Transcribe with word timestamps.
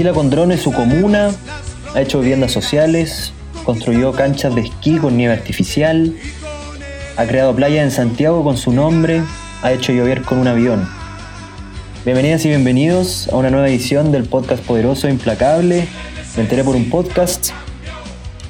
Vigila 0.00 0.14
con 0.14 0.30
drones 0.30 0.62
su 0.62 0.72
comuna, 0.72 1.30
ha 1.94 2.00
hecho 2.00 2.20
viviendas 2.20 2.52
sociales, 2.52 3.34
construyó 3.66 4.12
canchas 4.12 4.54
de 4.54 4.62
esquí 4.62 4.96
con 4.96 5.14
nieve 5.18 5.34
artificial, 5.34 6.14
ha 7.18 7.26
creado 7.26 7.54
playas 7.54 7.84
en 7.84 7.90
Santiago 7.90 8.42
con 8.42 8.56
su 8.56 8.72
nombre, 8.72 9.22
ha 9.60 9.72
hecho 9.72 9.92
llover 9.92 10.22
con 10.22 10.38
un 10.38 10.48
avión. 10.48 10.88
Bienvenidas 12.06 12.46
y 12.46 12.48
bienvenidos 12.48 13.28
a 13.28 13.36
una 13.36 13.50
nueva 13.50 13.68
edición 13.68 14.10
del 14.10 14.24
podcast 14.24 14.64
poderoso 14.64 15.06
e 15.06 15.10
implacable. 15.10 15.86
Me 16.34 16.44
enteré 16.44 16.64
por 16.64 16.76
un 16.76 16.88
podcast. 16.88 17.50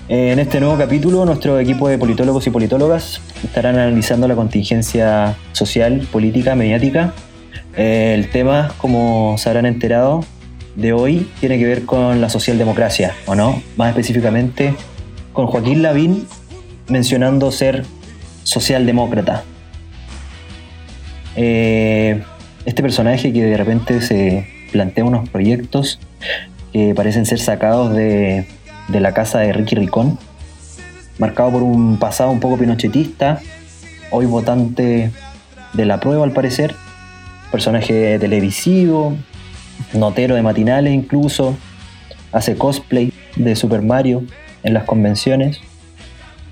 En 0.07 0.39
este 0.39 0.61
nuevo 0.61 0.79
capítulo, 0.79 1.25
nuestro 1.25 1.59
equipo 1.59 1.89
de 1.89 1.99
politólogos 1.99 2.47
y 2.47 2.51
politólogas 2.51 3.21
estarán 3.43 3.77
analizando 3.77 4.29
la 4.29 4.37
contingencia 4.37 5.37
social, 5.51 6.07
política, 6.13 6.55
mediática. 6.55 7.13
Eh, 7.77 8.15
El 8.17 8.31
tema, 8.31 8.73
como 8.79 9.35
se 9.37 9.49
habrán 9.49 9.67
enterado, 9.67 10.25
de 10.77 10.93
hoy 10.93 11.29
tiene 11.41 11.59
que 11.59 11.67
ver 11.67 11.85
con 11.85 12.21
la 12.21 12.29
socialdemocracia, 12.29 13.15
¿o 13.27 13.35
no? 13.35 13.63
Más 13.77 13.91
específicamente 13.91 14.75
con 15.33 15.47
Joaquín 15.47 15.83
Lavín 15.83 16.27
mencionando 16.89 17.51
ser 17.51 17.85
socialdemócrata. 18.43 19.45
Eh, 21.37 22.23
este 22.65 22.83
personaje 22.83 23.33
que 23.33 23.45
de 23.45 23.57
repente 23.57 24.01
se 24.01 24.47
plantea 24.73 25.05
unos 25.05 25.29
proyectos 25.29 25.99
que 26.73 26.95
parecen 26.95 27.27
ser 27.27 27.39
sacados 27.39 27.95
de, 27.95 28.47
de 28.89 29.01
la 29.01 29.15
casa 29.15 29.41
de 29.41 29.53
Ricky 29.53 29.77
Ricón, 29.77 30.19
marcado 31.19 31.53
por 31.53 31.63
un 31.63 31.99
pasado 31.99 32.31
un 32.31 32.41
poco 32.41 32.59
pinochetista, 32.59 33.41
hoy 34.11 34.27
votante 34.27 35.11
de 35.73 35.85
la 35.85 36.01
prueba 36.01 36.25
al 36.25 36.33
parecer, 36.33 36.75
personaje 37.51 38.19
televisivo, 38.19 39.17
notero 39.95 40.35
de 40.35 40.43
matinales 40.43 40.93
incluso, 40.93 41.57
hace 42.33 42.57
cosplay 42.57 43.13
de 43.37 43.57
Super 43.57 43.83
Mario 43.83 44.25
en 44.63 44.75
las 44.75 44.85
convenciones, 44.85 45.61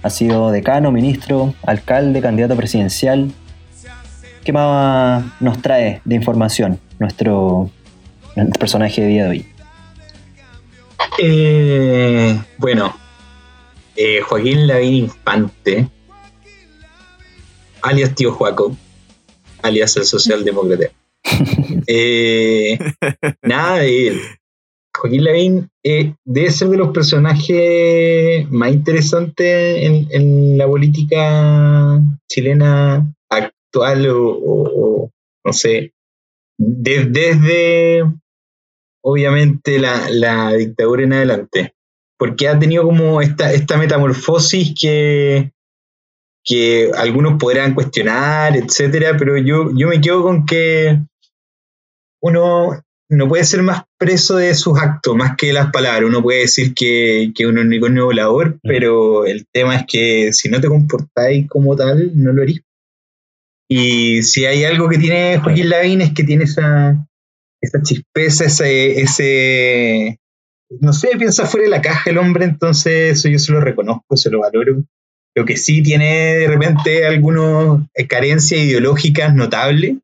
ha 0.03 0.11
sido 0.11 0.51
decano, 0.51 0.93
ministro, 0.93 1.55
alcalde, 1.63 2.21
candidato 2.21 2.57
presidencial. 2.57 3.33
¿Qué 4.45 4.53
más 4.53 5.25
nos 5.41 5.61
trae 5.61 6.01
de 6.05 6.15
información 6.15 6.79
nuestro, 6.99 7.71
personaje 8.59 9.03
de 9.03 9.09
día 9.09 9.25
de 9.25 9.29
hoy? 9.31 9.47
Eh, 11.19 12.41
bueno, 12.59 12.97
eh, 13.97 14.21
Joaquín 14.21 14.67
Lavín 14.67 14.95
Infante, 14.95 15.89
alias 17.83 18.15
Tío 18.15 18.33
Juaco, 18.33 18.77
alias 19.63 19.97
el 19.97 20.05
socialdemócrata. 20.05 20.87
Eh, 21.87 22.79
nada 23.43 23.85
él. 23.85 24.21
Joaquín 24.97 25.25
Lavín 25.25 25.69
eh, 25.85 26.15
debe 26.25 26.51
ser 26.51 26.69
de 26.69 26.77
los 26.77 26.91
personajes 26.91 28.51
más 28.51 28.73
interesantes 28.73 29.77
en, 29.85 30.09
en 30.11 30.59
la 30.59 30.67
política 30.67 32.01
chilena 32.29 33.07
actual 33.31 34.09
o, 34.09 34.29
o- 34.29 35.05
o, 35.05 35.11
no 35.45 35.53
sé, 35.53 35.93
de- 36.59 37.05
desde 37.05 38.05
obviamente 39.05 39.79
la, 39.79 40.11
la 40.11 40.53
dictadura 40.55 41.05
en 41.05 41.13
adelante, 41.13 41.75
porque 42.19 42.49
ha 42.49 42.59
tenido 42.59 42.83
como 42.83 43.21
esta, 43.23 43.53
esta 43.53 43.77
metamorfosis 43.79 44.75
que, 44.81 45.53
que 46.45 46.91
algunos 46.97 47.39
podrán 47.39 47.75
cuestionar, 47.75 48.57
etcétera, 48.57 49.17
pero 49.17 49.37
yo, 49.39 49.71
yo 49.77 49.89
me 49.89 50.01
quedo 50.01 50.23
con 50.25 50.45
que 50.45 50.99
uno 52.21 52.83
no 53.11 53.29
puede 53.29 53.45
ser 53.45 53.63
más 53.63 53.85
preso 53.99 54.37
de 54.37 54.55
sus 54.55 54.79
actos, 54.79 55.17
más 55.17 55.37
que 55.37 55.53
las 55.53 55.71
palabras. 55.71 56.09
Uno 56.09 56.23
puede 56.23 56.41
decir 56.41 56.75
que, 56.75 57.33
que 57.35 57.47
uno 57.47 57.61
es 57.61 57.65
un 57.65 57.69
unicornio 57.69 58.05
volador, 58.05 58.59
pero 58.63 59.25
el 59.25 59.47
tema 59.51 59.77
es 59.77 59.85
que 59.87 60.33
si 60.33 60.49
no 60.49 60.61
te 60.61 60.69
comportáis 60.69 61.49
como 61.49 61.75
tal, 61.75 62.11
no 62.15 62.33
lo 62.33 62.43
haréis. 62.43 62.63
Y 63.71 64.23
si 64.23 64.45
hay 64.47 64.65
algo 64.65 64.89
que 64.89 64.99
tiene 64.99 65.39
Joaquín 65.39 65.69
Lavín 65.69 66.01
es 66.01 66.13
que 66.13 66.25
tiene 66.25 66.45
esa, 66.45 67.07
esa 67.61 67.83
chispeza, 67.83 68.47
ese, 68.47 69.01
ese, 69.01 70.21
no 70.81 70.93
sé, 70.93 71.11
piensa 71.19 71.47
fuera 71.47 71.65
de 71.65 71.71
la 71.71 71.83
caja 71.83 72.11
el 72.11 72.19
hombre, 72.19 72.45
entonces 72.45 73.19
eso 73.19 73.29
yo 73.29 73.39
se 73.39 73.53
lo 73.53 73.61
reconozco, 73.61 74.17
se 74.17 74.31
lo 74.31 74.41
valoro. 74.41 74.85
Lo 75.35 75.45
que 75.45 75.57
sí 75.57 75.83
tiene 75.83 76.39
de 76.39 76.49
repente 76.49 77.07
algunas 77.07 77.87
carencias 78.09 78.61
ideológicas 78.61 79.35
notables, 79.35 79.97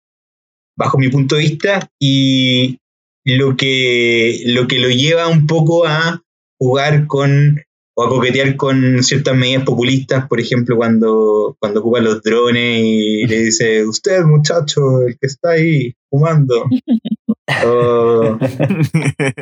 bajo 0.76 0.98
mi 0.98 1.08
punto 1.08 1.36
de 1.36 1.42
vista, 1.42 1.88
y 2.00 2.78
lo 3.24 3.56
que, 3.56 4.42
lo 4.46 4.66
que 4.66 4.78
lo 4.78 4.88
lleva 4.88 5.28
un 5.28 5.46
poco 5.46 5.86
a 5.86 6.22
jugar 6.58 7.06
con 7.06 7.60
o 7.96 8.04
a 8.04 8.08
coquetear 8.08 8.56
con 8.56 9.02
ciertas 9.02 9.36
medidas 9.36 9.62
populistas, 9.64 10.26
por 10.26 10.40
ejemplo, 10.40 10.76
cuando, 10.76 11.56
cuando 11.60 11.80
ocupa 11.80 12.00
los 12.00 12.22
drones 12.22 12.80
y 12.82 13.26
le 13.26 13.44
dice, 13.44 13.86
usted 13.86 14.24
muchacho, 14.24 15.02
el 15.06 15.16
que 15.16 15.26
está 15.28 15.50
ahí 15.50 15.94
fumando. 16.10 16.66
o, 17.64 18.38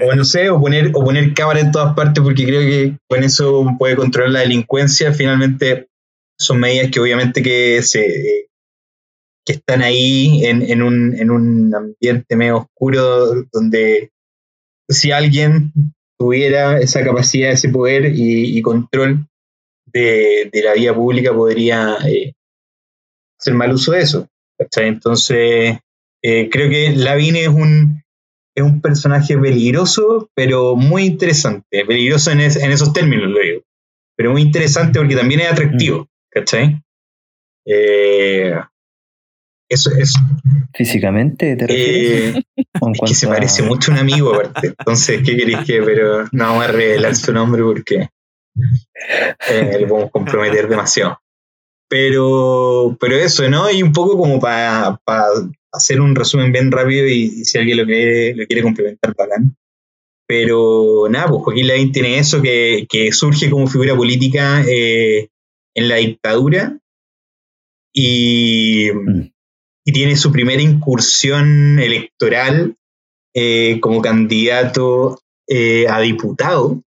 o 0.06 0.14
no 0.14 0.24
sé, 0.24 0.50
o 0.50 0.60
poner, 0.60 0.90
o 0.94 1.02
poner 1.02 1.32
cámara 1.32 1.60
en 1.60 1.72
todas 1.72 1.94
partes, 1.94 2.22
porque 2.22 2.44
creo 2.44 2.60
que 2.60 2.98
con 3.08 3.24
eso 3.24 3.66
puede 3.78 3.96
controlar 3.96 4.32
la 4.32 4.40
delincuencia. 4.40 5.14
Finalmente, 5.14 5.88
son 6.38 6.60
medidas 6.60 6.90
que 6.90 7.00
obviamente 7.00 7.42
que 7.42 7.82
se 7.82 8.48
que 9.44 9.54
están 9.54 9.82
ahí 9.82 10.44
en, 10.44 10.62
en 10.62 10.82
un, 10.82 11.14
en 11.18 11.30
un 11.30 11.74
ambiente 11.74 12.36
medio 12.36 12.58
oscuro 12.58 13.44
donde 13.52 14.10
si 14.88 15.10
alguien 15.12 15.72
tuviera 16.18 16.78
esa 16.80 17.04
capacidad, 17.04 17.50
ese 17.50 17.68
poder 17.70 18.06
y, 18.14 18.56
y 18.58 18.62
control 18.62 19.26
de, 19.86 20.48
de 20.52 20.62
la 20.62 20.74
vía 20.74 20.94
pública 20.94 21.32
podría 21.34 21.96
eh, 22.06 22.34
hacer 23.38 23.54
mal 23.54 23.72
uso 23.72 23.92
de 23.92 24.00
eso. 24.00 24.28
¿cachai? 24.58 24.88
Entonces, 24.88 25.78
eh, 26.22 26.48
creo 26.50 26.70
que 26.70 26.90
Lavín 26.96 27.36
es 27.36 27.48
un, 27.48 28.02
es 28.56 28.62
un 28.64 28.80
personaje 28.80 29.36
peligroso, 29.38 30.30
pero 30.34 30.76
muy 30.76 31.04
interesante. 31.04 31.84
Peligroso 31.84 32.30
en, 32.30 32.40
es- 32.40 32.56
en 32.56 32.70
esos 32.70 32.92
términos, 32.92 33.28
lo 33.30 33.40
digo. 33.40 33.62
Pero 34.16 34.32
muy 34.32 34.42
interesante 34.42 34.98
porque 35.00 35.16
también 35.16 35.40
es 35.40 35.50
atractivo. 35.52 36.06
¿Cachai? 36.30 36.80
Eh, 37.66 38.54
eso 39.72 39.90
es. 39.98 40.12
¿Físicamente 40.74 41.56
te 41.56 41.66
refieres? 41.66 42.36
Eh, 42.36 42.42
¿O 42.80 42.88
en 42.88 42.94
es 42.94 43.00
que 43.06 43.14
se 43.14 43.26
a- 43.26 43.30
parece 43.30 43.62
mucho 43.62 43.90
a 43.90 43.94
un 43.94 44.00
amigo, 44.00 44.34
aparte. 44.34 44.68
Entonces, 44.78 45.22
¿qué 45.24 45.36
queréis 45.36 45.58
que? 45.66 45.82
Pero 45.82 46.24
no 46.32 46.44
vamos 46.44 46.64
a 46.64 46.68
revelar 46.72 47.14
su 47.16 47.32
nombre 47.32 47.62
porque 47.62 48.08
eh, 49.50 49.76
le 49.80 49.86
podemos 49.86 50.10
comprometer 50.10 50.68
demasiado. 50.68 51.18
Pero, 51.88 52.96
pero 53.00 53.16
eso, 53.16 53.48
¿no? 53.50 53.70
Y 53.70 53.82
un 53.82 53.92
poco 53.92 54.16
como 54.16 54.40
para 54.40 54.98
hacer 55.72 56.00
un 56.00 56.14
resumen 56.14 56.50
bien 56.52 56.70
rápido 56.72 57.06
y, 57.06 57.24
y 57.24 57.44
si 57.44 57.58
alguien 57.58 57.78
lo 57.78 57.84
quiere, 57.86 58.34
lo 58.34 58.46
quiere 58.46 58.62
complementar, 58.62 59.14
bacán. 59.16 59.56
Pero 60.26 61.06
nada, 61.10 61.28
pues 61.28 61.42
Joaquín 61.42 61.66
Lavín 61.68 61.92
tiene 61.92 62.18
eso 62.18 62.40
que, 62.40 62.86
que 62.88 63.12
surge 63.12 63.50
como 63.50 63.66
figura 63.66 63.94
política 63.94 64.64
eh, 64.66 65.28
en 65.74 65.88
la 65.88 65.96
dictadura 65.96 66.78
y, 67.92 68.90
Mm. 68.94 69.30
Y 69.84 69.92
tiene 69.92 70.16
su 70.16 70.30
primera 70.32 70.62
incursión 70.62 71.78
electoral 71.78 72.76
eh, 73.34 73.78
como 73.80 74.00
candidato 74.02 75.20
eh, 75.48 75.86
a 75.88 76.00
diputado 76.00 76.82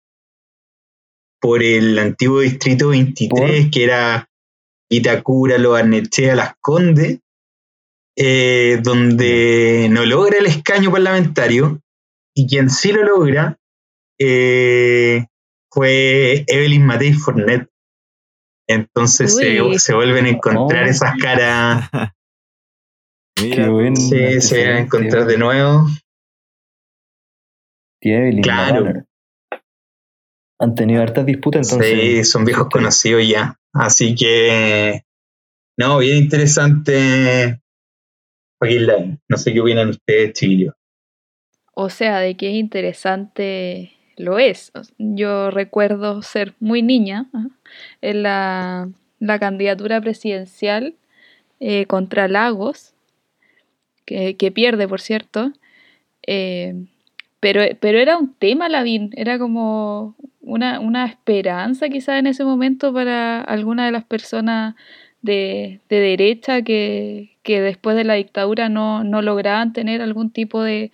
por 1.41 1.63
el 1.63 1.99
antiguo 1.99 2.41
distrito 2.41 2.89
23, 2.89 3.71
que 3.71 3.85
era 3.85 4.29
Itacura, 4.91 5.57
Lo 5.59 5.71
Barnechea, 5.71 6.35
Las 6.35 6.55
Condes, 6.61 7.21
eh, 8.17 8.81
donde 8.83 9.89
no 9.91 10.05
logra 10.05 10.39
el 10.39 10.47
escaño 10.47 10.91
parlamentario 10.91 11.81
y 12.35 12.47
quien 12.47 12.69
sí 12.69 12.93
lo 12.93 13.05
logra 13.05 13.57
eh, 14.19 15.27
fue 15.73 16.45
Evelyn 16.47 16.85
Matei 16.85 17.13
Fornet. 17.15 17.69
Entonces 18.69 19.35
se, 19.35 19.79
se 19.79 19.95
vuelven 19.95 20.27
a 20.27 20.31
encontrar 20.31 20.85
Oh. 20.87 20.91
esas 20.91 21.17
caras, 21.17 21.89
Qué 23.41 23.69
buen 23.69 23.97
se, 23.97 24.41
se 24.41 24.67
van 24.67 24.77
a 24.77 24.81
encontrar 24.81 25.27
de 25.27 25.39
nuevo. 25.39 25.87
Evelyn, 28.03 28.43
Claro. 28.43 29.05
Han 30.59 30.75
tenido 30.75 31.03
hartas 31.03 31.25
disputas, 31.25 31.73
entonces. 31.73 32.01
Sí, 32.01 32.25
son 32.25 32.45
viejos 32.45 32.67
este, 32.67 32.79
conocidos 32.79 33.27
ya. 33.27 33.59
Así 33.73 34.15
que, 34.15 35.05
no, 35.79 35.99
bien 35.99 36.19
interesante 36.19 37.61
Joaquín 38.61 38.87
Lavín. 38.87 39.21
No 39.29 39.37
sé 39.37 39.53
qué 39.53 39.61
opinan 39.61 39.89
ustedes, 39.89 40.35
chiquillos. 40.35 40.75
O 41.75 41.89
sea, 41.89 42.19
de 42.19 42.37
que 42.37 42.51
es 42.51 42.55
interesante 42.57 43.93
lo 44.17 44.39
es. 44.39 44.71
Yo 44.99 45.51
recuerdo 45.51 46.21
ser 46.23 46.55
muy 46.61 46.83
niña 46.83 47.31
en 48.03 48.23
la, 48.23 48.91
candidatura 49.41 50.01
presidencial 50.01 50.95
eh, 51.59 51.87
contra 51.87 52.29
Lagos, 52.29 52.95
que, 54.37 54.53
pierde, 54.53 54.89
por 54.89 55.01
cierto. 55.01 55.53
Eh, 56.27 56.75
pero, 57.41 57.62
pero 57.81 57.99
era 57.99 58.19
un 58.19 58.35
tema, 58.35 58.69
Lavín, 58.69 59.11
era 59.17 59.39
como 59.39 60.17
una, 60.41 61.07
esperanza 61.07 61.89
quizá 61.89 62.19
en 62.19 62.27
ese 62.27 62.45
momento 62.45 62.93
para 62.93 63.41
alguna 63.41 63.87
de 63.87 63.93
las 63.93 64.05
personas 64.05 64.75
de, 65.23 65.81
derecha 65.89 66.62
que, 66.62 67.37
después 67.45 67.97
de 67.97 68.05
la 68.05 68.15
dictadura 68.15 68.69
no, 68.69 69.05
lograban 69.05 69.73
tener 69.73 70.03
algún 70.03 70.31
tipo 70.31 70.62
de, 70.62 70.91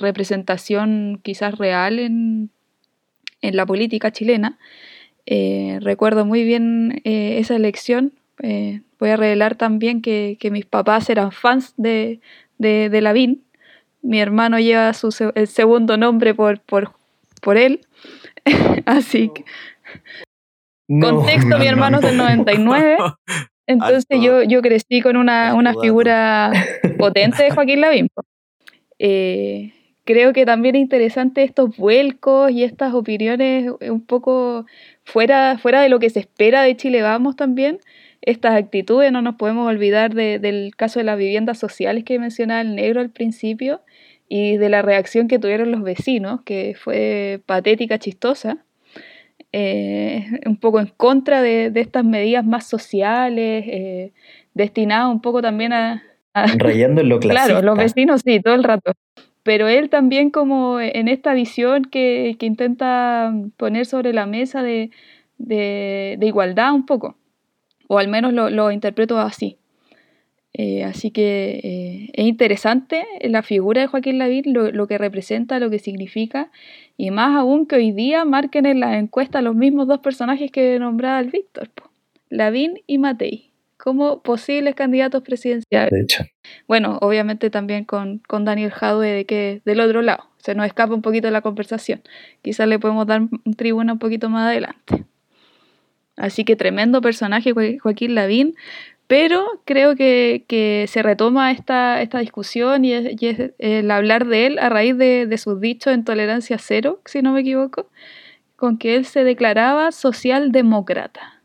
representación 0.00 1.20
quizás 1.22 1.58
real 1.58 1.98
en, 1.98 2.50
la 3.42 3.66
política 3.66 4.12
chilena. 4.12 4.58
Eh, 5.26 5.78
recuerdo 5.80 6.24
muy 6.24 6.42
bien 6.44 7.00
eh, 7.04 7.38
esa 7.38 7.54
elección. 7.54 8.12
Eh, 8.40 8.80
voy 8.98 9.10
a 9.10 9.16
revelar 9.16 9.56
también 9.56 10.02
que, 10.02 10.38
mis 10.50 10.66
papás 10.66 11.10
eran 11.10 11.32
fans 11.32 11.74
de, 11.76 12.20
de, 12.58 13.00
Lavín 13.00 13.44
mi 14.02 14.20
hermano 14.20 14.58
lleva 14.58 14.92
su, 14.94 15.32
el 15.34 15.46
segundo 15.46 15.96
nombre 15.96 16.34
por, 16.34 16.60
por, 16.60 16.92
por 17.40 17.56
él. 17.56 17.80
Así 18.84 19.30
que. 19.32 19.44
Contexto, 21.00 21.58
mi 21.58 21.66
hermano 21.66 21.98
es 21.98 22.02
del 22.02 22.16
99. 22.16 22.98
Entonces 23.66 24.20
yo, 24.20 24.42
yo 24.42 24.60
crecí 24.60 25.00
con 25.00 25.16
una, 25.16 25.74
figura 25.80 26.52
potente 26.98 27.44
de 27.44 27.50
Joaquín 27.52 27.80
Lavín. 27.80 28.08
Eh, 28.98 29.72
creo 30.04 30.32
que 30.32 30.44
también 30.44 30.74
es 30.74 30.82
interesante 30.82 31.44
estos 31.44 31.76
vuelcos 31.76 32.50
y 32.50 32.64
estas 32.64 32.92
opiniones 32.92 33.70
un 33.88 34.04
poco 34.04 34.66
fuera, 35.04 35.58
fuera 35.58 35.80
de 35.80 35.88
lo 35.88 36.00
que 36.00 36.10
se 36.10 36.20
espera 36.20 36.62
de 36.62 36.76
Chile 36.76 37.02
Vamos 37.02 37.36
también. 37.36 37.78
Estas 38.22 38.54
actitudes, 38.54 39.12
no 39.12 39.20
nos 39.20 39.34
podemos 39.34 39.68
olvidar 39.68 40.14
del 40.14 40.72
caso 40.76 41.00
de 41.00 41.04
las 41.04 41.18
viviendas 41.18 41.58
sociales 41.58 42.04
que 42.04 42.18
mencionaba 42.18 42.60
el 42.60 42.74
negro 42.74 43.00
al 43.00 43.10
principio, 43.10 43.82
y 44.34 44.56
de 44.56 44.70
la 44.70 44.80
reacción 44.80 45.28
que 45.28 45.38
tuvieron 45.38 45.70
los 45.70 45.82
vecinos, 45.82 46.40
que 46.46 46.74
fue 46.74 47.42
patética, 47.44 47.98
chistosa, 47.98 48.64
eh, 49.52 50.24
un 50.46 50.56
poco 50.56 50.80
en 50.80 50.86
contra 50.86 51.42
de, 51.42 51.70
estas 51.74 52.02
medidas 52.02 52.42
más 52.42 52.66
sociales, 52.66 53.64
eh, 53.66 54.12
destinadas 54.54 55.12
un 55.12 55.20
poco 55.20 55.42
también 55.42 55.74
a... 55.74 56.02
Rayando 56.32 57.02
en 57.02 57.10
lo 57.10 57.20
clasista. 57.20 57.44
Claro, 57.52 57.66
los 57.66 57.76
vecinos 57.76 58.22
sí, 58.24 58.40
todo 58.40 58.54
el 58.54 58.64
rato. 58.64 58.92
Pero 59.42 59.68
él 59.68 59.90
también 59.90 60.30
como 60.30 60.80
en 60.80 61.08
esta 61.08 61.34
visión 61.34 61.84
que, 61.84 62.34
intenta 62.40 63.34
poner 63.58 63.84
sobre 63.84 64.14
la 64.14 64.24
mesa 64.24 64.62
de, 64.62 64.88
igualdad 66.22 66.72
un 66.72 66.86
poco, 66.86 67.16
o 67.92 67.98
al 67.98 68.08
menos 68.08 68.32
lo, 68.32 68.48
lo 68.48 68.72
interpreto 68.72 69.18
así. 69.18 69.58
Eh, 70.54 70.82
así 70.82 71.10
que 71.10 71.60
eh, 71.62 72.10
es 72.14 72.26
interesante 72.26 73.04
la 73.20 73.42
figura 73.42 73.82
de 73.82 73.86
Joaquín 73.86 74.18
Lavín, 74.18 74.44
lo, 74.46 74.86
que 74.86 74.96
representa, 74.96 75.58
lo 75.58 75.68
que 75.68 75.78
significa, 75.78 76.50
y 76.96 77.10
más 77.10 77.36
aún 77.36 77.66
que 77.66 77.76
hoy 77.76 77.92
día 77.92 78.24
marquen 78.24 78.64
en 78.64 78.80
la 78.80 78.98
encuesta 78.98 79.42
los 79.42 79.54
mismos 79.54 79.88
dos 79.88 80.00
personajes 80.00 80.50
que 80.50 80.78
nombraba 80.78 81.20
el 81.20 81.30
Víctor, 81.30 81.68
Lavín 82.30 82.80
y 82.86 82.96
Matei, 82.96 83.50
como 83.76 84.22
posibles 84.22 84.74
candidatos 84.74 85.22
presidenciales. 85.22 85.90
De 85.90 86.00
hecho. 86.00 86.24
Bueno, 86.66 86.96
obviamente 87.02 87.50
también 87.50 87.84
con, 87.84 88.22
con 88.26 88.46
Daniel 88.46 88.70
Jadwe 88.70 89.08
de 89.08 89.26
que 89.26 89.60
del 89.66 89.80
otro 89.80 90.00
lado, 90.00 90.30
se 90.38 90.54
nos 90.54 90.64
escapa 90.64 90.94
un 90.94 91.02
poquito 91.02 91.30
la 91.30 91.42
conversación. 91.42 92.00
Quizás 92.40 92.66
le 92.66 92.78
podemos 92.78 93.06
dar 93.06 93.20
un 93.20 93.54
tribuna 93.54 93.92
un 93.92 93.98
poquito 93.98 94.30
más 94.30 94.48
adelante. 94.48 95.04
Así 96.22 96.44
que 96.44 96.54
tremendo 96.54 97.00
personaje 97.00 97.52
Joaquín 97.80 98.14
Lavín, 98.14 98.54
pero 99.08 99.44
creo 99.64 99.96
que, 99.96 100.86
se 100.88 101.02
retoma 101.02 101.50
esta, 101.50 102.00
esta 102.00 102.20
discusión 102.20 102.84
y, 102.84 102.94
es, 102.94 103.52
el 103.58 103.90
hablar 103.90 104.28
de 104.28 104.46
él 104.46 104.58
a 104.60 104.68
raíz 104.68 104.96
de, 104.96 105.36
sus 105.36 105.60
dichos 105.60 105.92
en 105.92 106.04
tolerancia 106.04 106.58
cero, 106.58 107.00
si 107.06 107.22
no 107.22 107.32
me 107.32 107.40
equivoco, 107.40 107.90
con 108.54 108.78
que 108.78 108.94
él 108.94 109.04
se 109.04 109.24
declaraba 109.24 109.90
socialdemócrata. 109.90 111.42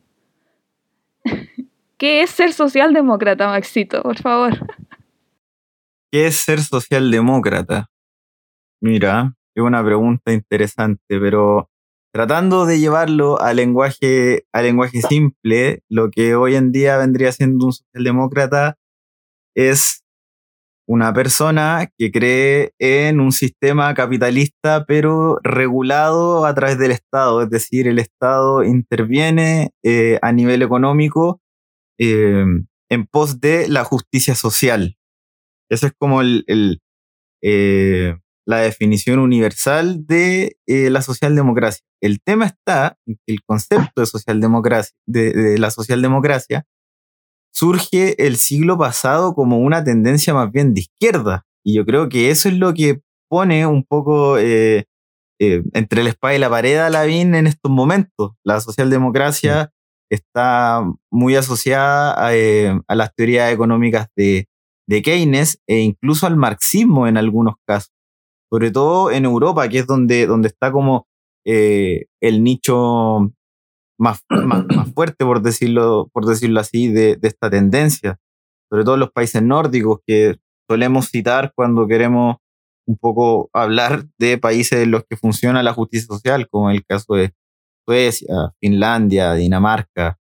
¿Qué 1.98 2.22
es 2.22 2.30
ser 2.30 2.54
socialdemócrata, 2.54 3.48
Maxito? 3.48 4.04
Por 4.04 4.20
favor. 4.20 4.60
¿Qué 6.12 6.28
es 6.28 6.36
ser 6.36 6.60
socialdemócrata? 6.60 7.90
Mira, 8.80 9.34
es 9.56 9.64
una 9.64 9.84
pregunta 9.84 10.32
interesante, 10.32 11.20
pero 11.20 11.68
tratando 12.12 12.66
de 12.66 12.80
llevarlo 12.80 13.40
al 13.40 13.58
lenguaje, 13.58 14.46
al 14.54 14.66
lenguaje 14.66 15.02
simple, 15.02 15.84
lo 15.90 16.10
que 16.10 16.36
hoy 16.36 16.56
en 16.56 16.72
día 16.72 16.98
vendría 16.98 17.32
siendo 17.32 17.68
un 17.68 17.74
socialdemócrata 17.74 18.78
es 19.56 20.04
una 20.88 21.14
persona 21.14 21.90
que 21.98 22.12
cree 22.12 22.74
en 22.80 23.20
un 23.20 23.34
sistema 23.34 23.94
capitalista 23.94 24.86
pero 24.88 25.38
regulado 25.44 26.46
a 26.46 26.56
través 26.56 26.80
del 26.80 26.92
Estado, 26.92 27.42
es 27.42 27.50
decir, 27.50 27.88
el 27.88 28.00
Estado 28.00 28.64
interviene 28.64 29.72
eh, 29.84 30.18
a 30.22 30.32
nivel 30.32 30.62
económico 30.62 31.42
eh, 32.00 32.46
en 32.90 33.06
pos 33.06 33.42
de 33.42 33.68
la 33.68 33.84
justicia 33.84 34.34
social. 34.34 34.98
Eso 35.70 35.88
es 35.88 35.94
como 35.98 36.22
el, 36.22 36.46
eh, 37.44 38.16
la 38.48 38.60
definición 38.60 39.20
universal 39.20 40.08
de 40.08 40.58
eh, 40.68 40.90
la 40.90 41.02
socialdemocracia. 41.02 41.86
El 42.02 42.22
tema 42.22 42.46
está 42.46 42.98
en 43.06 43.16
que 43.16 43.34
el 43.34 43.44
concepto 43.44 44.00
de, 44.00 44.06
socialdemocracia, 44.06 44.96
de, 45.06 45.58
la 45.60 45.70
socialdemocracia 45.70 46.66
surge 47.54 48.26
el 48.26 48.38
siglo 48.38 48.78
pasado 48.78 49.36
como 49.36 49.60
una 49.60 49.84
tendencia 49.84 50.34
más 50.34 50.50
bien 50.50 50.74
de 50.74 50.82
izquierda. 50.82 51.46
Y 51.66 51.76
yo 51.76 51.86
creo 51.86 52.08
que 52.08 52.32
eso 52.32 52.48
es 52.48 52.56
lo 52.56 52.74
que 52.74 53.02
pone 53.30 53.68
un 53.68 53.84
poco 53.84 54.38
eh, 54.38 54.86
eh, 55.42 55.64
entre 55.74 56.04
la 56.04 56.10
espada 56.10 56.36
y 56.36 56.40
la 56.40 56.50
pared 56.50 56.78
a 56.78 56.90
Lavín 56.90 57.36
en 57.36 57.48
estos 57.48 57.70
momentos. 57.70 58.32
La 58.46 58.62
socialdemocracia 58.62 59.74
está 60.10 60.90
muy 61.12 61.36
asociada 61.36 62.14
a, 62.14 62.96
las 62.96 63.14
teorías 63.14 63.52
económicas 63.52 64.08
de, 64.16 64.48
de 64.88 65.02
Keynes 65.02 65.60
e 65.68 65.80
incluso 65.80 66.28
al 66.28 66.38
marxismo 66.38 67.08
en 67.08 67.18
algunos 67.18 67.56
casos 67.68 67.97
sobre 68.50 68.72
todo 68.72 69.12
en 69.12 69.26
Europa, 69.26 69.68
que 69.70 69.80
es 69.80 69.88
donde, 69.88 70.26
donde 70.26 70.48
está 70.48 70.72
como 70.72 71.08
eh, 71.46 72.06
el 72.22 72.44
nicho 72.44 73.32
más, 74.00 74.24
más, 74.30 74.66
fuerte, 74.94 75.26
por 75.26 75.42
decirlo, 75.42 76.10
por 76.14 76.26
decirlo 76.26 76.60
así, 76.60 76.90
de, 76.90 77.18
esta 77.22 77.50
tendencia. 77.50 78.20
Sobre 78.70 78.84
todo 78.84 78.96
en 78.96 79.02
los 79.02 79.12
países 79.12 79.42
nórdicos 79.42 80.00
que 80.06 80.38
solemos 80.70 81.10
citar 81.10 81.54
cuando 81.56 81.88
queremos 81.88 82.38
un 82.86 82.98
poco 82.98 83.50
hablar 83.54 84.06
de 84.18 84.38
países 84.38 84.84
en 84.84 84.92
los 84.92 85.04
que 85.10 85.18
funciona 85.18 85.64
la 85.64 85.74
justicia 85.74 86.08
social, 86.08 86.48
como 86.50 86.70
el 86.70 86.86
caso 86.86 87.16
de 87.16 87.34
Suecia, 87.86 88.54
Finlandia, 88.60 89.34
Dinamarca, 89.34 90.20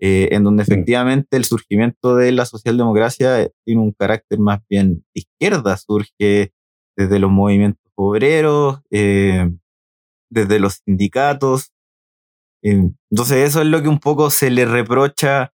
eh, 0.00 0.28
en 0.32 0.44
donde 0.44 0.62
efectivamente 0.62 1.36
el 1.36 1.44
surgimiento 1.44 2.16
de 2.16 2.32
la 2.32 2.44
socialdemocracia 2.46 3.50
tiene 3.64 3.82
un 3.82 3.92
carácter 3.92 4.38
más 4.38 4.60
bien 4.68 5.04
de 5.14 5.22
izquierda, 5.22 5.76
surge 5.76 6.52
desde 6.98 7.20
los 7.20 7.30
movimientos 7.30 7.80
obreros, 7.94 8.80
eh, 8.90 9.48
desde 10.30 10.58
los 10.58 10.82
sindicatos. 10.84 11.72
Eh, 12.62 12.90
entonces 13.10 13.48
eso 13.48 13.60
es 13.62 13.68
lo 13.68 13.80
que 13.82 13.88
un 13.88 14.00
poco 14.00 14.30
se 14.30 14.50
le 14.50 14.64
reprocha 14.64 15.52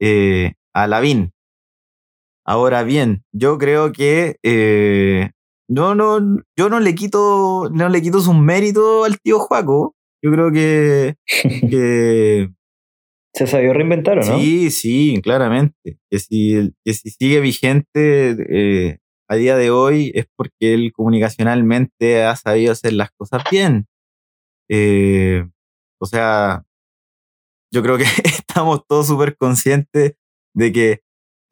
eh, 0.00 0.54
a 0.72 0.86
Lavín. 0.86 1.32
Ahora 2.46 2.82
bien, 2.82 3.24
yo 3.32 3.58
creo 3.58 3.92
que 3.92 4.38
no, 5.68 5.94
no, 5.94 6.42
yo 6.56 6.70
no 6.70 6.80
le 6.80 6.94
quito, 6.94 7.68
no 7.70 7.90
le 7.90 8.00
quito 8.00 8.20
sus 8.20 8.34
méritos 8.34 9.06
al 9.06 9.20
tío 9.20 9.38
Juaco. 9.38 9.94
Yo 10.22 10.32
creo 10.32 10.50
que, 10.50 11.16
que 11.70 12.48
se 13.34 13.46
sabió 13.46 13.74
reinventar, 13.74 14.18
¿o 14.20 14.24
no? 14.24 14.38
Sí, 14.38 14.70
sí, 14.70 15.20
claramente. 15.22 15.98
Que 16.10 16.18
si, 16.18 16.72
que 16.82 16.94
si 16.94 17.10
sigue 17.10 17.40
vigente, 17.40 18.98
a 19.28 19.36
día 19.36 19.56
de 19.56 19.70
hoy 19.70 20.10
es 20.14 20.26
porque 20.36 20.74
él 20.74 20.92
comunicacionalmente 20.92 22.24
ha 22.24 22.34
sabido 22.34 22.72
hacer 22.72 22.94
las 22.94 23.10
cosas 23.12 23.42
bien. 23.50 23.86
Eh, 24.70 25.46
o 26.00 26.06
sea, 26.06 26.64
yo 27.72 27.82
creo 27.82 27.98
que 27.98 28.04
estamos 28.24 28.86
todos 28.86 29.06
súper 29.06 29.36
conscientes 29.36 30.14
de 30.54 30.72
que 30.72 31.00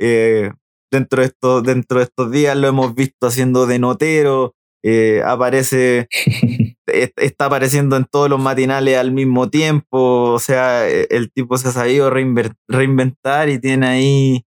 eh, 0.01 0.53
dentro, 0.91 1.21
de 1.21 1.29
estos, 1.29 1.63
dentro 1.63 1.99
de 1.99 2.05
estos 2.05 2.31
días 2.31 2.57
lo 2.57 2.67
hemos 2.67 2.95
visto 2.95 3.27
haciendo 3.27 3.67
de 3.67 3.79
notero, 3.79 4.55
eh, 4.83 5.23
aparece, 5.25 6.09
está 6.87 7.47
apareciendo 7.47 7.97
en 7.97 8.05
todos 8.05 8.31
los 8.31 8.41
matinales 8.41 8.97
al 8.97 9.13
mismo 9.13 9.51
tiempo, 9.51 10.33
o 10.33 10.39
sea, 10.39 10.89
e, 10.89 11.07
el 11.11 11.31
tipo 11.31 11.59
se 11.59 11.69
ha 11.69 11.73
sabido 11.73 12.11
reinventar 12.11 13.49
y 13.49 13.59
tiene 13.59 13.87
ahí 13.87 14.47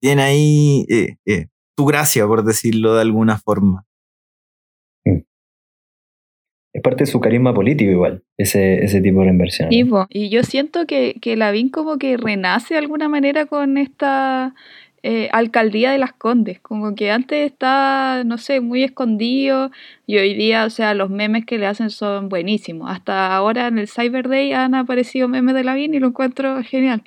tiene 0.00 0.22
ahí 0.22 0.86
eh, 0.88 1.16
eh, 1.26 1.46
tu 1.76 1.86
gracia, 1.86 2.26
por 2.26 2.44
decirlo 2.44 2.94
de 2.94 3.02
alguna 3.02 3.38
forma. 3.38 3.84
Mm. 5.04 5.20
es 6.74 6.82
parte 6.82 7.04
de 7.04 7.10
su 7.10 7.20
carisma 7.20 7.54
político 7.54 7.90
igual, 7.90 8.22
ese, 8.36 8.84
ese 8.84 9.00
tipo 9.00 9.22
de 9.22 9.28
inversión. 9.28 9.68
y 9.70 10.28
yo 10.28 10.42
siento 10.42 10.86
que, 10.86 11.16
que 11.20 11.36
Lavín 11.36 11.70
como 11.70 11.98
que 11.98 12.16
renace 12.16 12.74
de 12.74 12.78
alguna 12.78 13.08
manera 13.08 13.46
con 13.46 13.78
esta 13.78 14.54
eh, 15.04 15.28
alcaldía 15.32 15.92
de 15.92 15.98
las 15.98 16.12
Condes, 16.12 16.58
como 16.60 16.96
que 16.96 17.12
antes 17.12 17.46
estaba, 17.46 18.24
no 18.24 18.36
sé, 18.36 18.60
muy 18.60 18.82
escondido 18.82 19.70
y 20.06 20.18
hoy 20.18 20.34
día, 20.34 20.64
o 20.64 20.70
sea, 20.70 20.92
los 20.94 21.08
memes 21.08 21.46
que 21.46 21.56
le 21.56 21.66
hacen 21.66 21.90
son 21.90 22.28
buenísimos. 22.28 22.90
Hasta 22.90 23.34
ahora 23.36 23.68
en 23.68 23.78
el 23.78 23.88
Cyber 23.88 24.28
Day 24.28 24.52
han 24.52 24.74
aparecido 24.74 25.28
memes 25.28 25.54
de 25.54 25.62
Lavín 25.62 25.94
y 25.94 26.00
lo 26.00 26.08
encuentro 26.08 26.62
genial. 26.64 27.04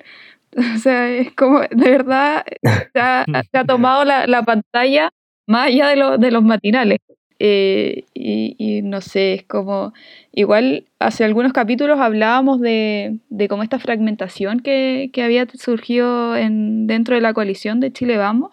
O 0.76 0.78
sea, 0.78 1.10
es 1.10 1.32
como, 1.32 1.60
de 1.60 1.90
verdad, 1.90 2.44
se 2.92 3.58
ha, 3.58 3.64
tomado 3.66 4.04
la, 4.04 4.26
la, 4.26 4.42
pantalla 4.42 5.10
más 5.46 5.68
allá 5.68 5.88
de, 5.88 6.18
de 6.18 6.30
los 6.30 6.42
matinales. 6.42 6.98
Eh, 7.44 8.04
y, 8.14 8.82
no 8.82 9.00
sé, 9.00 9.34
es 9.34 9.42
como, 9.44 9.92
igual 10.30 10.86
hace 11.00 11.24
algunos 11.24 11.52
capítulos 11.52 11.98
hablábamos 11.98 12.60
de, 12.60 13.18
de 13.30 13.48
cómo 13.48 13.64
esta 13.64 13.80
fragmentación 13.80 14.60
que, 14.60 15.10
que 15.12 15.24
había 15.24 15.48
surgido 15.52 16.36
en, 16.36 16.86
dentro 16.86 17.16
de 17.16 17.20
la 17.20 17.34
coalición 17.34 17.80
de 17.80 17.92
Chile 17.92 18.16
Vamos, 18.16 18.52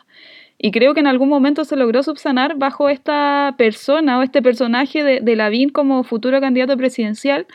y 0.57 0.71
creo 0.71 0.95
que 0.95 1.01
en 1.01 1.07
algún 1.07 1.29
momento 1.29 1.65
se 1.65 1.75
logró 1.75 2.01
subsanar 2.01 2.57
bajo 2.57 2.89
esta 2.89 3.53
persona 3.59 4.17
o 4.17 4.23
este 4.23 4.41
personaje 4.41 5.03
de, 5.03 5.21
de 5.21 5.35
Lavín 5.35 5.69
como 5.69 6.03
futuro 6.03 6.41
candidato 6.41 6.75
presidencial, 6.75 7.45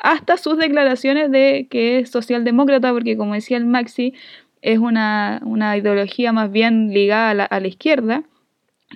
hasta 0.00 0.36
sus 0.36 0.58
declaraciones 0.58 1.30
de 1.30 1.68
que 1.70 2.00
es 2.00 2.10
socialdemócrata, 2.10 2.92
porque 2.92 3.16
como 3.16 3.34
decía 3.34 3.56
el 3.56 3.66
Maxi, 3.66 4.14
es 4.62 4.78
una, 4.78 5.40
una 5.44 5.76
ideología 5.76 6.32
más 6.32 6.50
bien 6.50 6.92
ligada 6.92 7.30
a 7.30 7.34
la, 7.34 7.44
a 7.44 7.60
la 7.60 7.68
izquierda 7.68 8.24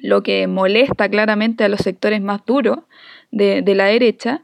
lo 0.03 0.23
que 0.23 0.47
molesta 0.47 1.09
claramente 1.09 1.65
a 1.65 1.69
los 1.69 1.81
sectores 1.81 2.21
más 2.21 2.45
duros 2.45 2.79
de, 3.31 3.63
la 3.75 3.87
derecha. 3.87 4.43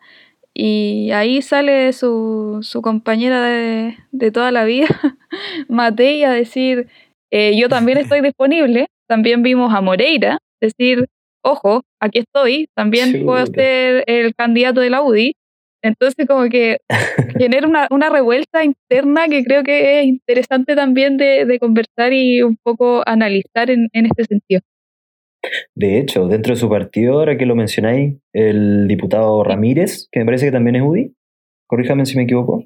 Y 0.55 1.11
ahí 1.13 1.43
sale 1.43 1.93
su, 1.93 2.61
compañera 2.83 3.43
de, 3.43 4.31
toda 4.33 4.51
la 4.51 4.65
vida, 4.65 4.89
Matei, 5.69 6.25
a 6.25 6.31
decir, 6.31 6.89
eh, 7.31 7.57
yo 7.59 7.69
también 7.69 7.99
estoy 7.99 8.21
disponible. 8.21 8.87
También 9.07 9.43
vimos 9.43 9.75
a 9.75 9.81
Moreira 9.81 10.39
decir, 10.61 11.07
ojo, 11.43 11.83
aquí 11.99 12.21
estoy, 12.21 12.69
también 12.75 13.25
puedo 13.25 13.45
ser 13.47 14.05
el 14.07 14.35
candidato 14.35 14.81
de 14.81 14.91
la 14.91 15.03
UDI. 15.03 15.35
Entonces 15.83 16.27
como 16.27 16.49
que 16.49 16.79
genera 17.39 17.67
una, 17.91 18.11
revuelta 18.11 18.65
interna 18.65 19.29
que 19.29 19.45
creo 19.45 19.63
que 19.63 20.01
es 20.01 20.07
interesante 20.07 20.75
también 20.75 21.17
de, 21.17 21.59
conversar 21.61 22.13
y 22.13 22.43
un 22.43 22.57
poco 22.63 23.03
analizar 23.07 23.71
en 23.71 23.89
este 23.93 24.25
sentido. 24.25 24.61
De 25.75 25.99
hecho, 25.99 26.27
dentro 26.27 26.55
de 26.55 26.61
su 26.61 26.69
partido, 26.69 27.15
ahora 27.15 27.39
que 27.39 27.47
lo 27.47 27.57
mencionáis, 27.57 28.17
el 28.33 28.87
diputado 28.89 29.43
Ramírez, 29.43 30.09
que 30.11 30.21
me 30.21 30.27
parece 30.27 30.47
que 30.47 30.53
también 30.53 30.77
es 30.77 30.83
UDI, 30.83 31.15
corríjame 31.67 32.07
si 32.07 32.17
me 32.17 32.25
equivoco, 32.25 32.65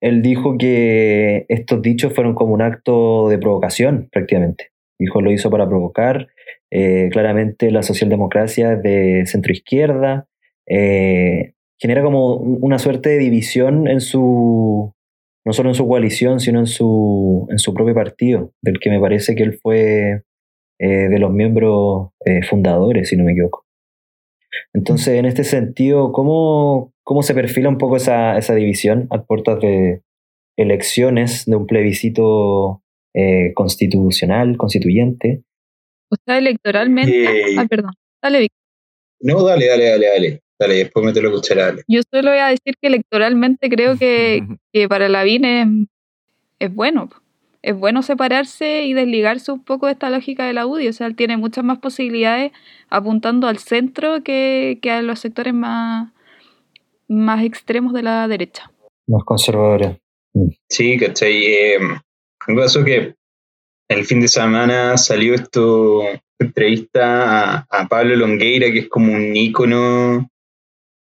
él 0.00 0.22
dijo 0.22 0.56
que 0.58 1.44
estos 1.48 1.82
dichos 1.82 2.14
fueron 2.14 2.34
como 2.34 2.54
un 2.54 2.62
acto 2.62 3.28
de 3.28 3.38
provocación, 3.38 4.08
prácticamente. 4.10 4.70
Dijo, 4.98 5.20
lo 5.20 5.30
hizo 5.30 5.50
para 5.50 5.68
provocar. 5.68 6.28
Eh, 6.72 7.08
claramente 7.10 7.70
la 7.70 7.82
socialdemocracia 7.82 8.76
de 8.76 9.24
centro 9.26 9.52
izquierda 9.52 10.28
eh, 10.68 11.54
genera 11.80 12.02
como 12.02 12.36
una 12.36 12.78
suerte 12.78 13.10
de 13.10 13.18
división 13.18 13.88
en 13.88 14.00
su, 14.00 14.92
no 15.44 15.52
solo 15.52 15.70
en 15.70 15.74
su 15.74 15.88
coalición, 15.88 16.38
sino 16.38 16.60
en 16.60 16.66
su, 16.66 17.46
en 17.50 17.58
su 17.58 17.72
propio 17.72 17.94
partido, 17.94 18.52
del 18.60 18.78
que 18.78 18.90
me 18.90 19.00
parece 19.00 19.34
que 19.34 19.42
él 19.42 19.58
fue 19.60 20.22
eh, 20.78 21.08
de 21.08 21.18
los 21.18 21.32
miembros 21.32 22.10
eh, 22.24 22.42
fundadores, 22.42 23.08
si 23.08 23.16
no 23.16 23.24
me 23.24 23.32
equivoco. 23.32 23.64
Entonces, 24.74 25.14
en 25.14 25.24
este 25.24 25.44
sentido, 25.44 26.12
¿cómo, 26.12 26.92
cómo 27.02 27.22
se 27.22 27.34
perfila 27.34 27.68
un 27.70 27.78
poco 27.78 27.96
esa, 27.96 28.36
esa 28.36 28.54
división 28.54 29.06
a 29.10 29.22
puertas 29.22 29.60
de 29.60 30.02
elecciones, 30.56 31.46
de 31.46 31.56
un 31.56 31.66
plebiscito 31.66 32.82
eh, 33.14 33.52
constitucional, 33.54 34.56
constituyente? 34.58 35.42
O 36.10 36.16
sea, 36.24 36.38
electoralmente. 36.38 37.56
Ah, 37.58 37.66
perdón. 37.68 37.92
Dale, 38.22 38.40
Víctor. 38.40 38.60
No, 39.22 39.42
dale, 39.44 39.66
dale, 39.66 39.84
dale, 39.88 40.06
dale. 40.06 40.40
Dale, 40.60 40.74
después 40.74 41.04
me 41.04 41.12
te 41.12 41.22
lo 41.22 41.40
dale. 41.40 41.82
Yo 41.88 42.02
solo 42.12 42.30
voy 42.30 42.38
a 42.38 42.48
decir 42.48 42.74
que 42.80 42.88
electoralmente 42.88 43.68
creo 43.68 43.96
que, 43.96 44.42
que 44.72 44.88
para 44.88 45.08
Lavín 45.08 45.44
es, 45.44 45.66
es 46.58 46.74
bueno 46.74 47.08
es 47.62 47.76
bueno 47.76 48.02
separarse 48.02 48.84
y 48.84 48.94
desligarse 48.94 49.52
un 49.52 49.62
poco 49.62 49.86
de 49.86 49.92
esta 49.92 50.10
lógica 50.10 50.46
de 50.46 50.52
la 50.52 50.66
UDI. 50.66 50.88
O 50.88 50.92
sea, 50.92 51.06
él 51.06 51.16
tiene 51.16 51.36
muchas 51.36 51.64
más 51.64 51.78
posibilidades 51.78 52.52
apuntando 52.88 53.48
al 53.48 53.58
centro 53.58 54.22
que, 54.22 54.78
a 54.90 55.02
los 55.02 55.20
sectores 55.20 55.54
más, 55.54 56.10
más 57.08 57.44
extremos 57.44 57.92
de 57.92 58.02
la 58.02 58.26
derecha. 58.28 58.70
Más 59.06 59.24
conservadores. 59.24 59.98
Mm. 60.32 60.48
Sí, 60.68 60.98
¿cachai? 60.98 61.44
Eh, 61.44 61.78
caso 62.56 62.84
que 62.84 63.14
el 63.88 64.04
fin 64.04 64.20
de 64.20 64.28
semana 64.28 64.96
salió 64.96 65.34
esto, 65.34 66.02
entrevista 66.38 67.56
a, 67.58 67.66
a 67.68 67.88
Pablo 67.88 68.16
Longueira, 68.16 68.70
que 68.70 68.80
es 68.80 68.88
como 68.88 69.12
un 69.12 69.36
ícono 69.36 70.30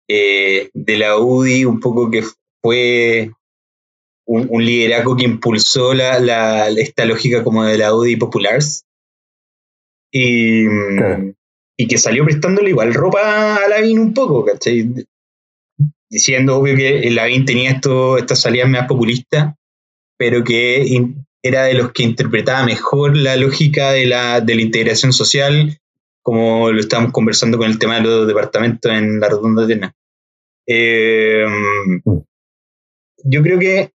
eh, 0.09 0.71
de 0.75 0.99
la 0.99 1.19
UDI, 1.19 1.65
un 1.65 1.81
poco 1.81 2.11
que 2.11 2.25
fue 2.63 3.31
un, 4.27 4.65
liderazgo 4.65 5.17
que 5.17 5.25
impulsó 5.25 5.95
la, 5.95 6.69
esta 6.69 7.05
lógica 7.05 7.45
como 7.45 7.65
de 7.65 7.79
la 7.79 7.95
UDI 7.95 8.17
Populars. 8.17 8.85
Y, 10.13 10.67
y 11.77 11.89
que 11.89 11.99
salió 11.99 12.25
prestándole 12.25 12.71
igual 12.71 12.95
ropa 12.95 13.57
a 13.57 13.69
Lavín 13.69 13.99
un 13.99 14.15
poco, 14.15 14.45
¿cachai? 14.45 15.07
Diciendo, 16.09 16.59
obvio, 16.59 16.77
que 16.77 17.11
Lavín 17.11 17.45
tenía 17.45 17.73
esto, 17.73 18.17
estas 18.17 18.41
salidas 18.41 18.69
más 18.69 18.87
populistas, 18.87 19.55
pero 20.17 20.45
que 20.45 20.87
era 21.43 21.65
de 21.65 21.75
los 21.75 21.93
que 21.93 22.05
interpretaba 22.05 22.65
mejor 22.65 23.17
la 23.17 23.37
lógica 23.37 23.91
de 23.91 24.07
la, 24.07 24.41
de 24.41 24.55
la 24.55 24.63
integración 24.63 25.13
social, 25.13 25.79
como 26.25 26.73
lo 26.73 26.81
estábamos 26.81 27.13
conversando 27.13 27.59
con 27.59 27.71
el 27.71 27.79
tema 27.79 27.97
de 27.97 28.03
los 28.03 28.27
departamentos 28.27 28.91
en 28.91 29.21
la 29.21 29.29
Rotonda 29.29 29.67
de 29.67 29.91
eh, 30.67 31.45
mm. 31.47 32.19
yo 33.25 33.43
creo 33.43 33.59
que 33.59 33.91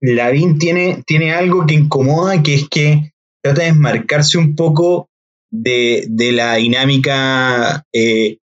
Lavín 0.00 0.58
tiene, 0.58 1.02
tiene 1.06 1.32
algo 1.32 1.66
que 1.66 1.74
incomoda, 1.74 2.42
que 2.42 2.54
es 2.54 2.68
que 2.68 3.12
trata 3.42 3.62
de 3.62 3.68
desmarcarse 3.68 4.36
un 4.36 4.54
poco 4.54 5.08
de, 5.50 6.06
la 6.32 6.56
dinámica 6.56 7.84
eh, 7.92 8.38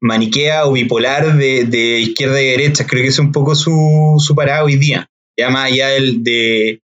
maniquea 0.00 0.66
o 0.66 0.72
bipolar 0.72 1.36
de, 1.36 1.98
izquierda 2.00 2.40
y 2.40 2.46
derecha. 2.46 2.86
Creo 2.86 3.02
que 3.02 3.08
es 3.08 3.18
un 3.18 3.32
poco 3.32 3.56
su, 3.56 4.14
su 4.18 4.34
parada 4.36 4.62
hoy 4.62 4.76
día. 4.76 5.08
Ya 5.36 5.50
más 5.50 5.72
allá 5.72 5.88
de, 5.88 6.80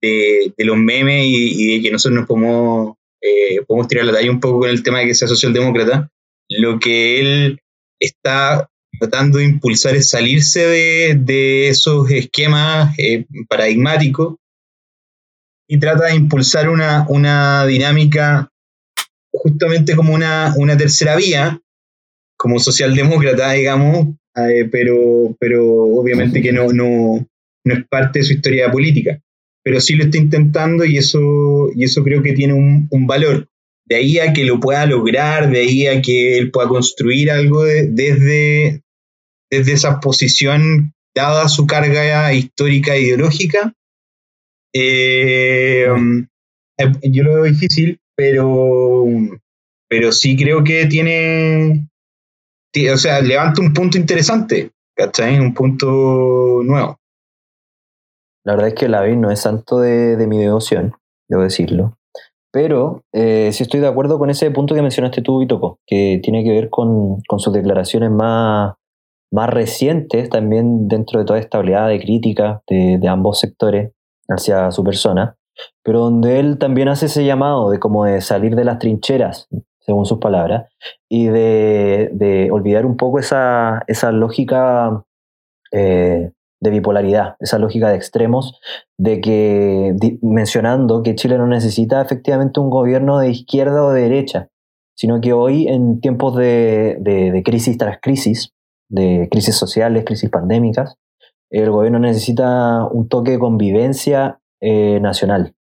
de, 0.00 0.52
los 0.58 0.76
memes 0.76 1.24
y, 1.26 1.76
de 1.76 1.82
que 1.82 1.90
nosotros 1.90 2.20
nos 2.20 2.28
podemos, 2.28 2.94
eh, 3.20 3.62
podemos 3.66 3.88
tirar 3.88 4.04
la 4.04 4.12
talla 4.12 4.30
un 4.30 4.40
poco 4.40 4.60
con 4.60 4.70
el 4.70 4.82
tema 4.82 5.00
de 5.00 5.06
que 5.06 5.14
sea 5.14 5.28
socialdemócrata, 5.28 6.10
lo 6.48 6.78
que 6.78 7.20
él 7.20 7.60
está 8.00 8.68
tratando 8.98 9.38
de 9.38 9.44
impulsar 9.44 9.94
es 9.96 10.10
salirse 10.10 10.66
de, 11.14 11.68
esos 11.68 12.10
esquemas 12.10 12.94
eh, 12.98 13.26
paradigmáticos 13.48 14.36
y 15.68 15.78
trata 15.78 16.06
de 16.06 16.16
impulsar 16.16 16.68
una, 16.68 17.66
dinámica 17.66 18.50
justamente 19.32 19.94
como 19.94 20.14
una, 20.14 20.54
tercera 20.78 21.16
vía, 21.16 21.60
como 22.36 22.58
socialdemócrata, 22.58 23.52
digamos, 23.52 24.14
eh, 24.34 24.68
pero, 24.70 25.36
pero 25.38 25.66
obviamente 25.66 26.40
que 26.40 26.52
no, 26.52 26.72
no, 26.72 27.26
es 27.64 27.86
parte 27.88 28.20
de 28.20 28.24
su 28.24 28.32
historia 28.32 28.70
política. 28.70 29.20
Pero 29.64 29.80
sí 29.80 29.94
lo 29.94 30.04
está 30.04 30.18
intentando 30.18 30.84
y 30.84 30.96
eso, 30.96 31.70
y 31.74 31.84
eso 31.84 32.02
creo 32.04 32.22
que 32.22 32.32
tiene 32.32 32.54
un, 32.54 32.88
un 32.90 33.06
valor. 33.06 33.48
De 33.86 33.96
ahí 33.96 34.18
a 34.18 34.32
que 34.32 34.44
lo 34.44 34.60
pueda 34.60 34.84
lograr, 34.86 35.50
de 35.50 35.60
ahí 35.60 35.86
a 35.86 36.02
que 36.02 36.38
él 36.38 36.50
pueda 36.50 36.68
construir 36.68 37.30
algo 37.30 37.64
desde, 37.64 38.82
desde 39.50 39.72
esa 39.72 39.98
posición, 40.00 40.92
dada 41.14 41.48
su 41.48 41.66
carga 41.66 42.32
histórica 42.32 42.94
e 42.94 43.02
ideológica. 43.02 43.72
Eh, 44.74 45.86
eh, 46.78 46.92
yo 47.02 47.24
lo 47.24 47.34
veo 47.34 47.44
difícil, 47.44 47.98
pero, 48.14 49.04
pero 49.88 50.12
sí 50.12 50.36
creo 50.36 50.62
que 50.62 50.86
tiene, 50.86 51.88
o 52.92 52.96
sea, 52.96 53.20
levanta 53.20 53.62
un 53.62 53.72
punto 53.72 53.96
interesante, 53.96 54.70
¿cachai? 54.94 55.40
Un 55.40 55.54
punto 55.54 56.60
nuevo. 56.62 56.98
La 58.44 58.54
verdad 58.54 58.68
es 58.68 58.74
que 58.74 58.88
la 58.88 59.02
vi 59.02 59.16
no 59.16 59.30
es 59.30 59.40
santo 59.40 59.80
de, 59.80 60.16
de 60.16 60.26
mi 60.26 60.38
devoción, 60.38 60.94
debo 61.28 61.42
decirlo. 61.42 61.98
Pero 62.50 63.02
eh, 63.12 63.50
sí 63.52 63.62
estoy 63.62 63.80
de 63.80 63.88
acuerdo 63.88 64.18
con 64.18 64.30
ese 64.30 64.50
punto 64.50 64.74
que 64.74 64.82
mencionaste 64.82 65.20
tú, 65.20 65.38
Vitoco, 65.40 65.80
que 65.86 66.18
tiene 66.22 66.42
que 66.42 66.50
ver 66.50 66.70
con, 66.70 67.20
con 67.28 67.40
sus 67.40 67.52
declaraciones 67.52 68.10
más, 68.10 68.74
más 69.30 69.50
recientes 69.50 70.30
también 70.30 70.88
dentro 70.88 71.20
de 71.20 71.26
toda 71.26 71.38
esta 71.38 71.58
oleada 71.58 71.88
de 71.88 72.00
crítica 72.00 72.62
de, 72.66 73.06
ambos 73.06 73.40
sectores 73.40 73.92
hacia 74.28 74.70
su 74.70 74.82
persona, 74.82 75.36
pero 75.82 76.00
donde 76.00 76.40
él 76.40 76.58
también 76.58 76.88
hace 76.88 77.06
ese 77.06 77.24
llamado 77.24 77.70
de 77.70 77.78
como 77.78 78.04
de 78.04 78.20
salir 78.22 78.56
de 78.56 78.64
las 78.64 78.78
trincheras, 78.78 79.48
según 79.80 80.06
sus 80.06 80.18
palabras, 80.18 80.70
y 81.08 81.26
de, 81.26 82.48
olvidar 82.50 82.86
un 82.86 82.96
poco 82.96 83.18
esa, 83.18 83.82
esa 83.86 84.10
lógica 84.10 85.04
eh, 85.72 86.32
de 86.60 86.70
bipolaridad, 86.70 87.36
esa 87.40 87.58
lógica 87.58 87.90
de 87.90 87.96
extremos, 87.96 88.60
de 88.98 89.20
que 89.20 89.94
mencionando 90.22 91.02
que 91.02 91.14
Chile 91.14 91.38
no 91.38 91.46
necesita 91.46 92.02
efectivamente 92.02 92.60
un 92.60 92.70
gobierno 92.70 93.18
de 93.18 93.30
izquierda 93.30 93.84
o 93.84 93.92
de 93.92 94.02
derecha, 94.02 94.48
sino 94.96 95.20
que 95.20 95.32
hoy 95.32 95.68
en 95.68 96.00
tiempos 96.00 96.36
de, 96.36 97.42
crisis 97.44 97.78
tras 97.78 97.98
crisis, 98.00 98.52
de 98.88 99.28
crisis 99.30 99.54
sociales, 99.54 100.04
crisis 100.04 100.30
pandémicas, 100.30 100.96
el 101.50 101.70
gobierno 101.70 102.00
necesita 102.00 102.86
un 102.90 103.08
toque 103.08 103.32
de 103.32 103.38
convivencia 103.38 104.40
eh, 104.60 104.98
nacional. 105.00 105.54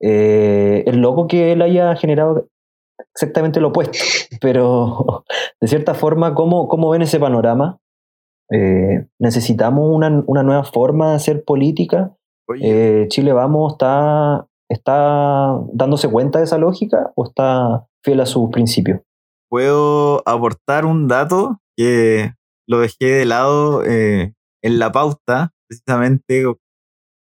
Eh, 0.00 0.84
es 0.86 0.96
loco 0.96 1.26
que 1.26 1.52
él 1.52 1.60
haya 1.60 1.94
generado 1.96 2.48
exactamente 3.14 3.60
lo 3.60 3.68
opuesto, 3.68 3.98
pero 4.40 5.24
de 5.60 5.68
cierta 5.68 5.94
forma, 5.94 6.34
¿cómo, 6.34 6.68
cómo 6.68 6.88
ven 6.88 7.02
ese 7.02 7.20
panorama? 7.20 7.78
Eh, 8.52 9.06
necesitamos 9.20 9.88
una, 9.94 10.10
nueva 10.42 10.64
forma 10.64 11.10
de 11.10 11.16
hacer 11.16 11.44
política. 11.44 12.16
Eh, 12.60 13.06
Chile 13.08 13.32
Vamos 13.32 13.74
está, 13.74 14.48
está 14.68 15.56
dándose 15.72 16.08
cuenta 16.10 16.38
de 16.40 16.46
esa 16.46 16.58
lógica 16.58 17.12
o 17.14 17.26
está 17.26 17.86
fiel 18.04 18.20
a 18.20 18.26
sus 18.26 18.50
principios. 18.50 19.00
Puedo 19.48 20.26
aportar 20.28 20.84
un 20.84 21.06
dato 21.06 21.60
que 21.76 22.32
lo 22.66 22.80
dejé 22.80 23.06
de 23.06 23.24
lado 23.24 23.84
eh, 23.84 24.34
en 24.62 24.78
la 24.78 24.90
pauta, 24.90 25.52
precisamente 25.68 26.44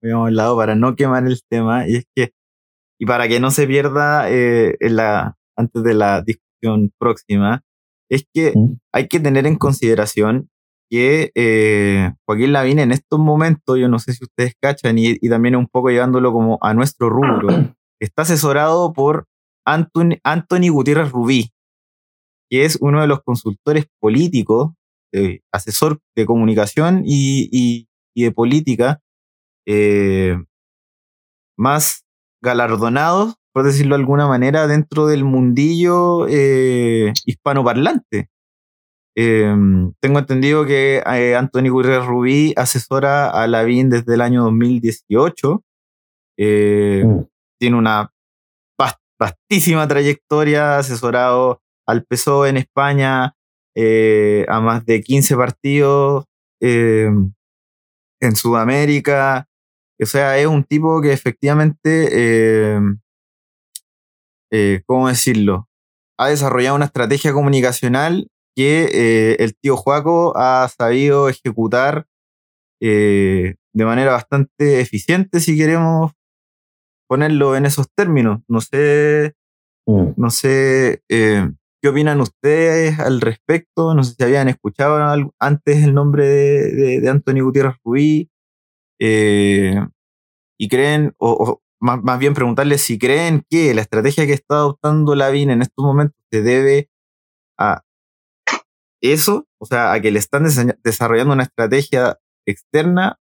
digamos, 0.02 0.32
lado 0.32 0.56
para 0.56 0.76
no 0.76 0.97
quemar 0.97 1.26
el 1.26 1.40
tema, 1.50 1.88
y 1.88 1.97
es 1.97 2.04
que, 2.14 2.30
y 2.99 3.04
para 3.04 3.28
que 3.28 3.40
no 3.40 3.50
se 3.50 3.66
pierda 3.66 4.28
en 4.30 4.97
la, 4.97 5.37
antes 5.56 5.82
de 5.82 5.94
la 5.94 6.23
discusión 6.23 6.92
próxima, 6.99 7.62
es 8.11 8.25
que 8.32 8.52
mm. 8.54 8.78
hay 8.94 9.08
que 9.08 9.20
tener 9.20 9.47
en 9.47 9.56
consideración 9.56 10.49
que 10.90 11.30
eh, 11.35 12.12
Joaquín 12.26 12.52
Lavín 12.52 12.78
en 12.78 12.92
estos 12.92 13.18
momentos, 13.18 13.78
yo 13.78 13.88
no 13.88 13.99
sé 13.99 14.12
si 14.12 14.25
ustedes 14.25 14.54
cachan, 14.61 14.99
y, 14.99 15.16
también 15.28 15.57
un 15.57 15.66
poco 15.66 15.90
llevándolo 15.90 16.33
como 16.33 16.59
a 16.62 16.75
nuestro 16.75 17.11
rubro, 17.11 17.49
está 18.00 18.23
asesorado 18.23 18.92
por 18.92 19.26
Anthony, 19.66 20.18
Anthony 20.25 20.71
Gutiérrez 20.71 21.11
Rubí, 21.11 21.50
que 22.50 22.64
es 22.64 22.78
uno 22.80 23.02
de 23.02 23.07
los 23.07 23.23
consultores 23.23 23.87
políticos, 24.00 24.73
eh, 25.12 25.40
asesor 25.52 26.00
de 26.16 26.26
comunicación 26.26 27.02
y, 27.04 27.87
de 28.14 28.33
política 28.33 29.00
eh, 29.64 30.37
más 31.57 32.04
galardonados, 32.42 33.37
por 33.52 33.64
decirlo 33.64 33.95
de 33.95 34.00
alguna 34.00 34.26
manera, 34.26 34.66
dentro 34.66 35.07
del 35.07 35.25
mundillo 35.25 36.26
hispanoparlante. 36.28 38.28
Em, 39.20 39.92
tengo 39.98 40.20
entendido 40.20 40.64
que 40.64 41.02
eh, 41.04 41.34
Anthony 41.34 41.70
Gutiérrez 41.70 42.06
Rubí 42.06 42.52
asesora 42.56 43.28
a 43.30 43.48
Lavín 43.48 43.90
desde 43.90 44.14
el 44.14 44.20
año 44.20 44.44
2018. 44.44 45.64
Eh, 46.38 47.02
mm. 47.04 47.24
Tiene 47.59 47.76
una 47.76 48.12
vastísima 49.18 49.88
trayectoria, 49.88 50.78
asesorado 50.78 51.61
al 51.85 52.04
PSOE 52.04 52.50
en 52.50 52.59
España 52.59 53.35
eh, 53.74 54.46
a 54.48 54.61
más 54.61 54.87
de 54.87 55.02
15 55.02 55.37
partidos 55.37 56.26
em, 56.61 57.33
en 58.20 58.37
Sudamérica. 58.37 59.48
O 60.00 60.07
sea, 60.07 60.38
es 60.38 60.46
un 60.46 60.62
tipo 60.62 61.02
que 61.02 61.12
efectivamente, 61.12 62.70
em, 62.76 63.00
¿cómo 64.87 65.09
decirlo? 65.09 65.68
Ha 66.16 66.28
desarrollado 66.28 66.76
una 66.76 66.85
estrategia 66.85 67.33
comunicacional 67.33 68.28
que 68.59 68.90
eh, 68.92 69.37
el 69.38 69.55
tío 69.55 69.77
Juaco 69.77 70.37
ha 70.37 70.66
sabido 70.66 71.29
ejecutar 71.29 72.09
eh, 72.83 73.55
de 73.73 73.85
manera 73.85 74.11
bastante 74.11 74.81
eficiente, 74.81 75.38
si 75.38 75.57
queremos 75.57 76.11
ponerlo 77.09 77.55
en 77.55 77.66
esos 77.66 77.87
términos. 77.94 78.40
No 78.49 78.61
sé, 78.61 79.37
mm. 79.87 80.09
no 80.16 80.31
sé 80.31 81.05
eh, 81.09 81.49
qué 81.81 81.88
opinan 81.88 82.21
ustedes 82.21 82.99
al 82.99 83.21
respecto. 83.21 83.94
No 83.94 84.03
sé 84.03 84.14
si 84.18 84.25
habían 84.25 84.49
escuchado 84.49 84.99
antes 85.38 85.85
el 85.85 85.94
nombre 85.94 86.27
de, 86.27 87.01
de, 87.01 87.09
Antonio 87.09 87.44
Gutiérrez 87.44 87.77
Rubí. 87.85 88.29
y 88.99 90.68
creen, 90.68 91.14
o, 91.18 91.61
más, 91.81 92.03
más, 92.03 92.18
bien 92.18 92.35
preguntarles 92.35 92.83
si 92.83 92.99
creen 92.99 93.44
que 93.49 93.73
la 93.73 93.83
estrategia 93.83 94.27
que 94.27 94.33
está 94.33 94.57
adoptando 94.57 95.14
Lavín 95.14 95.51
en 95.51 95.62
estos 95.62 95.85
momentos 95.85 96.21
se 96.33 96.42
debe 96.42 96.90
a 97.57 97.85
eso, 99.02 99.46
o 99.61 99.66
sea, 99.66 99.92
a 99.92 100.00
que 100.00 100.11
le 100.11 100.18
están 100.18 100.44
desarrollando 100.82 101.34
una 101.34 101.44
estrategia 101.44 102.18
externa 102.46 103.18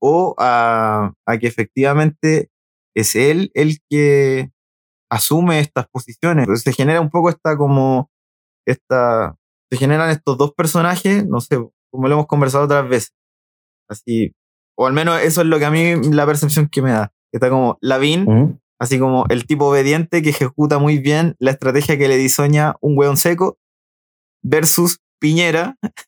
o 0.00 0.34
a, 0.38 1.12
que 1.40 1.46
efectivamente 1.46 2.50
es 2.96 3.14
él 3.14 3.50
el 3.54 3.78
que 3.88 4.50
asume 5.10 5.60
estas 5.60 5.86
posiciones. 5.88 6.44
Entonces 6.44 6.64
se 6.64 6.72
genera 6.72 7.00
un 7.00 7.10
poco 7.10 7.28
esta 7.28 7.56
como, 7.56 8.10
esta, 8.66 9.36
se 9.70 9.78
generan 9.78 10.10
estos 10.10 10.38
dos 10.38 10.54
personajes, 10.54 11.26
no 11.26 11.40
sé, 11.40 11.56
como 11.90 12.08
lo 12.08 12.14
hemos 12.14 12.26
conversado 12.26 12.64
otras 12.64 12.88
veces. 12.88 13.12
Así, 13.88 14.32
o 14.78 14.86
al 14.86 14.92
menos 14.92 15.20
eso 15.20 15.42
es 15.42 15.46
lo 15.46 15.58
que 15.58 15.64
a 15.64 15.70
mí 15.70 15.96
la 16.10 16.26
percepción 16.26 16.68
que 16.68 16.82
me 16.82 16.92
da. 16.92 17.12
Está 17.32 17.50
como 17.50 17.78
Lavín, 17.80 18.60
así 18.80 18.98
como 18.98 19.26
el 19.28 19.46
tipo 19.46 19.66
obediente 19.66 20.22
que 20.22 20.30
ejecuta 20.30 20.78
muy 20.78 20.98
bien 20.98 21.36
la 21.38 21.50
estrategia 21.50 21.98
que 21.98 22.08
le 22.08 22.16
diseña 22.16 22.76
un 22.80 22.96
hueón 22.96 23.16
seco, 23.16 23.58
versus 24.42 25.00
Piñera, 25.20 25.76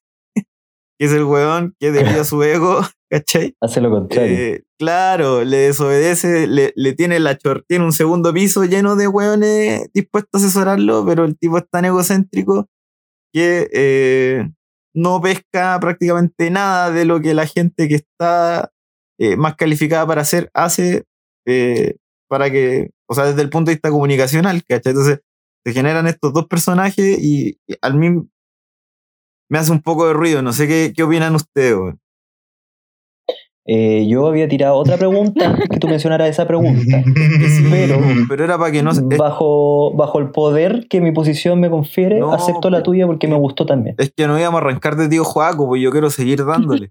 que 0.98 1.06
es 1.06 1.12
el 1.12 1.24
weón 1.24 1.74
que 1.78 1.92
debido 1.92 2.20
a 2.20 2.24
su 2.24 2.42
ego, 2.42 2.80
¿cachai? 3.10 3.54
Hace 3.60 3.80
lo 3.80 3.90
contrario. 3.90 4.36
Eh, 4.36 4.64
claro, 4.78 5.44
le 5.44 5.58
desobedece, 5.58 6.46
le, 6.46 6.92
tiene 6.94 7.20
la 7.20 7.36
chor, 7.36 7.64
tiene 7.68 7.84
un 7.84 7.92
segundo 7.92 8.32
piso 8.32 8.64
lleno 8.64 8.96
de 8.96 9.08
weones 9.08 9.90
dispuestos 9.92 10.42
a 10.42 10.46
asesorarlo, 10.46 11.04
pero 11.06 11.24
el 11.24 11.38
tipo 11.38 11.58
es 11.58 11.68
tan 11.70 11.84
egocéntrico 11.84 12.68
que 13.32 13.68
eh, 13.72 14.50
no 14.94 15.20
pesca 15.20 15.78
prácticamente 15.80 16.50
nada 16.50 16.90
de 16.90 17.04
lo 17.04 17.20
que 17.20 17.34
la 17.34 17.46
gente 17.46 17.88
que 17.88 17.96
está 17.96 18.70
eh, 19.18 19.36
más 19.36 19.56
calificada 19.56 20.06
para 20.06 20.22
hacer 20.22 20.50
hace 20.54 21.04
para 22.28 22.50
que, 22.50 22.88
o 23.10 23.14
sea, 23.14 23.26
desde 23.26 23.42
el 23.42 23.50
punto 23.50 23.70
de 23.70 23.74
vista 23.74 23.90
comunicacional, 23.90 24.62
¿cachai? 24.64 24.92
Entonces 24.92 25.20
se 25.66 25.72
generan 25.74 26.06
estos 26.06 26.32
dos 26.32 26.46
personajes 26.46 27.18
y, 27.20 27.58
al 27.82 27.94
mismo 27.94 28.28
me 29.52 29.58
hace 29.58 29.70
un 29.70 29.82
poco 29.82 30.06
de 30.06 30.14
ruido. 30.14 30.40
No 30.40 30.54
sé 30.54 30.66
qué, 30.66 30.94
qué 30.96 31.02
opinan 31.02 31.34
ustedes. 31.34 31.94
Eh, 33.66 34.08
yo 34.08 34.26
había 34.26 34.48
tirado 34.48 34.76
otra 34.76 34.96
pregunta 34.96 35.54
que 35.70 35.78
tú 35.78 35.88
mencionaras 35.88 36.30
esa 36.30 36.46
pregunta. 36.48 37.04
pero, 37.70 38.00
pero 38.30 38.44
era 38.44 38.56
para 38.56 38.72
que 38.72 38.82
no 38.82 38.92
bajo, 39.18 39.94
bajo 39.94 40.18
el 40.20 40.30
poder 40.30 40.86
que 40.88 41.02
mi 41.02 41.12
posición 41.12 41.60
me 41.60 41.68
confiere, 41.68 42.22
acepto 42.32 42.70
la 42.70 42.82
tuya 42.82 43.06
porque 43.06 43.28
me 43.28 43.36
gustó 43.36 43.66
también. 43.66 43.94
Es 43.98 44.10
que 44.16 44.26
no 44.26 44.38
íbamos 44.38 44.62
a 44.62 44.64
arrancar 44.64 44.96
de 44.96 45.10
tío 45.10 45.22
Joaco, 45.22 45.68
pues 45.68 45.82
yo 45.82 45.90
quiero 45.90 46.08
seguir 46.08 46.46
dándole. 46.46 46.88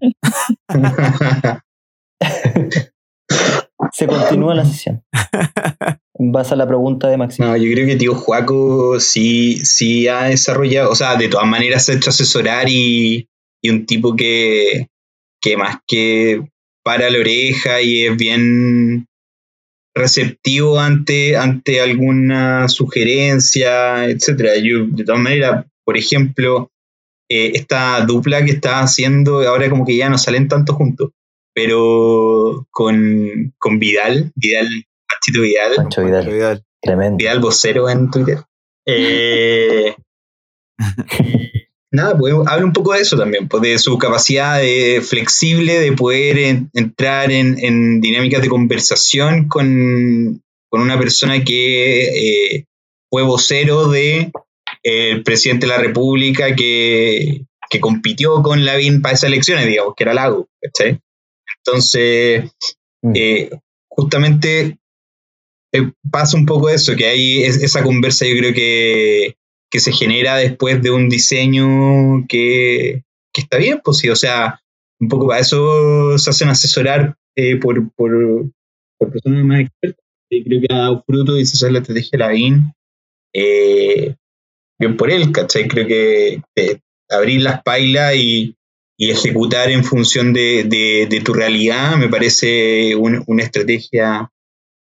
Se 3.92 4.06
continúa 4.06 4.54
la 4.54 4.64
sesión. 4.64 5.02
Vas 6.18 6.52
a 6.52 6.56
la 6.56 6.66
pregunta 6.66 7.08
de 7.08 7.16
Maximo. 7.16 7.48
No, 7.48 7.56
yo 7.56 7.72
creo 7.72 7.86
que 7.86 7.96
tío 7.96 8.14
Juaco 8.14 9.00
sí, 9.00 9.56
sí 9.64 10.08
ha 10.08 10.24
desarrollado, 10.24 10.90
o 10.90 10.94
sea, 10.94 11.16
de 11.16 11.28
todas 11.28 11.46
maneras 11.46 11.84
se 11.84 11.92
ha 11.92 11.94
hecho 11.96 12.10
asesorar 12.10 12.68
y, 12.68 13.28
un 13.64 13.86
tipo 13.86 14.14
que, 14.14 14.88
que 15.40 15.56
más 15.56 15.78
que 15.86 16.42
para 16.84 17.08
la 17.10 17.18
oreja 17.18 17.80
y 17.80 18.06
es 18.06 18.16
bien 18.16 19.06
receptivo 19.94 20.80
ante, 20.80 21.36
ante 21.36 21.80
alguna 21.80 22.68
sugerencia, 22.68 24.06
etcétera. 24.06 24.56
Yo, 24.56 24.86
de 24.86 25.04
todas 25.04 25.20
maneras, 25.20 25.66
por 25.84 25.96
ejemplo, 25.96 26.70
eh, 27.30 27.52
esta 27.54 28.00
dupla 28.04 28.44
que 28.44 28.52
está 28.52 28.80
haciendo 28.80 29.40
ahora 29.48 29.70
como 29.70 29.86
que 29.86 29.96
ya 29.96 30.10
no 30.10 30.18
salen 30.18 30.48
tanto 30.48 30.74
juntos, 30.74 31.10
pero 31.54 32.66
con, 32.70 33.54
con 33.58 33.78
Vidal, 33.78 34.32
Vidal 34.34 34.68
Panchito 35.22 35.42
Vidal. 35.42 35.76
Pancho 35.76 36.04
Vidal. 36.04 36.64
Tremendo. 36.80 37.16
Vidal 37.18 37.40
vocero 37.40 37.88
en 37.88 38.10
Twitter. 38.10 38.38
Eh, 38.86 39.94
nada, 41.92 42.18
pues 42.18 42.34
habla 42.46 42.64
un 42.64 42.72
poco 42.72 42.92
de 42.92 43.00
eso 43.00 43.16
también, 43.16 43.48
pues, 43.48 43.62
de 43.62 43.78
su 43.78 43.98
capacidad 43.98 44.60
flexible 45.02 45.78
de 45.78 45.92
poder 45.92 46.66
entrar 46.74 47.30
en, 47.30 48.00
dinámicas 48.00 48.42
de 48.42 48.48
conversación 48.48 49.48
con, 49.48 50.42
una 50.72 50.98
persona 50.98 51.44
que 51.44 52.56
eh, 52.56 52.66
fue 53.10 53.22
vocero 53.22 53.88
de 53.88 54.32
el 54.82 55.22
presidente 55.22 55.66
de 55.66 55.72
la 55.72 55.78
República 55.78 56.56
que, 56.56 57.44
que 57.70 57.80
compitió 57.80 58.42
con 58.42 58.64
Lavín 58.64 59.02
para 59.02 59.14
esas 59.14 59.28
elecciones, 59.28 59.66
digamos, 59.66 59.94
que 59.94 60.02
era 60.02 60.14
Lago, 60.14 60.48
¿cachai? 60.60 60.98
Entonces, 61.58 62.50
mm. 63.02 63.12
eh, 63.14 63.50
justamente 63.88 64.78
eh, 65.72 65.90
pasa 66.10 66.36
un 66.36 66.44
poco 66.44 66.68
eso, 66.68 66.94
que 66.96 67.06
hay 67.06 67.42
esa 67.44 67.82
conversa 67.82 68.26
yo 68.26 68.36
creo 68.36 68.52
que, 68.52 69.36
que 69.70 69.80
se 69.80 69.92
genera 69.92 70.36
después 70.36 70.82
de 70.82 70.90
un 70.90 71.08
diseño 71.08 72.26
que, 72.28 73.04
que 73.32 73.40
está 73.40 73.56
bien, 73.56 73.80
pues 73.82 74.06
o 74.08 74.16
sea, 74.16 74.60
un 75.00 75.08
poco 75.08 75.28
para 75.28 75.40
eso 75.40 76.18
se 76.18 76.30
hacen 76.30 76.50
asesorar 76.50 77.16
eh, 77.36 77.56
por, 77.56 77.90
por, 77.94 78.50
personas 79.10 79.44
más 79.44 79.60
expertas. 79.62 80.04
Creo 80.30 80.60
que 80.60 80.72
ha 80.72 80.78
dado 80.78 81.02
fruto 81.04 81.36
y 81.36 81.44
se 81.44 81.56
hace 81.56 81.72
la 81.72 81.80
estrategia 81.80 82.10
de 82.12 82.18
la 82.18 82.28
BIN. 82.28 82.72
Eh, 83.34 84.14
bien 84.78 84.96
por 84.96 85.10
él, 85.10 85.32
¿cachai? 85.32 85.66
Creo 85.66 85.86
que 85.86 86.42
abrir 87.08 87.40
las 87.40 87.62
pailas 87.62 88.14
y, 88.14 88.54
y, 88.96 89.10
ejecutar 89.10 89.70
en 89.70 89.84
función 89.84 90.32
de, 90.32 90.64
de, 90.64 91.20
tu 91.20 91.34
realidad 91.34 91.96
me 91.96 92.08
parece 92.08 92.94
una 92.94 93.42
estrategia 93.42 94.30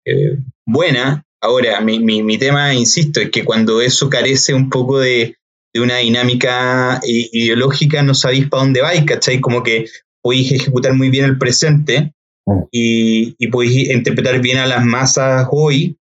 eh, 0.04 0.36
buena. 0.66 1.24
Ahora, 1.40 1.80
mi, 1.80 1.98
mi, 1.98 2.22
mi, 2.22 2.38
tema, 2.38 2.74
insisto, 2.74 3.20
es 3.20 3.30
que 3.30 3.44
cuando 3.44 3.80
eso 3.80 4.08
carece 4.08 4.54
un 4.54 4.70
poco 4.70 4.98
de, 4.98 5.36
de 5.74 5.80
una 5.80 5.98
dinámica 5.98 7.00
ideológica, 7.04 8.02
no 8.02 8.14
sabéis 8.14 8.48
para 8.48 8.62
dónde 8.62 8.80
vais, 8.80 9.04
¿cachai? 9.04 9.40
Como 9.40 9.62
que 9.62 9.86
podéis 10.22 10.52
ejecutar 10.52 10.94
muy 10.94 11.10
bien 11.10 11.26
el 11.26 11.38
presente 11.38 12.14
mm. 12.46 12.62
y, 12.70 13.34
y 13.38 13.48
podéis 13.48 13.90
interpretar 13.90 14.40
bien 14.40 14.58
a 14.58 14.66
las 14.66 14.84
masas 14.84 15.46
hoy, 15.50 15.98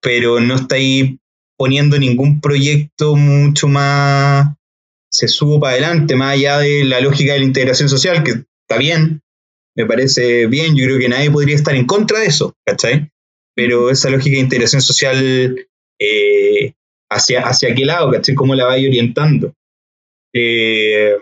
pero 0.00 0.40
no 0.40 0.56
estáis 0.56 1.16
poniendo 1.56 1.96
ningún 1.96 2.40
proyecto 2.40 3.14
mucho 3.14 3.68
más 3.68 4.48
se 5.12 5.28
subo 5.28 5.60
para 5.60 5.74
adelante, 5.74 6.16
más 6.16 6.32
allá 6.32 6.58
de 6.58 6.84
la 6.84 7.00
lógica 7.00 7.34
de 7.34 7.40
la 7.40 7.44
integración 7.44 7.88
social, 7.88 8.24
que 8.24 8.44
está 8.66 8.78
bien, 8.78 9.20
me 9.76 9.86
parece 9.86 10.46
bien, 10.46 10.74
yo 10.74 10.86
creo 10.86 10.98
que 10.98 11.08
nadie 11.08 11.30
podría 11.30 11.54
estar 11.54 11.74
en 11.74 11.86
contra 11.86 12.18
de 12.18 12.26
eso, 12.26 12.54
¿cachai? 12.66 13.11
Pero 13.54 13.90
esa 13.90 14.10
lógica 14.10 14.36
de 14.36 14.42
integración 14.42 14.82
social, 14.82 15.66
eh, 15.98 16.72
hacia, 17.10 17.42
hacia 17.42 17.74
qué 17.74 17.84
lado, 17.84 18.10
¿cachai? 18.10 18.34
¿Cómo 18.34 18.54
la 18.54 18.66
vais 18.66 18.86
orientando? 18.86 19.52
Eh, 20.32 21.16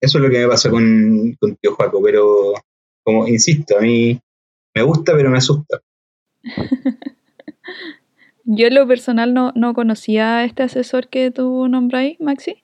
eso 0.00 0.18
es 0.18 0.24
lo 0.24 0.30
que 0.30 0.38
me 0.38 0.48
pasa 0.48 0.70
con, 0.70 1.36
con 1.40 1.56
Tío 1.56 1.74
Juaco, 1.74 2.02
pero 2.02 2.54
como 3.02 3.26
insisto, 3.26 3.78
a 3.78 3.80
mí 3.80 4.20
me 4.74 4.82
gusta, 4.82 5.14
pero 5.14 5.30
me 5.30 5.38
asusta. 5.38 5.80
Yo 8.44 8.66
en 8.66 8.74
lo 8.74 8.86
personal 8.86 9.32
no, 9.32 9.52
no 9.54 9.72
conocía 9.72 10.38
a 10.38 10.44
este 10.44 10.62
asesor 10.62 11.08
que 11.08 11.30
tú 11.30 11.66
nombráis, 11.68 12.20
Maxi, 12.20 12.62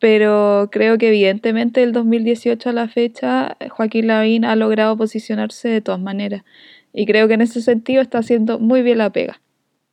pero 0.00 0.68
creo 0.70 0.96
que 0.98 1.08
evidentemente 1.08 1.80
del 1.80 1.92
2018 1.92 2.68
a 2.68 2.72
la 2.72 2.88
fecha 2.88 3.56
Joaquín 3.70 4.06
Lavín 4.06 4.44
ha 4.44 4.54
logrado 4.54 4.96
posicionarse 4.96 5.68
de 5.68 5.80
todas 5.80 6.00
maneras. 6.00 6.44
Y 6.92 7.06
creo 7.06 7.28
que 7.28 7.34
en 7.34 7.42
ese 7.42 7.62
sentido 7.62 8.02
está 8.02 8.18
haciendo 8.18 8.58
muy 8.58 8.82
bien 8.82 8.98
la 8.98 9.10
pega. 9.10 9.40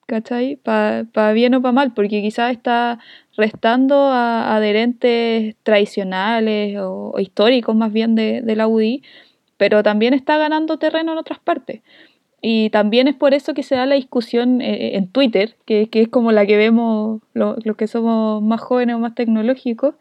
¿Cachai? 0.07 0.55
Para 0.55 1.33
bien 1.33 1.53
o 1.53 1.61
para 1.61 1.71
mal, 1.71 1.93
porque 1.93 2.21
quizás 2.21 2.51
está 2.51 2.99
restando 3.37 3.95
a 4.07 4.55
adherentes 4.55 5.55
tradicionales 5.63 6.77
o, 6.79 7.13
históricos 7.19 7.75
más 7.75 7.93
bien 7.93 8.15
de, 8.15 8.41
de 8.41 8.55
la 8.55 8.67
UDI, 8.67 9.03
pero 9.57 9.83
también 9.83 10.13
está 10.13 10.37
ganando 10.37 10.79
terreno 10.79 11.11
en 11.11 11.19
otras 11.19 11.39
partes. 11.39 11.81
Y 12.41 12.69
también 12.69 13.07
es 13.07 13.15
por 13.15 13.33
eso 13.33 13.53
que 13.53 13.63
se 13.63 13.75
da 13.75 13.85
la 13.85 13.95
discusión 13.95 14.61
eh, 14.61 14.95
en 14.95 15.09
Twitter, 15.09 15.57
que, 15.65 15.89
que, 15.89 16.01
es 16.01 16.07
como 16.07 16.31
la 16.31 16.45
que 16.45 16.57
vemos 16.57 17.21
los 17.33 17.75
que 17.77 17.87
somos 17.87 18.41
más 18.41 18.61
jóvenes 18.61 18.95
o 18.95 18.99
más 18.99 19.15
tecnológicos, 19.15 19.95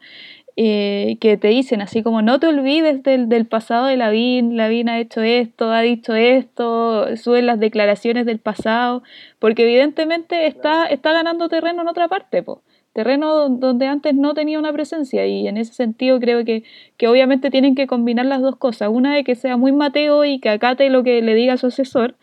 eh, 0.61 1.15
que 1.21 1.37
te 1.37 1.47
dicen 1.47 1.79
así 1.79 2.03
como 2.03 2.21
no 2.21 2.37
te 2.37 2.47
olvides 2.47 3.01
del, 3.03 3.29
del 3.29 3.45
pasado 3.45 3.85
de 3.85 3.95
Lavín, 3.95 4.57
Lavín 4.57 4.89
ha 4.89 4.99
hecho 4.99 5.21
esto, 5.21 5.71
ha 5.71 5.79
dicho 5.79 6.15
esto, 6.15 7.15
suben 7.15 7.45
las 7.45 7.61
declaraciones 7.61 8.25
del 8.25 8.39
pasado, 8.39 9.01
porque 9.39 9.63
evidentemente 9.63 10.47
está, 10.47 10.85
está 10.87 11.13
ganando 11.13 11.47
terreno 11.47 11.83
en 11.83 11.87
otra 11.87 12.09
parte, 12.09 12.43
po 12.43 12.61
terreno 12.91 13.47
donde 13.47 13.87
antes 13.87 14.15
no 14.15 14.33
tenía 14.33 14.59
una 14.59 14.73
presencia 14.73 15.25
y 15.25 15.47
en 15.47 15.55
ese 15.55 15.73
sentido 15.73 16.19
creo 16.19 16.43
que, 16.43 16.63
que 16.97 17.07
obviamente 17.07 17.51
tienen 17.51 17.73
que 17.73 17.87
combinar 17.87 18.25
las 18.25 18.41
dos 18.41 18.57
cosas, 18.57 18.89
una 18.91 19.15
de 19.15 19.23
que 19.23 19.35
sea 19.35 19.55
muy 19.55 19.71
Mateo 19.71 20.25
y 20.25 20.39
que 20.39 20.49
acate 20.49 20.89
lo 20.89 21.03
que 21.03 21.21
le 21.21 21.35
diga 21.35 21.55
su 21.55 21.67
asesor, 21.67 22.15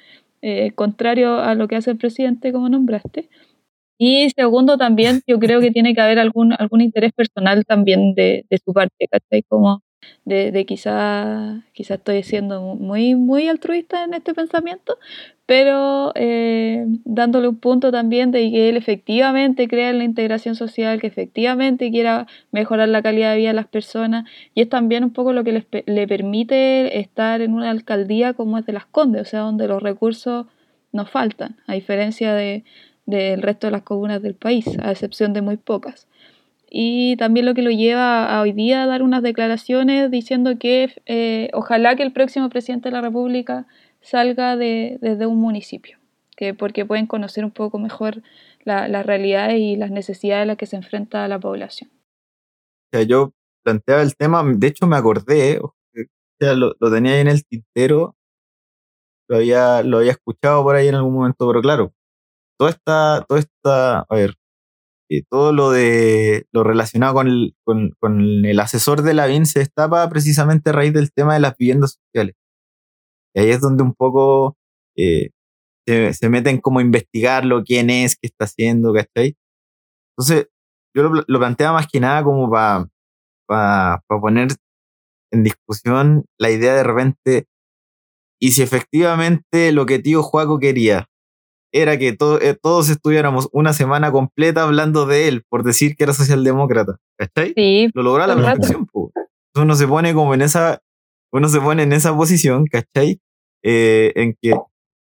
eh, 0.43 0.73
contrario 0.75 1.39
a 1.39 1.55
lo 1.55 1.69
que 1.69 1.77
hace 1.77 1.93
el 1.93 1.97
presidente, 1.97 2.53
como 2.53 2.69
nombraste. 2.69 3.31
Y 3.99 4.31
segundo, 4.31 4.77
también 4.77 5.23
yo 5.27 5.39
creo 5.39 5.61
que 5.61 5.71
tiene 5.71 5.95
que 5.95 6.01
haber 6.01 6.19
algún, 6.19 6.53
algún 6.59 6.81
interés 6.83 7.13
personal 7.13 7.65
también 7.65 8.15
de, 8.15 8.45
de 8.51 8.59
su 8.65 8.73
parte, 8.73 9.09
¿cachai? 9.11 9.43
Como 9.43 9.83
de, 10.25 10.53
de 10.53 10.67
quizá, 10.67 11.63
quizá 11.73 11.95
estoy 11.95 12.23
siendo 12.23 12.61
muy, 12.61 13.15
muy 13.15 13.49
altruista 13.49 14.05
en 14.05 14.15
este 14.15 14.35
pensamiento, 14.35 14.99
pero 15.47 16.13
eh, 16.15 16.85
dándole 17.05 17.49
un 17.49 17.57
punto 17.59 17.93
también 17.93 18.33
de 18.33 18.51
que 18.51 18.69
él 18.69 18.77
efectivamente 18.77 19.69
crea 19.69 19.91
en 19.91 19.99
la 19.99 20.05
integración 20.05 20.57
social, 20.57 21.01
que 21.01 21.07
efectivamente 21.07 21.91
quiera 21.91 22.27
mejorar 22.51 22.89
la 22.89 23.03
calidad 23.03 23.33
de 23.33 23.39
vida 23.39 23.49
de 23.49 23.55
las 23.55 23.69
personas, 23.69 24.29
y 24.55 24.63
es 24.63 24.69
también 24.69 25.05
un 25.05 25.13
poco 25.13 25.33
lo 25.33 25.45
que 25.45 25.65
le 25.87 26.09
permite 26.09 26.99
estar 26.99 27.41
en 27.41 27.55
una 27.55 27.71
alcaldía 27.71 28.35
como 28.35 28.59
es 28.59 28.67
de 28.67 28.73
Las 28.73 28.87
Condes, 28.87 29.23
o 29.23 29.25
sea, 29.25 29.41
donde 29.41 29.69
los 29.69 29.83
recursos 29.83 30.47
no 30.93 31.07
faltan, 31.07 31.57
a 31.67 31.75
diferencia 31.75 32.35
de, 32.35 32.65
del 33.07 33.43
resto 33.43 33.69
de 33.69 33.71
las 33.71 33.83
comunas 33.83 34.21
del 34.23 34.35
país, 34.35 34.67
a 34.81 34.91
excepción 34.91 35.33
de 35.33 35.43
muy 35.43 35.57
pocas. 35.57 36.07
Y 36.69 37.17
también 37.17 37.47
lo 37.47 37.55
que 37.55 37.63
lo 37.63 37.71
lleva 37.71 38.27
a 38.27 38.43
hoy 38.43 38.53
día 38.53 38.83
a 38.83 38.87
dar 38.87 39.03
unas 39.03 39.23
declaraciones 39.23 40.11
diciendo 40.11 40.59
que 40.59 40.93
eh, 41.07 41.49
ojalá 41.55 41.97
que 41.97 42.03
el 42.03 42.13
próximo 42.13 42.51
presidente 42.51 42.89
de 42.89 42.93
la 42.93 43.01
República 43.01 43.67
salga 44.01 44.57
de, 44.57 44.99
desde 45.01 45.27
un 45.27 45.39
municipio, 45.39 45.99
que 46.37 46.55
porque 46.55 46.85
pueden 46.85 47.07
conocer 47.07 47.45
un 47.45 47.51
poco 47.51 47.79
mejor 47.79 48.23
las 48.65 49.07
realidades 49.07 49.61
y 49.61 49.77
las 49.77 49.93
necesidades 49.93 50.43
a 50.43 50.47
las 50.47 50.57
que 50.57 50.67
se 50.67 50.75
enfrenta 50.75 51.29
la 51.29 51.39
población. 51.39 51.89
yo 53.07 53.33
planteaba 53.63 54.03
el 54.03 54.17
tema, 54.17 54.43
de 54.45 54.67
hecho 54.67 54.89
me 54.89 54.97
acordé, 54.97 55.61
lo, 56.41 56.75
tenía 56.91 57.13
ahí 57.13 57.21
en 57.21 57.29
el 57.29 57.45
tintero, 57.45 58.17
lo 59.29 59.37
había, 59.37 59.83
lo 59.83 59.99
había 59.99 60.13
escuchado 60.13 60.63
por 60.65 60.75
ahí 60.75 60.89
en 60.89 60.97
algún 60.97 61.15
momento, 61.15 61.47
pero 61.47 61.63
claro, 61.63 61.93
toda 62.59 62.71
esta, 62.71 63.25
toda 63.29 63.41
esta, 63.41 64.07
eh, 65.09 65.23
todo 65.31 65.53
lo 65.53 65.71
de 65.71 66.47
lo 66.53 66.65
relacionado 66.65 67.15
con 67.15 67.29
el, 67.29 67.55
con, 67.65 67.95
el 68.45 68.61
asesor 68.61 69.03
de 69.03 69.15
la 69.15 69.27
BIN 69.27 69.47
se 69.47 69.61
destapa 69.61 70.09
precisamente 70.09 70.71
a 70.71 70.73
raíz 70.73 70.93
del 70.93 71.13
tema 71.13 71.35
de 71.35 71.41
las 71.41 71.57
viviendas 71.57 71.99
sociales. 72.01 72.35
Y 73.35 73.41
ahí 73.41 73.51
es 73.51 73.61
donde 73.61 73.83
un 73.83 73.95
poco 73.95 74.57
eh, 74.97 75.31
se, 75.87 76.13
se, 76.15 76.29
meten 76.29 76.61
como 76.61 76.81
a 76.81 76.83
investigarlo, 76.83 77.63
quién 77.65 77.91
es, 77.91 78.17
qué 78.17 78.27
está 78.29 78.47
haciendo, 78.47 78.93
¿cachai? 78.93 79.37
Entonces, 80.17 80.49
yo 80.95 81.03
lo, 81.05 81.23
lo 81.27 81.39
planteaba 81.39 81.75
más 81.75 81.89
que 81.89 82.01
nada 82.01 82.25
como 82.25 82.51
para 82.51 82.89
pa, 83.47 84.03
pa 84.09 84.21
poner 84.21 84.49
en 85.33 85.43
discusión 85.45 86.25
la 86.39 86.51
idea 86.51 86.75
de 86.75 86.83
repente, 86.83 87.47
y 88.41 88.53
si 88.53 88.63
efectivamente 88.63 89.73
lo 89.73 89.87
que 89.87 89.99
tío 89.99 90.23
Juaco 90.23 90.59
quería 90.59 91.09
era 91.73 91.99
que 91.99 92.17
eh, 92.19 92.57
todos 92.61 92.89
estuviéramos 92.89 93.49
una 93.53 93.73
semana 93.73 94.13
completa 94.13 94.63
hablando 94.63 95.07
de 95.07 95.29
él 95.29 95.45
por 95.49 95.63
decir 95.63 95.97
que 95.97 96.05
era 96.05 96.13
socialdemócrata, 96.13 96.97
¿cachai? 97.19 97.53
Sí. 97.55 97.91
Lo 97.95 98.03
logró 98.03 98.23
a 98.23 98.27
la 98.27 98.37
perfección, 98.37 98.89
Uno 99.55 99.75
se 99.75 99.87
pone 99.87 100.15
como 100.15 100.35
en 100.35 100.43
esa, 100.43 100.81
uno 101.33 101.49
se 101.49 101.61
pone 101.61 101.83
en 101.83 101.93
esa 101.93 102.17
posición, 102.17 102.67
¿cachai? 102.67 103.21
Eh, 103.63 104.13
en 104.15 104.37
que 104.41 104.55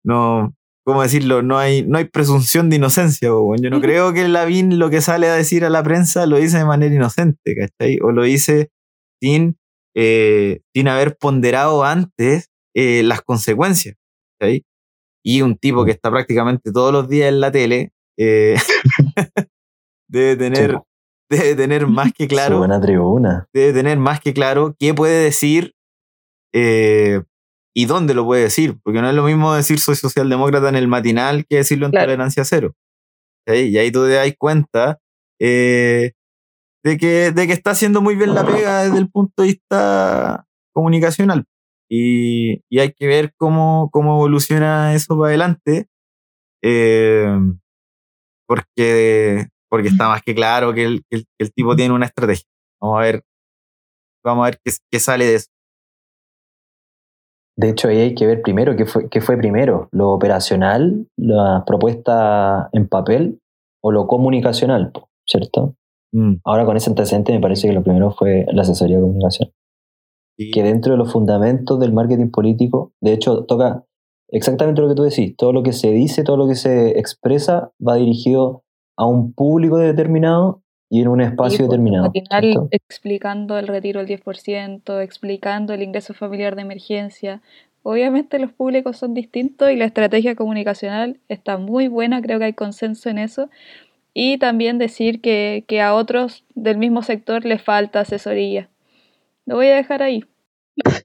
no, 0.06 0.56
¿cómo 0.86 1.02
decirlo? 1.02 1.42
No 1.42 1.58
hay, 1.58 1.84
no 1.84 1.98
hay 1.98 2.06
presunción 2.06 2.70
de 2.70 2.78
inocencia. 2.78 3.28
Yo 3.30 3.70
no 3.70 3.82
creo 3.82 4.14
que 4.14 4.28
Lavín 4.28 4.80
lo 4.80 4.90
que 4.90 5.02
sale 5.02 5.28
a 5.28 5.34
decir 5.34 5.66
a 5.66 5.70
la 5.70 5.84
prensa 5.84 6.26
lo 6.26 6.38
dice 6.38 6.58
de 6.58 6.66
manera 6.66 6.94
inocente, 6.94 7.56
¿cachai? 7.56 8.00
O 8.02 8.12
lo 8.12 8.24
dice 8.24 8.70
sin, 9.22 9.58
eh, 9.96 10.62
sin 10.74 10.88
haber 10.88 11.18
ponderado 11.18 11.84
antes 11.84 12.50
eh, 12.76 13.04
las 13.04 13.22
consecuencias, 13.22 13.96
¿cachai? 14.40 14.64
Y 15.26 15.42
un 15.42 15.58
tipo 15.58 15.86
que 15.86 15.92
está 15.92 16.12
prácticamente 16.12 16.72
todos 16.72 16.92
los 16.92 17.08
días 17.08 17.30
en 17.30 17.40
la 17.40 17.52
tele 17.52 17.92
debe 20.08 20.36
tener... 20.36 20.80
Debe 21.30 21.56
tener 21.56 21.88
más 21.88 22.14
que 22.14 22.28
claro. 22.28 22.60
buena 22.60 22.80
tribuna. 22.80 23.48
Debe 23.52 23.74
tener 23.74 23.98
más 23.98 24.20
que 24.20 24.34
claro 24.34 24.76
qué 24.78 24.94
puede 24.94 25.24
decir 25.24 25.74
eh, 26.54 27.24
y 27.76 27.86
dónde 27.86 28.14
lo 28.14 28.26
puede 28.26 28.44
decir, 28.44 28.78
porque 28.84 29.02
no 29.02 29.10
es 29.10 29.16
lo 29.16 29.24
mismo 29.24 29.54
decir 29.54 29.80
soy 29.80 29.96
socialdemócrata 29.96 30.70
en 30.70 30.76
el 30.76 30.88
matinal 30.88 31.46
que 31.48 31.58
decirlo 31.58 31.88
en 31.88 31.92
tolerancia 31.94 32.46
cero. 32.46 32.76
Y 33.48 33.78
ahí 33.78 33.92
tú 33.92 34.06
te 34.06 34.12
das 34.12 34.32
cuenta 34.38 35.00
eh, 35.42 36.12
de, 36.84 36.98
que, 36.98 37.32
de 37.32 37.48
que 37.48 37.54
está 37.54 37.72
haciendo 37.72 38.02
muy 38.02 38.16
bien 38.16 38.36
la 38.36 38.46
pega 38.46 38.84
desde 38.84 39.00
el 39.00 39.10
punto 39.10 39.42
de 39.42 39.50
vista 39.50 40.46
comunicacional. 40.74 41.46
Y, 41.90 42.62
y 42.70 42.80
hay 42.80 42.94
que 42.94 43.08
ver 43.08 43.34
cómo, 43.38 43.90
cómo 43.92 44.16
evoluciona 44.16 44.94
eso 44.94 45.18
para 45.18 45.30
adelante, 45.30 45.88
eh, 46.64 47.38
porque, 48.48 49.48
porque 49.70 49.90
está 49.90 50.08
más 50.08 50.22
que 50.24 50.34
claro 50.34 50.74
que 50.74 50.84
el, 50.86 51.04
que 51.10 51.18
el, 51.18 51.24
que 51.24 51.46
el 51.46 51.54
tipo 51.54 51.76
tiene 51.76 51.94
una 51.94 52.06
estrategia. 52.06 52.46
Vamos 52.82 53.00
a 53.00 53.02
ver, 53.02 53.24
vamos 54.24 54.44
a 54.44 54.50
ver 54.50 54.60
qué, 54.64 54.72
qué 54.92 55.00
sale 55.00 55.26
de 55.26 55.36
eso. 55.36 55.48
De 57.56 57.70
hecho, 57.70 57.88
ahí 57.88 58.00
hay 58.00 58.16
que 58.16 58.26
ver 58.26 58.42
primero 58.42 58.76
qué 58.76 58.86
fue, 58.86 59.10
qué 59.10 59.22
fue 59.22 59.38
primero, 59.38 59.88
lo 59.92 60.10
operacional, 60.10 61.08
la 61.18 61.64
propuesta 61.68 62.70
en 62.74 62.88
papel 62.88 63.40
o 63.84 63.92
lo 63.92 64.08
comunicacional, 64.08 64.92
¿cierto? 65.28 65.76
Mm. 66.14 66.36
Ahora 66.44 66.66
con 66.66 66.78
ese 66.78 66.90
antecedente 66.90 67.32
me 67.32 67.40
parece 67.40 67.68
que 67.68 67.74
lo 67.74 67.84
primero 67.84 68.12
fue 68.12 68.46
la 68.52 68.64
asesoría 68.64 68.98
de 68.98 69.04
comunicación. 69.04 69.52
Que 70.38 70.64
dentro 70.64 70.94
de 70.94 70.98
los 70.98 71.12
fundamentos 71.12 71.80
del 71.80 71.94
marketing 71.94 72.32
político, 72.32 72.92
de 73.02 73.14
hecho, 73.14 73.46
toca 73.46 73.86
exactamente 74.30 74.82
lo 74.82 74.90
que 74.90 74.96
tú 74.96 75.04
decís, 75.04 75.36
todo 75.38 75.54
lo 75.54 75.62
que 75.62 75.74
se 75.74 75.92
dice, 75.92 76.24
todo 76.24 76.38
lo 76.38 76.48
que 76.48 76.56
se 76.56 76.98
expresa 77.00 77.72
va 77.86 77.96
dirigido 77.96 78.64
a 78.98 79.06
un 79.06 79.34
público 79.34 79.78
determinado 79.78 80.64
y 80.90 81.02
en 81.02 81.08
un 81.08 81.22
espacio 81.22 81.66
determinado. 81.66 82.12
explicando 82.72 83.58
el 83.58 83.68
retiro 83.68 84.04
del 84.04 84.20
10%, 84.20 85.02
explicando 85.02 85.74
el 85.74 85.82
ingreso 85.82 86.14
familiar 86.14 86.56
de 86.56 86.62
emergencia. 86.62 87.42
Obviamente 87.82 88.40
los 88.40 88.52
públicos 88.52 88.98
son 88.98 89.14
distintos 89.14 89.72
y 89.72 89.76
la 89.76 89.86
estrategia 89.86 90.36
comunicacional 90.36 91.20
está 91.30 91.58
muy 91.58 91.88
buena, 91.88 92.22
creo 92.22 92.40
que 92.40 92.46
hay 92.46 92.54
consenso 92.54 93.10
en 93.10 93.18
eso. 93.18 93.50
Y 94.14 94.38
también 94.38 94.78
decir 94.78 95.20
que, 95.22 95.66
que 95.68 95.82
a 95.82 95.96
otros 95.96 96.44
del 96.54 96.78
mismo 96.78 97.02
sector 97.02 97.44
les 97.46 97.62
falta 97.62 98.02
asesoría. 98.02 98.70
Lo 99.46 99.56
voy 99.56 99.68
a 99.68 99.76
dejar 99.76 100.02
ahí. 100.04 100.24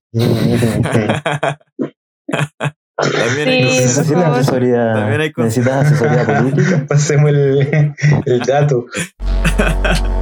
También 2.98 3.48
hay 3.48 3.78
asesoría, 3.78 4.92
También 4.92 5.20
hay 5.20 5.32
¿Necesitas 5.36 5.86
asesoría 5.86 6.24
política? 6.40 6.86
Pasemos 6.88 7.30
el, 7.30 7.94
el 8.26 8.40
dato. 8.40 8.86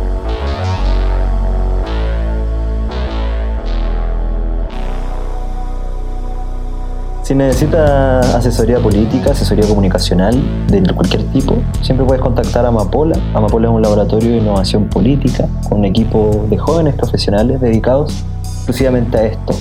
Si 7.26 7.34
necesitas 7.34 8.34
asesoría 8.36 8.78
política, 8.78 9.32
asesoría 9.32 9.66
comunicacional 9.66 10.40
de 10.68 10.80
cualquier 10.94 11.24
tipo, 11.32 11.60
siempre 11.82 12.06
puedes 12.06 12.22
contactar 12.22 12.64
a 12.64 12.68
Amapola. 12.68 13.18
Amapola 13.34 13.66
es 13.66 13.74
un 13.74 13.82
laboratorio 13.82 14.30
de 14.30 14.36
innovación 14.36 14.84
política 14.84 15.48
con 15.68 15.80
un 15.80 15.86
equipo 15.86 16.46
de 16.48 16.56
jóvenes 16.56 16.94
profesionales 16.94 17.60
dedicados 17.60 18.24
exclusivamente 18.44 19.18
a 19.18 19.24
esto, 19.24 19.54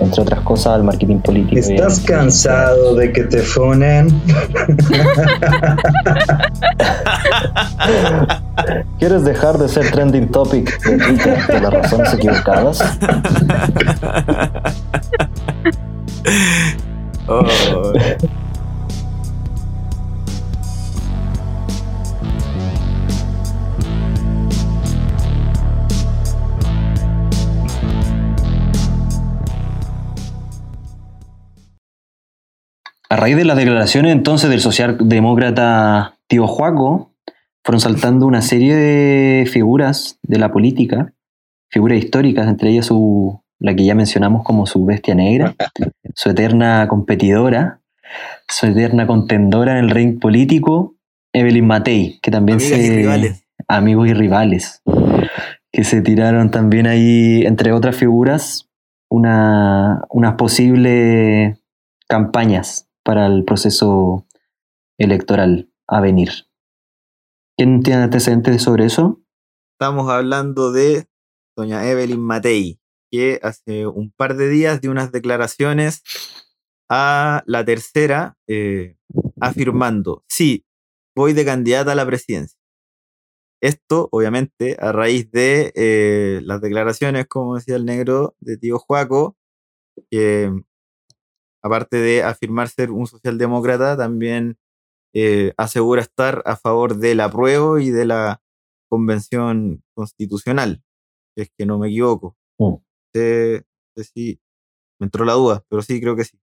entre 0.00 0.20
otras 0.20 0.40
cosas, 0.40 0.72
al 0.74 0.82
marketing 0.82 1.18
político. 1.18 1.60
¿Estás 1.60 2.00
cansado 2.00 2.96
de 2.96 3.12
que 3.12 3.22
te 3.22 3.38
funen? 3.38 4.20
¿Quieres 8.98 9.22
dejar 9.24 9.58
de 9.58 9.68
ser 9.68 9.92
trending 9.92 10.26
topic 10.26 10.82
de 10.82 10.98
Twitter 10.98 11.38
por 11.46 11.62
las 11.62 11.72
razones 11.72 12.14
equivocadas? 12.14 12.82
A 33.12 33.16
raíz 33.16 33.36
de 33.36 33.44
las 33.44 33.56
declaraciones 33.56 34.12
entonces 34.12 34.48
del 34.50 34.60
socialdemócrata 34.60 36.14
Tío 36.28 36.46
Juaco, 36.46 37.12
fueron 37.64 37.80
saltando 37.80 38.24
una 38.24 38.40
serie 38.40 38.76
de 38.76 39.46
figuras 39.46 40.20
de 40.22 40.38
la 40.38 40.52
política, 40.52 41.12
figuras 41.70 41.98
históricas, 41.98 42.46
entre 42.46 42.70
ellas 42.70 42.86
su, 42.86 43.42
la 43.60 43.76
que 43.76 43.84
ya 43.84 43.94
mencionamos 43.94 44.42
como 44.42 44.66
su 44.66 44.84
bestia 44.84 45.14
negra, 45.14 45.54
su 46.14 46.30
eterna 46.30 46.88
competidora, 46.88 47.80
su 48.48 48.66
eterna 48.66 49.06
contendora 49.06 49.78
en 49.78 49.84
el 49.84 49.90
ring 49.90 50.18
político, 50.18 50.96
Evelyn 51.32 51.66
Matei, 51.66 52.18
que 52.20 52.30
también 52.30 52.58
se... 52.58 52.78
Y 52.78 52.90
rivales. 52.90 53.46
Amigos 53.68 54.08
y 54.08 54.14
rivales. 54.14 54.82
Que 55.70 55.84
se 55.84 56.00
tiraron 56.00 56.50
también 56.50 56.86
ahí, 56.86 57.42
entre 57.46 57.72
otras 57.72 57.94
figuras, 57.94 58.68
una, 59.08 60.02
unas 60.08 60.34
posibles 60.34 61.58
campañas 62.08 62.88
para 63.04 63.26
el 63.26 63.44
proceso 63.44 64.26
electoral 64.98 65.70
a 65.86 66.00
venir. 66.00 66.30
¿Quién 67.56 67.82
tiene 67.82 68.02
antecedentes 68.02 68.62
sobre 68.62 68.86
eso? 68.86 69.20
Estamos 69.78 70.10
hablando 70.10 70.72
de 70.72 71.06
doña 71.56 71.86
Evelyn 71.86 72.20
Matei, 72.20 72.79
que 73.10 73.40
hace 73.42 73.86
un 73.86 74.12
par 74.12 74.36
de 74.36 74.48
días 74.48 74.80
dio 74.80 74.90
unas 74.90 75.12
declaraciones 75.12 76.02
a 76.88 77.42
la 77.46 77.64
tercera, 77.64 78.36
eh, 78.48 78.96
afirmando, 79.40 80.24
sí, 80.28 80.64
voy 81.14 81.32
de 81.32 81.44
candidata 81.44 81.92
a 81.92 81.94
la 81.94 82.06
presidencia. 82.06 82.58
Esto, 83.62 84.08
obviamente, 84.10 84.76
a 84.80 84.90
raíz 84.90 85.30
de 85.30 85.72
eh, 85.76 86.40
las 86.44 86.60
declaraciones, 86.62 87.26
como 87.26 87.56
decía 87.56 87.76
el 87.76 87.84
negro, 87.84 88.34
de 88.40 88.56
tío 88.56 88.78
Juaco, 88.78 89.36
que 90.10 90.50
aparte 91.62 91.98
de 91.98 92.22
afirmar 92.22 92.68
ser 92.68 92.90
un 92.90 93.06
socialdemócrata, 93.06 93.96
también 93.96 94.58
eh, 95.14 95.52
asegura 95.56 96.02
estar 96.02 96.42
a 96.46 96.56
favor 96.56 96.96
del 96.96 97.20
apruebo 97.20 97.78
y 97.78 97.90
de 97.90 98.06
la 98.06 98.42
convención 98.88 99.82
constitucional, 99.94 100.82
es 101.36 101.50
que 101.56 101.66
no 101.66 101.78
me 101.78 101.88
equivoco. 101.88 102.36
Mm. 102.58 102.76
Sé, 103.14 103.64
si 103.96 104.40
me 104.98 105.06
entró 105.06 105.24
la 105.24 105.32
duda, 105.34 105.64
pero 105.68 105.82
sí, 105.82 106.00
creo 106.00 106.16
que 106.16 106.24
sí. 106.24 106.38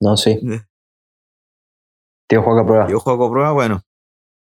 no, 0.00 0.16
sí. 0.16 0.38
Tío 2.28 2.42
Juaco 2.42 2.66
prueba. 2.66 2.86
Tío 2.86 3.00
Juaco 3.00 3.30
prueba, 3.30 3.52
bueno. 3.52 3.82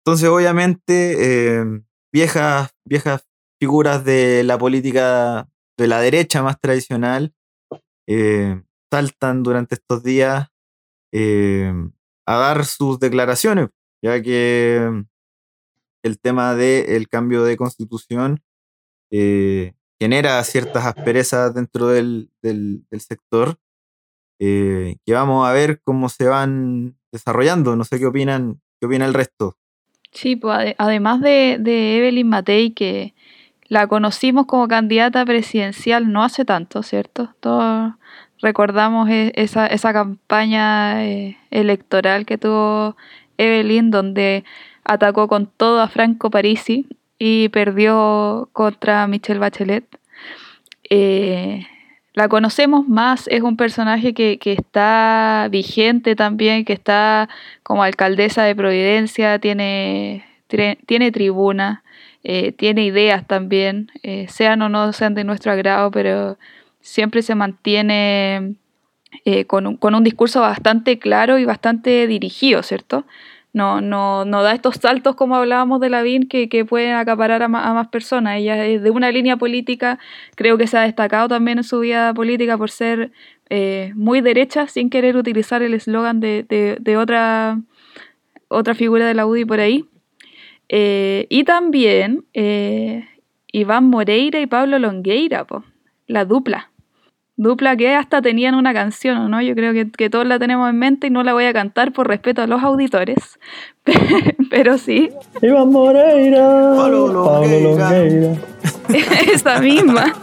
Entonces, 0.05 0.29
obviamente, 0.29 1.57
eh, 1.59 1.65
viejas, 2.13 2.71
viejas 2.85 3.27
figuras 3.59 4.05
de 4.05 4.43
la 4.43 4.57
política 4.57 5.49
de 5.77 5.87
la 5.87 5.99
derecha 5.99 6.41
más 6.41 6.59
tradicional 6.59 7.33
eh, 8.07 8.61
saltan 8.91 9.43
durante 9.43 9.75
estos 9.75 10.03
días 10.03 10.47
eh, 11.11 11.73
a 12.25 12.37
dar 12.37 12.65
sus 12.65 12.99
declaraciones, 12.99 13.69
ya 14.01 14.21
que 14.21 15.05
el 16.03 16.19
tema 16.19 16.55
del 16.55 17.09
cambio 17.09 17.43
de 17.43 17.57
constitución 17.57 18.43
eh, 19.11 19.73
genera 20.05 20.43
ciertas 20.43 20.85
asperezas 20.85 21.55
dentro 21.55 21.87
del, 21.87 22.29
sector, 22.99 23.57
eh, 24.39 24.97
que 25.03 25.13
vamos 25.13 25.47
a 25.47 25.51
ver 25.51 25.81
cómo 25.83 26.09
se 26.09 26.27
van 26.27 26.95
desarrollando. 27.11 27.75
No 27.75 27.85
sé 27.85 27.97
qué 27.97 28.05
opinan, 28.05 28.61
qué 28.79 28.85
opina 28.85 29.05
el 29.05 29.15
resto. 29.15 29.57
Sí, 30.11 30.35
pues 30.35 30.75
además 30.77 31.21
de, 31.21 31.57
de 31.59 31.97
Evelyn 31.97 32.29
Matei, 32.29 32.69
que 32.69 33.15
la 33.67 33.87
conocimos 33.87 34.45
como 34.45 34.67
candidata 34.67 35.25
presidencial 35.25 36.11
no 36.11 36.23
hace 36.23 36.45
tanto, 36.45 36.83
¿cierto? 36.83 37.33
Todos 37.39 37.93
recordamos 38.41 39.09
e, 39.09 39.31
esa, 39.33 39.65
esa 39.65 39.91
campaña 39.91 41.03
eh, 41.03 41.35
electoral 41.49 42.27
que 42.27 42.37
tuvo 42.37 42.95
Evelyn, 43.39 43.89
donde 43.89 44.43
atacó 44.83 45.27
con 45.27 45.47
todo 45.47 45.81
a 45.81 45.87
Franco 45.87 46.29
Parisi 46.29 46.85
y 47.27 47.49
perdió 47.49 48.49
contra 48.53 49.07
Michelle 49.07 49.39
Bachelet. 49.39 49.83
Eh, 50.91 51.65
la 52.13 52.27
conocemos 52.29 52.87
más, 52.87 53.27
es 53.29 53.41
un 53.41 53.57
personaje 53.57 54.13
que, 54.13 54.37
está 54.43 55.47
vigente 55.49 56.15
también, 56.15 56.65
que 56.65 56.73
está 56.73 57.27
como 57.63 57.81
alcaldesa 57.81 58.43
de 58.43 58.55
Providencia, 58.55 59.39
tiene, 59.39 60.23
tiene 60.85 61.11
tribuna, 61.11 61.83
eh, 62.23 62.51
tiene 62.51 62.85
ideas 62.85 63.25
también, 63.25 63.89
sean 64.27 64.61
o 64.61 64.69
no 64.69 64.93
sean 64.93 65.15
de 65.15 65.23
nuestro 65.23 65.51
agrado, 65.51 65.89
pero 65.89 66.37
siempre 66.79 67.23
se 67.23 67.33
mantiene 67.33 68.53
eh, 69.25 69.45
con, 69.45 69.65
un, 69.65 69.77
con, 69.77 69.95
un, 69.95 70.03
discurso 70.03 70.41
bastante 70.41 70.99
claro 70.99 71.39
y 71.39 71.45
bastante 71.45 72.05
dirigido, 72.05 72.61
¿cierto? 72.61 73.03
No, 73.55 73.79
no, 73.79 74.25
no 74.25 74.43
da 74.43 74.53
estos 74.53 74.75
saltos 74.75 75.15
como 75.15 75.37
hablábamos 75.37 75.79
de 75.79 75.89
Lavín 75.89 76.27
que, 76.27 76.49
que 76.49 76.65
pueden 76.65 76.95
acaparar 76.95 77.41
a 77.41 77.47
más, 77.47 77.87
personas. 77.87 78.35
Ella 78.35 78.65
es 78.65 78.83
de 78.83 78.89
una 78.89 79.09
línea 79.11 79.37
política, 79.37 79.97
creo 80.35 80.57
que 80.57 80.67
se 80.67 80.77
ha 80.77 80.81
destacado 80.81 81.29
también 81.29 81.59
en 81.59 81.63
su 81.63 81.79
vida 81.79 82.13
política 82.13 82.57
por 82.57 82.69
ser 82.69 83.13
eh, 83.49 83.93
muy 83.95 84.19
derecha 84.19 84.67
sin 84.67 84.89
querer 84.89 85.15
utilizar 85.15 85.63
el 85.63 85.73
eslogan 85.73 86.19
de, 86.19 86.43
de, 86.81 86.97
otra, 86.97 87.61
otra 88.49 88.75
figura 88.75 89.07
de 89.07 89.13
la 89.13 89.25
UDI 89.25 89.45
por 89.45 89.61
ahí. 89.61 89.85
Eh, 90.67 91.25
y 91.29 91.45
también 91.45 92.25
Iván 93.53 93.85
Moreira 93.85 94.41
y 94.41 94.47
Pablo 94.47 94.79
Longueira, 94.79 95.47
la 96.07 96.25
dupla 96.25 96.71
dupla 97.37 97.75
que 97.75 97.93
hasta 97.93 98.21
tenían 98.21 98.55
una 98.55 98.73
canción, 98.73 99.29
¿no? 99.29 99.41
Yo 99.41 99.55
creo 99.55 99.73
que, 99.73 100.09
todos 100.09 100.25
la 100.25 100.39
tenemos 100.39 100.69
en 100.69 100.77
mente 100.77 101.07
y 101.07 101.09
no 101.09 101.23
la 101.23 101.33
voy 101.33 101.45
a 101.45 101.53
cantar 101.53 101.91
por 101.91 102.07
respeto 102.07 102.41
a 102.41 102.47
los 102.47 102.63
auditores, 102.63 103.39
pero 104.49 104.77
sí. 104.77 105.09
Iván 105.41 105.71
Moreira, 105.71 106.73
Pablo 106.75 107.07
Longueira. 107.07 108.33
Esa 109.33 109.59
misma. 109.59 110.13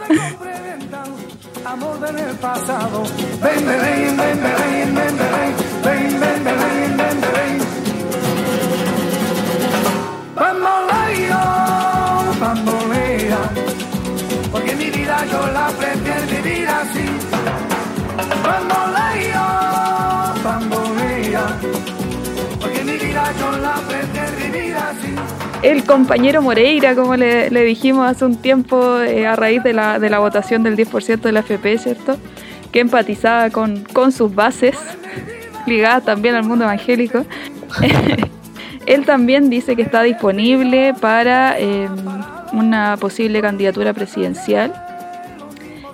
Amor 1.65 1.97
el 2.05 2.35
pasado. 2.37 3.03
Ven, 3.41 3.65
ven, 3.65 3.81
ven, 3.81 4.17
ven, 4.17 4.43
ven, 4.43 4.95
ven, 4.95 5.17
ven, 5.17 5.39
ven, 5.83 6.19
ven, 6.19 6.43
ven, 6.43 6.97
ven, 6.97 7.21
ven. 7.21 7.57
Bamboleo, 10.35 11.41
bambolea, 12.39 13.39
porque 14.51 14.75
mi 14.75 14.89
vida 14.91 15.25
yo 15.31 15.47
la 15.51 15.67
prefiero 15.69 16.43
vivir 16.43 16.67
así. 16.67 17.02
El 25.63 25.85
compañero 25.85 26.41
Moreira, 26.41 26.93
como 26.93 27.15
le, 27.15 27.49
dijimos 27.49 28.05
hace 28.05 28.25
un 28.25 28.35
tiempo 28.35 28.99
eh, 28.99 29.25
a 29.25 29.37
raíz 29.37 29.63
de 29.63 29.71
la, 29.71 30.19
votación 30.19 30.61
del 30.61 30.75
10% 30.75 31.21
de 31.21 31.31
la 31.31 31.39
FP, 31.39 31.77
¿cierto? 31.77 32.17
Que 32.73 32.81
empatizaba 32.81 33.49
con, 33.49 34.11
sus 34.11 34.35
bases, 34.35 34.77
ligadas 35.65 36.03
también 36.03 36.35
al 36.35 36.43
mundo 36.43 36.65
evangélico. 36.65 37.25
Él 38.85 39.05
también 39.05 39.49
dice 39.49 39.77
que 39.77 39.83
está 39.83 40.03
disponible 40.03 40.93
para 40.99 41.57
em, 41.57 41.95
una 42.51 42.97
posible 42.97 43.41
candidatura 43.41 43.93
presidencial, 43.93 44.73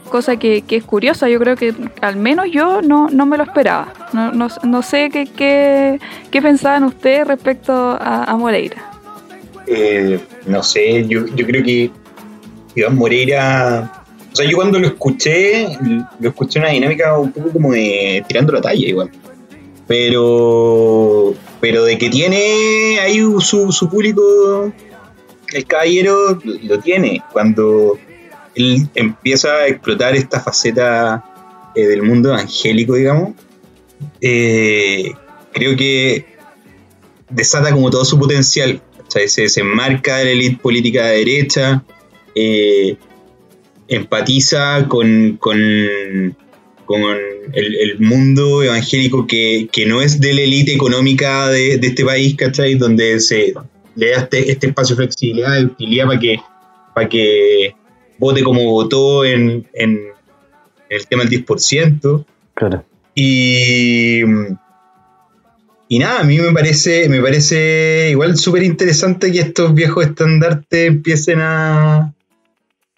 cosa 0.09 0.37
que, 0.37 0.63
es 0.67 0.83
curiosa, 0.83 1.29
yo 1.29 1.39
creo 1.39 1.55
que 1.55 1.73
al 2.01 2.17
menos 2.17 2.47
yo 2.51 2.81
no, 2.81 3.07
me 3.09 3.37
lo 3.37 3.43
esperaba. 3.43 3.93
No, 4.13 4.31
no, 4.31 4.81
sé 4.81 5.09
qué, 5.11 5.25
qué, 5.25 5.99
qué, 6.31 6.41
pensaban 6.41 6.83
ustedes 6.83 7.27
respecto 7.27 7.73
a 7.73 8.35
Moreira. 8.37 8.89
Eh, 9.71 10.19
no 10.47 10.63
sé, 10.63 11.05
yo, 11.07 11.27
yo 11.27 11.45
creo 11.45 11.63
que 11.63 11.91
Iván 12.73 12.95
Moreira, 12.95 14.03
o 14.31 14.35
sea, 14.35 14.49
yo 14.49 14.55
cuando 14.55 14.79
lo 14.79 14.87
escuché, 14.87 15.77
lo 16.19 16.29
escuché 16.29 16.57
una 16.57 16.69
dinámica 16.69 17.17
un 17.19 17.31
poco 17.31 17.51
como 17.51 17.73
de 17.73 18.23
tirando 18.27 18.51
la 18.51 18.61
talla 18.61 18.87
igual. 18.87 19.11
Pero, 19.85 21.35
pero 21.61 21.83
de 21.83 21.99
que 21.99 22.09
tiene 22.09 22.99
ahí 22.99 23.19
su, 23.39 23.71
su 23.71 23.89
público, 23.89 24.73
el 25.53 25.65
caballero 25.65 26.39
lo 26.63 26.79
tiene. 26.79 27.21
Cuando 27.31 27.99
empieza 28.95 29.55
a 29.55 29.67
explotar 29.67 30.15
esta 30.15 30.39
faceta 30.39 31.23
eh, 31.75 31.87
del 31.87 32.03
mundo 32.03 32.29
evangélico, 32.29 32.95
digamos, 32.95 33.33
eh, 34.21 35.11
creo 35.53 35.75
que 35.75 36.25
desata 37.29 37.71
como 37.71 37.89
todo 37.89 38.05
su 38.05 38.17
potencial 38.17 38.81
se, 39.07 39.49
se 39.49 39.61
enmarca 39.61 40.17
de 40.17 40.25
la 40.25 40.31
élite 40.31 40.59
política 40.61 41.07
de 41.07 41.17
derecha, 41.17 41.83
eh, 42.35 42.97
empatiza 43.87 44.87
con, 44.87 45.37
con, 45.37 45.59
el, 45.59 46.35
mundo 47.99 48.63
evangélico 48.63 49.25
que, 49.25 49.69
no 49.87 50.01
es 50.01 50.19
de 50.19 50.33
la 50.33 50.41
élite 50.41 50.73
económica 50.73 51.49
de, 51.49 51.75
este 51.75 52.05
país, 52.05 52.35
¿cachai? 52.35 52.75
Donde 52.75 53.19
se 53.19 53.53
le 53.95 54.11
da 54.11 54.17
este, 54.19 54.51
este 54.51 54.67
espacio 54.67 54.95
de 54.95 55.03
flexibilidad, 55.03 55.55
de 55.55 55.65
utilidad 55.65 56.07
para 56.07 56.19
que, 56.19 56.39
para 56.93 57.09
que 57.09 57.75
vote 58.19 58.43
como 58.43 58.65
votó 58.71 59.25
en, 59.25 59.67
en 59.73 59.99
el 60.89 61.07
tema 61.07 61.23
del 61.23 61.45
10%. 61.45 62.25
Claro. 62.53 62.83
Y 63.15 64.23
y 65.91 65.97
nada, 65.97 66.19
a 66.19 66.23
mí 66.23 66.37
me 66.37 66.53
parece, 66.53 67.09
me 67.09 67.19
parece 67.19 68.09
igual 68.11 68.37
súper 68.37 68.61
interesante 68.61 69.31
que 69.31 69.39
estos 69.39 69.73
viejos 69.73 70.05
estandartes 70.05 70.87
empiecen 70.87 71.39
a, 71.41 72.13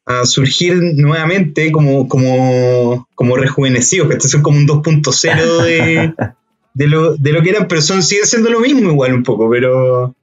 a 0.05 0.25
surgir 0.25 0.75
nuevamente 0.97 1.71
como, 1.71 2.10
como, 2.10 3.07
como 3.15 3.38
rejuvenecidos, 3.38 4.10
que 4.10 4.15
estos 4.15 4.31
son 4.31 4.41
como 4.41 4.57
un 4.57 4.67
2.0 4.67 5.63
de, 5.63 6.13
de, 6.73 6.88
lo, 6.88 7.15
de 7.15 7.31
lo 7.31 7.41
que 7.41 7.51
eran, 7.51 7.69
pero 7.69 7.81
son, 7.81 8.03
siguen 8.03 8.25
siendo 8.25 8.49
lo 8.49 8.60
mismo 8.60 8.89
igual 8.91 9.13
un 9.13 9.23
poco, 9.23 9.49
pero, 9.49 10.13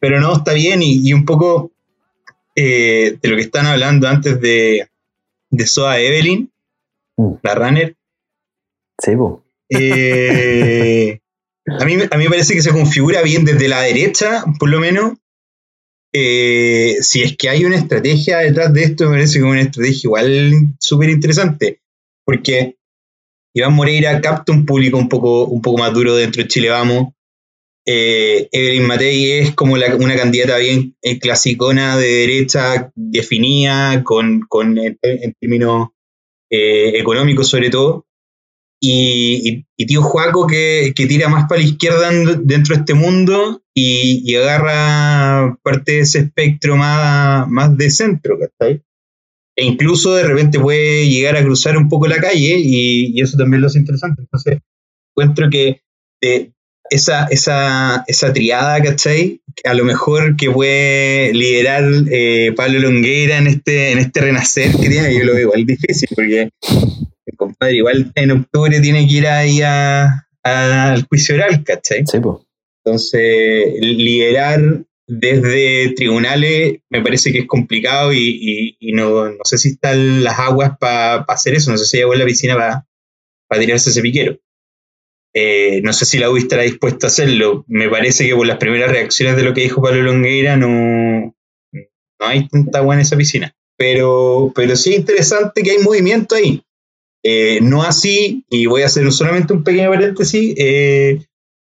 pero 0.00 0.18
no, 0.18 0.32
está 0.32 0.54
bien 0.54 0.80
y, 0.82 1.12
un 1.12 1.26
poco 1.26 1.72
eh, 2.54 3.18
de 3.20 3.28
lo 3.28 3.36
que 3.36 3.42
están 3.42 3.66
hablando 3.66 4.08
antes 4.08 4.40
de, 4.40 4.88
de 5.50 5.66
Soa 5.66 6.00
Evelyn, 6.00 6.50
uh. 7.16 7.38
la 7.42 7.54
runner. 7.54 7.96
Sí, 9.02 9.12
eh, 9.70 11.20
a 11.66 11.84
mí, 11.84 11.94
a 12.10 12.16
mí 12.16 12.24
me 12.24 12.30
parece 12.30 12.54
que 12.54 12.62
se 12.62 12.72
configura 12.72 13.22
bien 13.22 13.44
desde 13.44 13.68
la 13.68 13.82
derecha, 13.82 14.44
por 14.58 14.68
lo 14.68 14.80
menos. 14.80 15.18
Eh, 16.16 16.98
si 17.00 17.22
es 17.22 17.36
que 17.36 17.48
hay 17.48 17.64
una 17.64 17.76
estrategia 17.76 18.38
detrás 18.38 18.72
de 18.72 18.84
esto, 18.84 19.06
me 19.06 19.16
parece 19.16 19.34
que 19.34 19.38
es 19.40 19.50
una 19.50 19.60
estrategia 19.62 20.00
igual 20.04 20.74
súper 20.78 21.10
interesante. 21.10 21.80
Porque 22.24 22.76
Iván 23.52 23.74
Moreira 23.74 24.20
capta 24.20 24.52
un 24.52 24.64
público 24.64 24.96
un 24.96 25.08
poco, 25.08 25.46
un 25.46 25.60
poco 25.60 25.78
más 25.78 25.92
duro 25.92 26.14
dentro 26.14 26.42
de 26.42 26.48
Chile 26.48 26.68
Vamos. 26.68 27.14
Eh, 27.86 28.48
Evelyn 28.50 28.86
Matei 28.86 29.30
es 29.32 29.54
como 29.54 29.74
una 29.74 30.16
candidata 30.16 30.56
bien 30.58 30.96
eh, 31.02 31.18
clasicona 31.18 31.96
de 31.96 32.06
derecha, 32.06 32.90
definida, 32.94 34.02
con, 34.04 34.40
con 34.48 34.78
en, 34.78 34.98
términos 35.38 35.88
económicos 36.50 37.48
sobre 37.48 37.68
todo 37.68 38.06
y, 38.86 39.64
tío 39.86 40.02
Juaco 40.02 40.46
que, 40.46 40.92
tira 40.94 41.28
más 41.28 41.48
para 41.48 41.60
la 41.60 41.66
izquierda 41.66 42.10
dentro 42.10 42.74
de 42.74 42.80
este 42.80 42.94
mundo 42.94 43.62
y, 43.74 44.34
agarra 44.36 45.56
parte 45.62 45.92
de 45.92 46.00
ese 46.00 46.20
espectro 46.20 46.76
más, 46.76 47.48
más 47.48 47.76
de 47.76 47.90
centro, 47.90 48.38
¿cachai? 48.38 48.82
E 49.56 49.64
incluso 49.64 50.14
de 50.14 50.24
repente 50.24 50.58
puede 50.58 51.08
llegar 51.08 51.36
a 51.36 51.42
cruzar 51.42 51.76
un 51.76 51.88
poco 51.88 52.08
la 52.08 52.16
calle 52.16 52.56
y, 52.58 53.20
eso 53.20 53.36
también 53.36 53.60
lo 53.60 53.68
hace 53.68 53.78
interesante. 53.78 54.22
Entonces, 54.22 54.58
encuentro 55.10 55.48
que 55.48 55.80
esa, 56.94 57.26
esa, 57.26 58.04
esa 58.06 58.32
triada, 58.32 58.80
¿cachai? 58.82 59.40
A 59.64 59.74
lo 59.74 59.84
mejor 59.84 60.36
que 60.36 60.50
puede 60.50 61.32
liderar 61.32 61.84
eh, 62.10 62.52
Pablo 62.56 62.78
Longueira 62.78 63.38
en 63.38 63.48
este, 63.48 63.92
en 63.92 63.98
este 63.98 64.20
renacer 64.20 64.70
que 64.72 64.88
tiene, 64.88 65.12
yo 65.12 65.24
lo 65.24 65.34
veo 65.34 65.48
igual 65.48 65.66
difícil, 65.66 66.08
porque 66.14 66.50
el 67.26 67.36
compadre 67.36 67.74
igual 67.74 68.12
en 68.14 68.30
octubre 68.30 68.80
tiene 68.80 69.06
que 69.08 69.14
ir 69.14 69.26
ahí 69.26 69.60
al 69.62 71.02
juicio 71.08 71.34
oral, 71.34 71.64
¿cachai? 71.64 72.04
Sí, 72.06 72.20
pues. 72.20 72.38
Entonces, 72.84 73.74
liderar 73.80 74.84
desde 75.06 75.94
tribunales 75.94 76.78
me 76.90 77.02
parece 77.02 77.32
que 77.32 77.40
es 77.40 77.46
complicado 77.46 78.12
y, 78.12 78.76
no, 78.94 79.32
sé 79.44 79.58
si 79.58 79.70
están 79.70 80.22
las 80.22 80.38
aguas 80.38 80.78
para 80.78 81.16
hacer 81.22 81.54
eso, 81.54 81.70
no 81.70 81.78
sé 81.78 81.86
si 81.86 81.96
hay 81.96 82.02
agua 82.04 82.14
en 82.14 82.20
la 82.20 82.26
piscina 82.26 82.54
para 83.48 83.60
tirarse 83.60 83.90
ese 83.90 84.02
piquero. 84.02 84.38
Eh, 85.34 85.80
no 85.82 85.92
sé 85.92 86.04
si 86.04 86.18
la 86.18 86.30
UI 86.30 86.40
estará 86.40 86.62
dispuesta 86.62 87.06
a 87.06 87.08
hacerlo. 87.08 87.64
Me 87.66 87.88
parece 87.88 88.26
que 88.26 88.36
por 88.36 88.46
las 88.46 88.58
primeras 88.58 88.90
reacciones 88.90 89.36
de 89.36 89.42
lo 89.42 89.52
que 89.52 89.62
dijo 89.62 89.82
Pablo 89.82 90.02
Longueira 90.02 90.56
no, 90.56 91.34
no 91.72 92.26
hay 92.26 92.48
tanta 92.48 92.78
agua 92.78 92.94
en 92.94 93.00
esa 93.00 93.16
piscina. 93.16 93.54
Pero, 93.76 94.52
pero 94.54 94.76
sí 94.76 94.90
es 94.90 95.00
interesante 95.00 95.62
que 95.62 95.72
hay 95.72 95.78
movimiento 95.78 96.36
ahí. 96.36 96.62
Eh, 97.26 97.58
no 97.62 97.82
así, 97.82 98.44
y 98.50 98.66
voy 98.66 98.82
a 98.82 98.86
hacer 98.86 99.10
solamente 99.10 99.54
un 99.54 99.64
pequeño 99.64 99.90
paréntesis, 99.90 100.54
eh, 100.58 101.24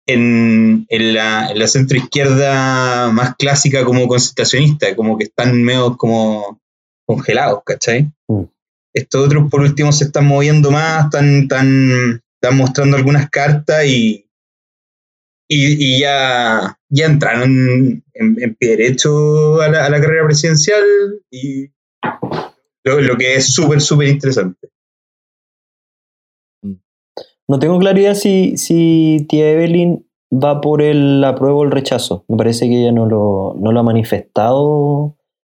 en, 0.07 0.87
la, 0.89 1.49
en, 1.51 1.59
la, 1.59 1.67
centro 1.67 1.97
izquierda 1.97 3.11
más 3.11 3.35
clásica 3.37 3.85
como 3.85 4.07
concentracionista, 4.07 4.95
como 4.95 5.19
que 5.19 5.25
están 5.25 5.63
medio 5.63 5.97
como 5.97 6.61
congelados, 7.07 7.63
¿cachai? 7.65 8.13
Mm. 8.29 8.43
Estos 8.95 9.27
otros 9.27 9.51
por 9.51 9.63
último 9.63 9.93
se 9.93 10.05
están 10.05 10.27
moviendo 10.27 10.71
más, 10.71 11.07
están, 11.07 11.43
están, 11.43 12.23
están 12.41 12.59
mostrando 12.59 12.97
algunas 12.97 13.29
cartas 13.31 13.85
y, 13.87 14.29
y, 15.49 16.01
ya, 16.01 16.79
ya 16.89 17.07
entraron 17.07 18.05
en, 18.15 18.55
pie 18.57 18.77
derecho 18.77 19.61
a 19.61 19.69
la, 19.69 20.01
carrera 20.01 20.25
presidencial 20.25 20.85
y 21.31 21.69
lo, 22.85 23.01
lo 23.01 23.17
que 23.17 23.37
es 23.37 23.53
súper, 23.53 23.81
súper 23.81 24.09
interesante. 24.09 24.69
No 27.49 27.59
tengo 27.61 27.79
claridad 27.79 28.15
si, 28.15 28.57
si 28.57 29.25
tía 29.29 29.51
Evelyn 29.53 30.05
va 30.33 30.61
por 30.61 30.83
el 30.83 31.23
apruebo 31.23 31.61
o 31.61 31.65
el 31.65 31.71
rechazo. 31.71 32.25
Me 32.29 32.37
parece 32.37 32.69
que 32.69 32.81
ella 32.81 32.93
no 32.93 33.07
lo, 33.07 33.55
no 33.59 33.71
lo 33.73 33.81
ha 33.81 33.85
manifestado 33.85 35.17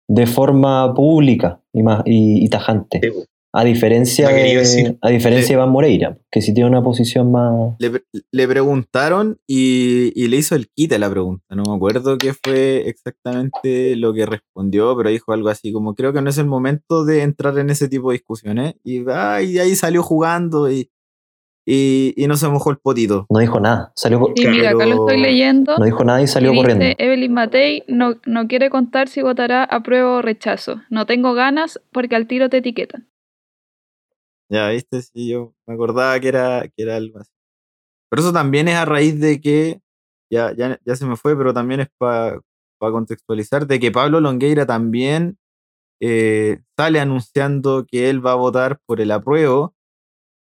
de 0.10 0.26
forma 0.28 0.94
pública 0.94 1.62
y, 1.74 1.84
más, 1.84 2.04
y, 2.06 2.48
tajante. 2.50 3.02
A 3.60 3.64
diferencia, 3.64 4.30
de, 4.30 4.98
a 5.02 5.10
diferencia 5.10 5.48
de 5.48 5.54
Iván 5.54 5.70
Moreira, 5.70 6.18
que 6.32 6.42
sí 6.42 6.54
tiene 6.54 6.70
una 6.70 6.84
posición 6.84 7.32
más. 7.32 7.76
Le, 7.80 8.48
preguntaron 8.48 9.40
y, 9.48 10.12
y, 10.16 10.28
le 10.28 10.38
hizo 10.38 10.56
el 10.56 10.68
quite 10.70 11.00
la 11.00 11.10
pregunta. 11.10 11.56
No 11.56 11.64
me 11.68 11.76
acuerdo 11.76 12.20
qué 12.20 12.34
fue 12.34 12.88
exactamente 12.88 13.96
lo 13.96 14.14
que 14.14 14.28
respondió, 14.28 14.96
pero 14.96 15.10
dijo 15.10 15.34
algo 15.34 15.50
así 15.50 15.72
como: 15.74 15.96
Creo 15.96 16.14
que 16.14 16.22
no 16.22 16.30
es 16.30 16.38
el 16.38 16.46
momento 16.46 17.04
de 17.04 17.24
entrar 17.24 17.58
en 17.58 17.72
ese 17.72 17.88
tipo 17.88 18.12
de 18.12 18.18
discusiones. 18.18 18.76
Y, 18.84 19.04
ah, 19.10 19.42
y 19.42 19.58
ahí 19.58 19.76
salió 19.76 20.04
jugando 20.04 20.70
y 20.70 20.92
y, 21.70 22.26
no 22.28 22.38
se 22.38 22.48
mojó 22.48 22.72
el 22.72 22.78
potito. 22.78 23.26
No 23.30 23.40
dijo 23.40 23.60
nada. 23.60 23.92
Salió 23.94 24.22
sí, 24.36 24.48
mira, 24.48 24.70
acá 24.70 24.86
lo 24.86 25.06
estoy 25.06 25.20
leyendo. 25.22 25.78
No 25.78 25.84
dijo 25.84 26.06
nada 26.06 26.22
y 26.22 26.28
salió 26.28 26.54
corriendo. 26.56 26.86
Evelyn 26.98 27.34
Matei 27.34 27.84
no, 27.88 28.16
no 28.26 28.48
quiere 28.48 28.70
contar 28.70 29.10
si 29.10 29.22
votará 29.22 29.66
apruebo 29.66 30.16
o 30.16 30.22
rechazo. 30.22 30.82
No 30.90 31.06
tengo 31.06 31.34
ganas 31.34 31.82
porque 31.92 32.16
al 32.16 32.26
tiro 32.28 32.50
te 32.50 32.58
etiquetan. 32.58 33.08
Ya, 34.50 34.70
viste, 34.70 35.02
sí, 35.02 35.30
yo 35.30 35.54
me 35.66 35.74
acordaba 35.74 36.20
que 36.20 36.30
era, 36.30 36.68
que 36.68 36.84
era 36.84 36.96
algo 36.96 37.20
así. 37.20 37.32
Pero 38.10 38.22
eso 38.22 38.34
también 38.34 38.68
es 38.68 38.76
a 38.76 38.86
raíz 38.86 39.20
de 39.20 39.42
que, 39.42 39.82
ya, 40.32 40.54
ya, 40.56 40.80
ya 40.86 40.96
se 40.96 41.06
me 41.06 41.18
fue, 41.18 41.38
pero 41.38 41.54
también 41.54 41.82
es 41.82 41.90
para 41.98 42.42
contextualizar, 42.80 43.68
de 43.68 43.80
que 43.80 43.92
Pablo 43.92 44.22
Longueira 44.22 44.66
también 44.66 45.38
eh, 46.02 46.60
sale 46.78 47.00
anunciando 47.00 47.86
que 47.86 48.10
él 48.10 48.26
va 48.26 48.34
a 48.34 48.36
votar 48.36 48.80
por 48.86 49.02
el 49.02 49.12
apruebo, 49.12 49.76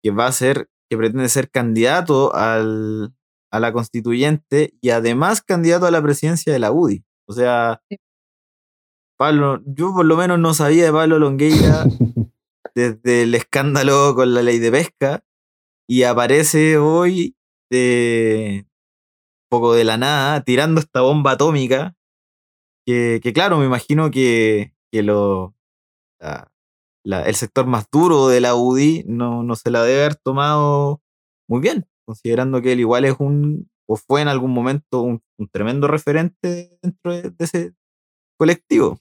que 0.04 0.12
va 0.12 0.28
a 0.28 0.32
ser, 0.32 0.70
que 0.90 0.98
pretende 0.98 1.30
ser 1.30 1.50
candidato 1.50 2.36
al, 2.36 3.14
a 3.52 3.60
la 3.60 3.74
constituyente 3.74 4.74
y 4.82 4.92
además 4.92 5.42
candidato 5.42 5.86
a 5.86 5.92
la 5.92 6.02
presidencia 6.02 6.54
de 6.54 6.60
la 6.60 6.72
UDI. 6.72 7.04
O 7.28 7.34
sea, 7.34 7.82
Pablo, 9.18 9.62
yo 9.66 9.94
por 9.94 10.06
lo 10.06 10.16
menos 10.16 10.40
no 10.40 10.54
sabía 10.54 10.86
de 10.86 10.92
Pablo 10.92 11.20
Longueira 11.20 11.86
desde 12.76 13.24
el 13.24 13.36
escándalo 13.36 14.14
con 14.16 14.34
la 14.34 14.42
ley 14.42 14.60
de 14.60 14.72
pesca 14.72 15.24
y 15.88 16.04
aparece 16.04 16.78
hoy 16.78 17.36
de 17.70 18.66
poco 19.50 19.74
de 19.74 19.84
la 19.84 19.98
nada 19.98 20.44
tirando 20.44 20.80
esta 20.80 21.02
bomba 21.02 21.32
atómica 21.32 21.96
que, 22.86 23.22
claro, 23.34 23.60
me 23.60 23.66
imagino 23.66 24.10
que, 24.10 24.74
lo, 24.92 25.54
el 27.04 27.36
sector 27.36 27.68
más 27.68 27.86
duro 27.92 28.30
de 28.30 28.42
la 28.42 28.56
UDI 28.56 29.04
no, 29.08 29.44
no 29.44 29.56
se 29.56 29.70
la 29.70 29.84
debe 29.84 30.06
haber 30.06 30.16
tomado 30.16 31.02
muy 31.48 31.62
bien 31.62 31.90
considerando 32.10 32.60
que 32.64 32.72
él 32.72 32.80
igual 32.80 33.06
es 33.06 33.16
un, 33.20 33.70
o 33.88 33.96
fue 33.96 34.24
en 34.24 34.30
algún 34.30 34.52
momento 34.52 35.04
un, 35.04 35.22
tremendo 35.52 35.88
referente 35.88 36.76
dentro 36.82 37.14
de, 37.14 37.32
ese 37.38 37.76
colectivo. 38.36 38.98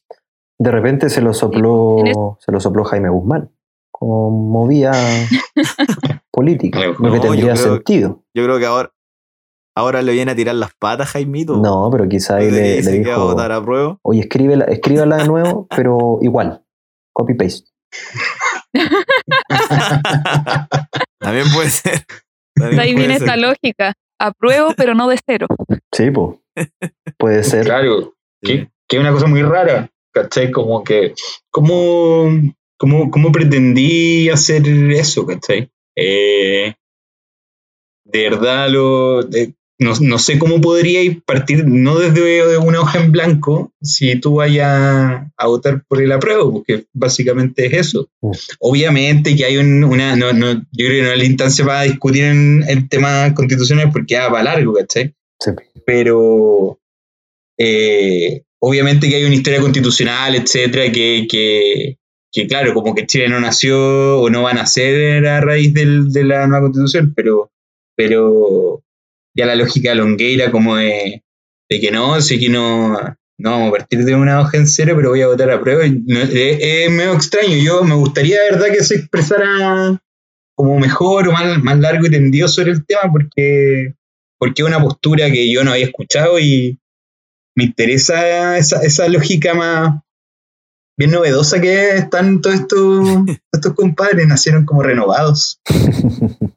De 0.59 0.70
repente 0.70 1.09
se 1.09 1.20
lo 1.20 1.32
sopló, 1.34 2.36
se 2.40 2.52
lo 2.52 2.61
sopló 2.61 2.84
Jaime 2.84 3.09
Guzmán, 3.09 3.50
como 3.90 4.30
movía 4.30 4.92
política, 6.32 6.80
lo 6.98 7.12
que 7.12 7.20
tendría 7.20 7.56
sentido. 7.56 8.24
Yo 8.34 8.44
creo 8.44 8.59
que 8.59 8.66
ahora, 8.66 8.92
ahora 9.76 10.02
le 10.02 10.12
viene 10.12 10.32
a 10.32 10.36
tirar 10.36 10.56
las 10.56 10.72
patas 10.74 11.11
Jaimito. 11.11 11.56
No, 11.56 11.88
pero 11.90 12.09
quizá 12.09 12.36
ahí 12.36 12.50
le, 12.50 12.82
le 12.82 12.90
dijo, 12.92 13.12
a 13.12 13.18
votar 13.18 13.52
a 13.52 13.62
prueba. 13.62 13.98
oye, 14.02 14.20
escríbela, 14.20 14.64
escríbala 14.64 15.18
de 15.18 15.26
nuevo, 15.26 15.66
pero 15.76 16.18
igual, 16.22 16.64
copy-paste. 17.12 17.70
También 21.20 21.46
puede 21.54 21.70
ser 21.70 22.04
ahí 22.78 22.94
viene 22.94 23.14
esta 23.16 23.36
lógica. 23.36 23.94
Apruebo, 24.20 24.74
pero 24.76 24.94
no 24.94 25.09
de 25.09 25.18
cero. 25.24 25.46
Sí, 25.92 26.11
pues. 26.11 26.36
Puede 27.16 27.44
ser. 27.44 27.64
Claro. 27.64 28.14
Que, 28.42 28.68
es 28.88 28.98
una 28.98 29.12
cosa 29.12 29.26
muy 29.26 29.42
rara. 29.42 29.90
¿Cachai? 30.12 30.50
Como 30.50 30.84
que. 30.84 31.14
¿Cómo, 31.50 32.28
cómo, 32.76 33.11
cómo 33.11 33.32
pretendí 33.32 34.28
hacer 34.28 34.66
eso? 34.66 35.26
¿Cachai? 35.26 35.70
Eh, 35.96 36.74
de 38.04 38.22
verdad, 38.22 38.70
lo, 38.70 39.22
no, 39.80 39.92
no, 40.00 40.18
sé 40.18 40.38
cómo 40.38 40.61
podría 40.61 41.00
partir, 41.24 41.64
no 41.66 41.98
desde 41.98 42.59
una 42.59 42.80
hoja 42.80 42.98
en 42.98 43.12
blanco, 43.12 43.72
si 43.80 44.18
tú 44.18 44.36
vayas 44.36 45.22
a 45.36 45.46
votar 45.46 45.84
por 45.86 46.02
el 46.02 46.11
apruebo, 46.11 46.52
porque 46.52 46.86
básicamente 46.92 47.66
es 47.66 47.74
eso. 47.74 48.09
Obviamente 48.59 49.36
que 49.36 49.44
hay 49.44 49.56
una, 49.59 50.16
no, 50.16 50.32
no, 50.32 50.52
yo 50.52 50.86
creo 50.86 50.90
que 50.90 51.02
no 51.02 51.12
es 51.12 51.18
la 51.18 51.24
instancia 51.24 51.64
para 51.64 51.82
discutir 51.82 52.24
en 52.24 52.64
el 52.66 52.88
tema 52.88 53.32
constitucional 53.34 53.90
porque 53.92 54.18
va 54.18 54.30
para 54.30 54.54
largo, 54.54 54.74
¿cachai? 54.74 55.14
Pero 55.86 56.80
eh, 57.56 58.42
obviamente 58.61 59.09
que 59.09 59.16
hay 59.16 59.24
una 59.24 59.34
historia 59.34 59.61
constitucional, 59.61 60.34
etcétera, 60.34 60.90
que, 60.92 61.26
que, 61.28 61.98
que, 62.32 62.46
claro, 62.46 62.74
como 62.74 62.94
que 62.94 63.06
Chile 63.06 63.28
no 63.28 63.40
nació 63.40 64.20
o 64.20 64.30
no 64.30 64.42
va 64.42 64.50
a 64.50 64.54
nacer 64.54 65.26
a 65.26 65.40
raíz 65.40 65.72
del, 65.74 66.12
de 66.12 66.24
la 66.24 66.46
nueva 66.46 66.64
constitución, 66.64 67.12
pero, 67.14 67.50
pero 67.96 68.82
ya 69.34 69.46
la 69.46 69.54
lógica 69.54 69.94
longueira 69.94 70.50
como 70.50 70.76
de, 70.76 71.22
que 71.68 71.90
no, 71.90 72.20
sé 72.20 72.38
que 72.38 72.48
no, 72.48 72.98
no 73.38 73.50
vamos 73.50 73.68
a 73.68 73.78
partir 73.78 74.04
de 74.04 74.14
una 74.14 74.40
hoja 74.40 74.56
en 74.56 74.66
cero, 74.66 74.94
pero 74.96 75.11
voy 75.11 75.22
a 75.22 75.28
votar 75.28 75.50
a 75.50 75.61
prueba. 75.61 75.84
es, 75.84 76.90
medio 76.90 77.12
extraño. 77.12 77.56
Yo 77.56 77.84
me 77.84 77.94
gustaría, 77.94 78.42
de 78.42 78.50
verdad, 78.50 78.68
que 78.72 78.82
se 78.82 78.96
expresara 78.96 80.00
como 80.56 80.78
mejor 80.80 81.28
o 81.28 81.32
más, 81.32 81.62
más 81.62 81.78
largo 81.78 82.06
y 82.06 82.11
tendido 82.11 82.48
sobre 82.48 82.72
el 82.72 82.84
tema, 82.84 83.02
porque, 83.12 83.94
porque 84.38 84.62
es 84.62 84.68
una 84.68 84.82
postura 84.82 85.30
que 85.30 85.52
yo 85.52 85.62
no 85.62 85.70
había 85.70 85.84
escuchado 85.84 86.40
y 86.40 86.78
me 87.59 87.64
interesa 87.64 88.56
esa, 88.56 88.82
esa 88.82 89.09
lógica 89.09 89.52
más 89.52 90.00
bien 90.96 91.11
novedosa 91.11 91.61
que 91.61 91.96
están 91.96 92.40
todos 92.40 92.54
estos, 92.54 93.09
estos 93.52 93.74
compadres, 93.74 94.28
nacieron 94.28 94.64
como 94.64 94.84
renovados. 94.84 95.61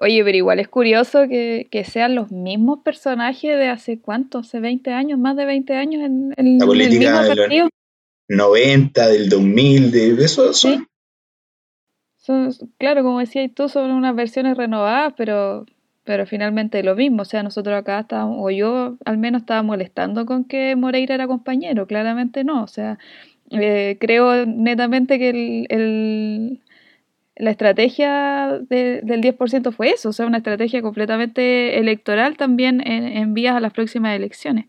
Oye, 0.00 0.24
pero 0.24 0.36
igual 0.38 0.58
es 0.58 0.68
curioso 0.68 1.28
que, 1.28 1.84
sean 1.86 2.14
los 2.14 2.32
mismos 2.32 2.80
personajes 2.82 3.58
de 3.58 3.68
hace 3.68 4.00
cuánto, 4.00 4.38
hace 4.38 4.58
20 4.58 4.90
años, 4.90 5.18
más 5.18 5.36
de 5.36 5.44
20 5.44 5.74
años 5.74 6.02
en, 6.02 6.32
el 6.38 6.44
mismo 6.44 6.72
partido. 7.26 7.68
90, 8.28 9.08
del 9.08 9.28
2000, 9.28 9.90
de 9.90 10.24
eso 10.24 10.54
son. 10.54 10.88
claro, 12.78 13.02
como 13.02 13.20
decías 13.20 13.50
tú, 13.54 13.68
son 13.68 13.90
unas 13.90 14.16
versiones 14.16 14.56
renovadas, 14.56 15.12
pero, 15.14 15.66
pero 16.06 16.26
finalmente 16.26 16.82
lo 16.82 16.96
mismo. 16.96 17.22
O 17.22 17.24
sea, 17.26 17.42
nosotros 17.42 17.76
acá 17.76 18.00
estábamos, 18.00 18.38
o 18.40 18.50
yo 18.50 18.96
al 19.04 19.18
menos 19.18 19.42
estaba 19.42 19.62
molestando 19.62 20.24
con 20.26 20.44
que 20.44 20.76
Moreira 20.76 21.14
era 21.14 21.26
compañero, 21.26 21.86
claramente 21.86 22.44
no. 22.44 22.62
O 22.62 22.68
sea, 22.68 22.98
eh, 23.50 23.98
creo 24.00 24.46
netamente 24.46 25.18
que 25.18 25.66
el 25.68 26.60
la 27.36 27.50
estrategia 27.50 28.58
del 28.68 29.20
10% 29.20 29.70
fue 29.72 29.90
eso, 29.90 30.08
o 30.08 30.12
sea, 30.12 30.26
una 30.26 30.38
estrategia 30.38 30.80
completamente 30.80 31.78
electoral 31.78 32.36
también 32.36 32.82
en, 32.86 33.34
vías 33.34 33.54
a 33.54 33.60
las 33.60 33.72
próximas 33.74 34.16
elecciones. 34.16 34.66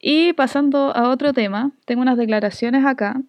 Y 0.00 0.32
pasando 0.34 0.96
a 0.96 1.10
otro 1.10 1.32
tema, 1.32 1.72
tengo 1.84 2.00
unas 2.02 2.16
declaraciones 2.16 2.86
acá 2.86 3.20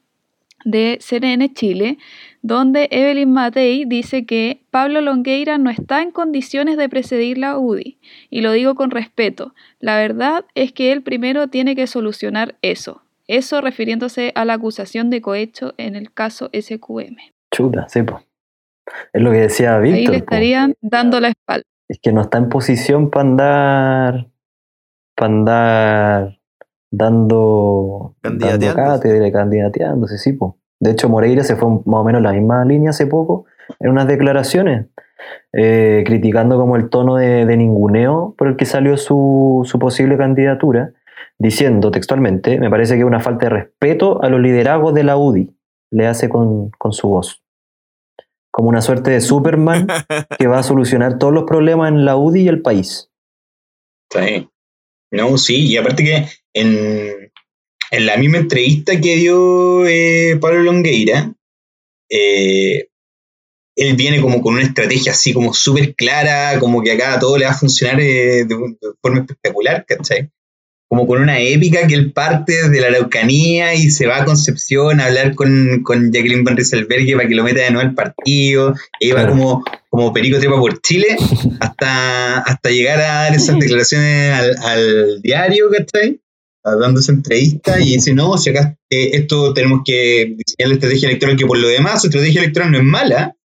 de 0.64 1.00
CNN 1.02 1.52
Chile, 1.54 1.98
donde 2.42 2.88
Evelyn 2.92 3.32
Matei 3.32 3.86
dice 3.86 4.26
que 4.26 4.64
Pablo 4.72 5.02
Longueira 5.02 5.58
no 5.58 5.70
está 5.70 6.02
en 6.02 6.12
condiciones 6.12 6.78
de 6.78 6.89
precedir 6.89 7.38
la 7.38 7.58
UDI. 7.58 8.00
Y 8.30 8.42
lo 8.42 8.52
digo 8.52 8.76
con 8.76 8.92
respeto. 8.92 9.54
La 9.80 9.96
verdad 9.98 10.46
es 10.56 10.72
que 10.72 10.92
él 10.92 11.04
primero 11.04 11.48
tiene 11.48 11.76
que 11.76 11.88
solucionar 11.88 12.56
eso. 12.62 13.04
Eso 13.28 13.62
refiriéndose 13.62 14.32
a 14.36 14.46
la 14.46 14.54
acusación 14.54 15.10
de 15.10 15.22
cohecho 15.22 15.74
en 15.78 15.96
el 15.96 16.12
caso 16.12 16.50
SQM. 16.54 17.18
Chuta, 17.52 17.88
sí, 17.88 18.02
es 19.14 19.22
lo 19.22 19.32
que 19.32 19.38
decía 19.38 19.78
Víctor. 19.78 20.00
Ahí 20.00 20.08
le 20.08 20.18
estarían 20.18 20.76
dando 20.82 21.20
la 21.20 21.30
espalda. 21.30 21.66
Es 21.88 22.00
que 22.02 22.12
no 22.12 22.22
está 22.22 22.38
en 22.38 22.50
posición 22.50 23.10
para 23.10 23.30
andar, 23.30 24.28
para 25.16 25.34
andar 25.34 26.39
dando, 26.89 28.16
dando 28.22 28.74
cátedra, 28.74 29.32
candidateándose, 29.32 30.18
sí, 30.18 30.34
pues. 30.34 30.54
De 30.82 30.92
hecho, 30.92 31.08
Moreira 31.08 31.44
se 31.44 31.56
fue 31.56 31.70
más 31.70 32.02
o 32.02 32.04
menos 32.04 32.20
en 32.20 32.24
la 32.24 32.34
misma 32.34 32.66
línea 32.66 32.90
hace 32.90 33.08
poco, 33.08 33.46
en 33.80 33.92
unas 33.92 34.08
declaraciones, 34.08 34.88
eh, 35.54 36.04
criticando 36.06 36.58
como 36.58 36.76
el 36.76 36.90
tono 36.90 37.16
de, 37.16 37.46
ninguneo 37.56 38.36
por 38.38 38.50
el 38.50 38.58
que 38.58 38.66
salió 38.66 38.98
su, 38.98 39.62
su, 39.64 39.80
posible 39.80 40.18
candidatura, 40.18 40.92
diciendo 41.38 41.92
textualmente, 41.92 42.60
me 42.60 42.70
parece 42.70 42.96
que 42.96 43.02
es 43.02 43.06
una 43.06 43.20
falta 43.20 43.46
de 43.46 43.52
respeto 43.52 44.22
a 44.22 44.30
los 44.30 44.42
liderazgos 44.42 44.94
de 44.94 45.04
la 45.04 45.18
UDI, 45.18 45.56
le 45.92 46.08
hace 46.08 46.28
con, 46.28 46.72
con 46.72 46.92
su 46.92 47.08
voz 47.08 47.42
como 48.52 48.68
una 48.68 48.82
suerte 48.82 49.12
de 49.12 49.22
Superman 49.22 49.88
que 50.38 50.48
va 50.48 50.60
a 50.60 50.64
solucionar 50.64 51.18
todos 51.18 51.34
los 51.34 51.46
problemas 51.46 51.90
en 51.90 52.04
la 52.04 52.18
UDI 52.18 52.42
y 52.42 52.48
el 52.50 52.62
país. 52.62 53.10
Sí. 54.12 54.50
No, 55.10 55.38
sí, 55.38 55.68
y 55.68 55.78
aparte 55.78 56.04
que 56.04 56.28
en, 56.54 57.21
la 57.92 58.18
misma 58.18 58.39
entrevista 58.39 59.00
que 59.00 59.18
dio 59.18 59.86
eh, 59.86 60.38
Pablo 60.39 60.64
Longueira, 60.64 61.34
eh, 62.10 62.88
él 63.76 63.96
viene 63.96 64.22
como 64.22 64.42
con 64.42 64.56
una 64.56 64.64
estrategia 64.64 65.12
así 65.12 65.34
como 65.34 65.54
súper 65.54 65.96
clara, 65.96 66.60
como 66.60 66.82
que 66.82 66.92
acá 66.92 67.20
todo 67.20 67.38
le 67.38 67.46
va 67.46 67.52
a 67.52 67.58
funcionar 67.58 68.00
eh, 68.00 68.46
de, 68.46 68.46
de, 68.46 68.94
forma 69.02 69.22
espectacular, 69.22 69.86
¿cachai? 69.86 70.30
como 70.92 71.08
con 71.08 71.22
una 71.22 71.39
épica 71.39 71.88
que 71.88 71.94
él 71.94 72.12
parte 72.12 72.52
desde 72.52 72.82
la 72.82 72.88
Araucanía 72.88 73.74
y 73.76 73.89
se 73.92 74.08
va 74.08 74.18
a 74.18 74.26
Concepción 74.26 75.00
a 75.00 75.06
hablar 75.06 75.36
con, 75.36 75.84
con 75.84 76.12
Jacqueline 76.12 76.44
Van 76.44 76.58
Rieselberghe 76.58 77.16
para 77.16 77.30
que 77.30 77.36
lo 77.36 77.46
meta 77.46 77.62
de 77.62 77.72
nuevo 77.72 77.88
al 77.88 77.96
partido, 77.96 78.76
y 79.00 79.12
va 79.14 79.26
como, 79.26 79.64
como 79.89 80.12
perico 80.12 80.38
trepa 80.38 80.60
por 80.60 80.82
Chile 80.82 81.16
hasta, 81.62 82.39
hasta 82.39 82.70
llegar 82.72 83.00
a 83.00 83.24
dar 83.24 83.34
esas 83.34 83.58
declaraciones 83.60 84.58
al, 84.60 85.22
diario, 85.22 85.70
¿cachai? 85.70 86.20
Dando 86.64 86.99
esa 86.99 87.12
entrevista 87.12 87.80
y 87.80 87.95
dice, 87.95 88.14
no, 88.14 88.38
si 88.38 88.51
acá 88.51 88.78
eh, 88.89 89.12
esto 89.14 89.53
tenemos 89.53 89.82
que 89.86 90.36
diseñar 90.38 90.70
la 90.70 90.74
estrategia 90.76 91.09
electoral, 91.09 91.38
que 91.38 91.45
por 91.45 91.57
lo 91.57 91.68
demás 91.68 92.01
su 92.01 92.07
estrategia 92.07 92.41
electoral 92.41 92.72
no 92.72 92.78
es 92.78 92.84
mala, 92.84 93.36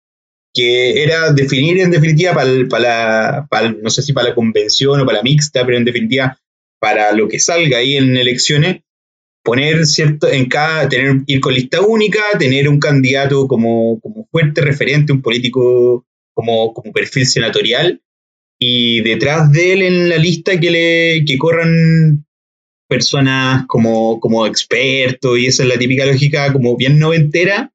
que 0.52 1.02
era 1.02 1.32
definir 1.32 1.78
en 1.80 1.90
definitiva 1.90 2.34
para, 2.34 2.50
para, 2.68 3.46
para, 3.48 3.72
no 3.72 3.90
sé 3.90 4.02
si 4.02 4.12
para 4.12 4.30
la 4.30 4.34
convención 4.34 5.00
o 5.00 5.06
para 5.06 5.18
la 5.18 5.22
mixta, 5.22 5.64
pero 5.64 5.76
en 5.76 5.84
definitiva 5.84 6.38
para 6.80 7.12
lo 7.12 7.28
que 7.28 7.38
salga 7.38 7.78
ahí 7.78 7.96
en 7.96 8.16
elecciones, 8.16 8.82
poner 9.42 9.86
cierto, 9.86 10.28
en 10.28 10.46
cada, 10.46 10.88
tener, 10.88 11.22
ir 11.26 11.40
con 11.40 11.54
lista 11.54 11.80
única, 11.80 12.20
tener 12.38 12.68
un 12.68 12.80
candidato 12.80 13.46
como, 13.48 14.00
como 14.00 14.26
fuerte 14.30 14.60
referente, 14.60 15.12
un 15.12 15.22
político 15.22 16.06
como, 16.34 16.74
como 16.74 16.92
perfil 16.92 17.26
senatorial, 17.26 18.02
y 18.58 19.00
detrás 19.02 19.52
de 19.52 19.72
él 19.72 19.82
en 19.82 20.08
la 20.08 20.16
lista 20.16 20.58
que 20.58 20.70
le 20.70 21.24
que 21.26 21.38
corran 21.38 22.25
personas 22.88 23.64
como, 23.66 24.20
como 24.20 24.46
expertos, 24.46 25.38
y 25.38 25.46
esa 25.46 25.62
es 25.62 25.68
la 25.68 25.78
típica 25.78 26.06
lógica 26.06 26.52
como 26.52 26.76
bien 26.76 26.98
noventera, 26.98 27.72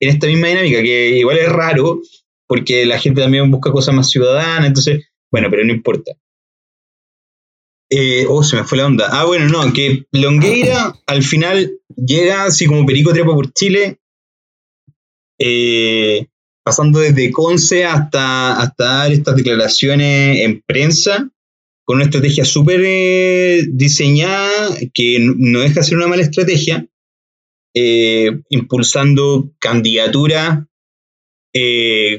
en 0.00 0.10
esta 0.10 0.26
misma 0.26 0.48
dinámica, 0.48 0.82
que 0.82 1.18
igual 1.18 1.38
es 1.38 1.48
raro, 1.48 2.00
porque 2.46 2.86
la 2.86 2.98
gente 2.98 3.20
también 3.20 3.50
busca 3.50 3.72
cosas 3.72 3.94
más 3.94 4.10
ciudadanas, 4.10 4.66
entonces, 4.66 5.06
bueno, 5.30 5.48
pero 5.50 5.64
no 5.64 5.72
importa. 5.72 6.12
Eh, 7.90 8.26
oh, 8.28 8.42
se 8.42 8.56
me 8.56 8.64
fue 8.64 8.78
la 8.78 8.86
onda. 8.86 9.08
Ah, 9.10 9.24
bueno, 9.24 9.46
no, 9.48 9.72
que 9.72 10.06
Longueira 10.12 10.94
al 11.06 11.22
final 11.22 11.72
llega 11.96 12.44
así 12.44 12.66
como 12.66 12.84
perico 12.84 13.12
trepa 13.12 13.34
por 13.34 13.52
Chile, 13.52 13.98
eh, 15.38 16.26
pasando 16.62 16.98
desde 17.00 17.30
Conce 17.30 17.86
hasta, 17.86 18.60
hasta 18.60 18.84
dar 18.84 19.12
estas 19.12 19.36
declaraciones 19.36 20.40
en 20.40 20.62
prensa, 20.66 21.30
con 21.88 21.96
una 21.96 22.04
estrategia 22.04 22.44
súper 22.44 22.82
eh, 22.84 23.64
diseñada 23.70 24.76
que 24.92 25.16
no 25.20 25.60
deja 25.60 25.80
de 25.80 25.86
ser 25.86 25.96
una 25.96 26.06
mala 26.06 26.22
estrategia, 26.22 26.86
impulsando 28.50 29.52
candidaturas 29.58 30.66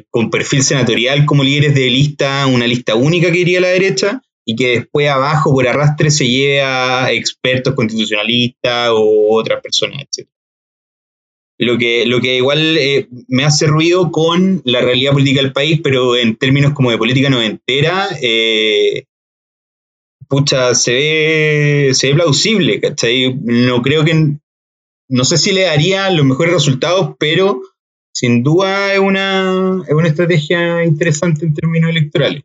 con 0.09 0.29
perfil 0.31 0.63
senatorial 0.63 1.25
como 1.25 1.43
líderes 1.43 1.75
de 1.75 1.89
lista, 1.89 2.47
una 2.47 2.65
lista 2.65 2.95
única 2.95 3.31
que 3.31 3.39
iría 3.39 3.59
a 3.59 3.61
la 3.61 3.67
derecha, 3.67 4.23
y 4.49 4.55
que 4.55 4.79
después 4.79 5.07
abajo 5.07 5.53
por 5.53 5.67
arrastre 5.67 6.09
se 6.09 6.27
lleve 6.27 6.61
a 6.61 7.11
expertos 7.11 7.75
constitucionalistas 7.75 8.89
o 8.91 9.35
otras 9.35 9.61
personas, 9.61 10.01
etc. 10.01 10.27
Lo 11.59 11.77
que, 11.77 12.07
lo 12.07 12.19
que 12.19 12.37
igual 12.37 12.75
eh, 12.79 13.07
me 13.27 13.43
hace 13.43 13.67
ruido 13.67 14.11
con 14.11 14.63
la 14.65 14.81
realidad 14.81 15.11
política 15.11 15.43
del 15.43 15.53
país, 15.53 15.81
pero 15.83 16.15
en 16.15 16.35
términos 16.35 16.73
como 16.73 16.89
de 16.89 16.97
política 16.97 17.29
noventera, 17.29 18.07
eh, 18.23 19.03
pucha, 20.29 20.75
se 20.75 20.93
ve, 20.93 21.89
se 21.93 22.07
ve 22.07 22.13
plausible, 22.13 22.79
¿cachai? 22.79 23.35
No 23.41 23.81
creo 23.81 24.05
que, 24.05 24.37
no 25.09 25.25
sé 25.25 25.37
si 25.37 25.51
le 25.51 25.63
daría 25.63 26.09
los 26.11 26.25
mejores 26.25 26.53
resultados, 26.53 27.15
pero 27.19 27.61
sin 28.13 28.43
duda 28.43 28.93
es 28.93 28.99
una, 28.99 29.83
es 29.87 29.93
una 29.93 30.07
estrategia 30.07 30.85
interesante 30.85 31.45
en 31.45 31.53
términos 31.53 31.89
electorales. 31.89 32.43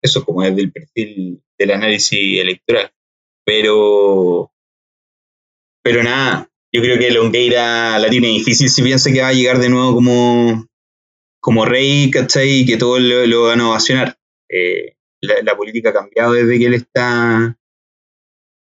Eso 0.00 0.24
como 0.24 0.42
es 0.44 0.54
del 0.54 0.70
perfil 0.70 1.42
del 1.58 1.70
análisis 1.72 2.40
electoral. 2.40 2.92
Pero, 3.44 4.52
pero 5.82 6.02
nada, 6.02 6.48
yo 6.72 6.80
creo 6.80 6.98
que 6.98 7.10
Longueira 7.10 7.98
la 7.98 8.08
tiene 8.08 8.28
difícil 8.28 8.68
si 8.68 8.82
piensa 8.82 9.12
que 9.12 9.22
va 9.22 9.28
a 9.28 9.32
llegar 9.32 9.58
de 9.58 9.68
nuevo 9.68 9.94
como, 9.94 10.68
como 11.40 11.64
rey, 11.64 12.10
¿cachai? 12.10 12.60
Y 12.60 12.66
que 12.66 12.76
todo 12.76 12.98
lo, 12.98 13.42
van 13.44 13.60
a 13.60 13.70
ovacionar. 13.70 14.18
Eh, 14.48 14.95
la, 15.20 15.56
política 15.56 15.90
ha 15.90 15.94
cambiado 15.94 16.32
desde 16.32 16.58
que 16.58 16.66
él 16.66 16.74
está, 16.74 17.58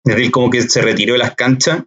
desde 0.04 0.24
él 0.24 0.32
como 0.32 0.50
que 0.50 0.62
se 0.62 0.82
retiró 0.82 1.14
de 1.14 1.20
las 1.20 1.36
canchas. 1.36 1.84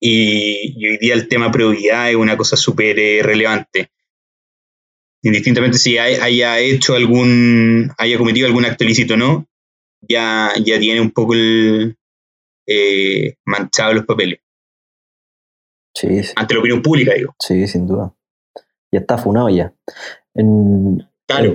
Y, 0.00 0.86
hoy 0.86 0.98
día 0.98 1.14
el 1.14 1.28
tema 1.28 1.50
prioridad 1.50 2.10
es 2.10 2.16
una 2.16 2.36
cosa 2.36 2.56
súper 2.56 2.98
eh, 2.98 3.22
relevante 3.22 3.90
indistintamente 5.22 5.78
si 5.78 5.98
haya 5.98 6.58
hecho 6.58 6.94
algún, 6.94 7.92
haya 7.96 8.18
cometido 8.18 8.46
algún 8.46 8.64
acto 8.64 8.84
ilícito 8.84 9.14
o 9.14 9.16
no, 9.16 9.46
ya, 10.00 10.52
ya 10.62 10.78
tiene 10.78 11.00
un 11.00 11.12
poco 11.12 11.34
el, 11.34 11.96
eh, 12.66 13.36
manchado 13.44 13.94
los 13.94 14.04
papeles. 14.04 14.40
Sí, 15.94 16.08
Ante 16.36 16.54
la 16.54 16.60
opinión 16.60 16.82
pública, 16.82 17.14
digo. 17.14 17.34
Sí, 17.38 17.66
sin 17.68 17.86
duda. 17.86 18.14
Ya 18.90 19.00
está 19.00 19.18
funado 19.18 19.48
ya. 19.48 19.72
En, 20.34 21.06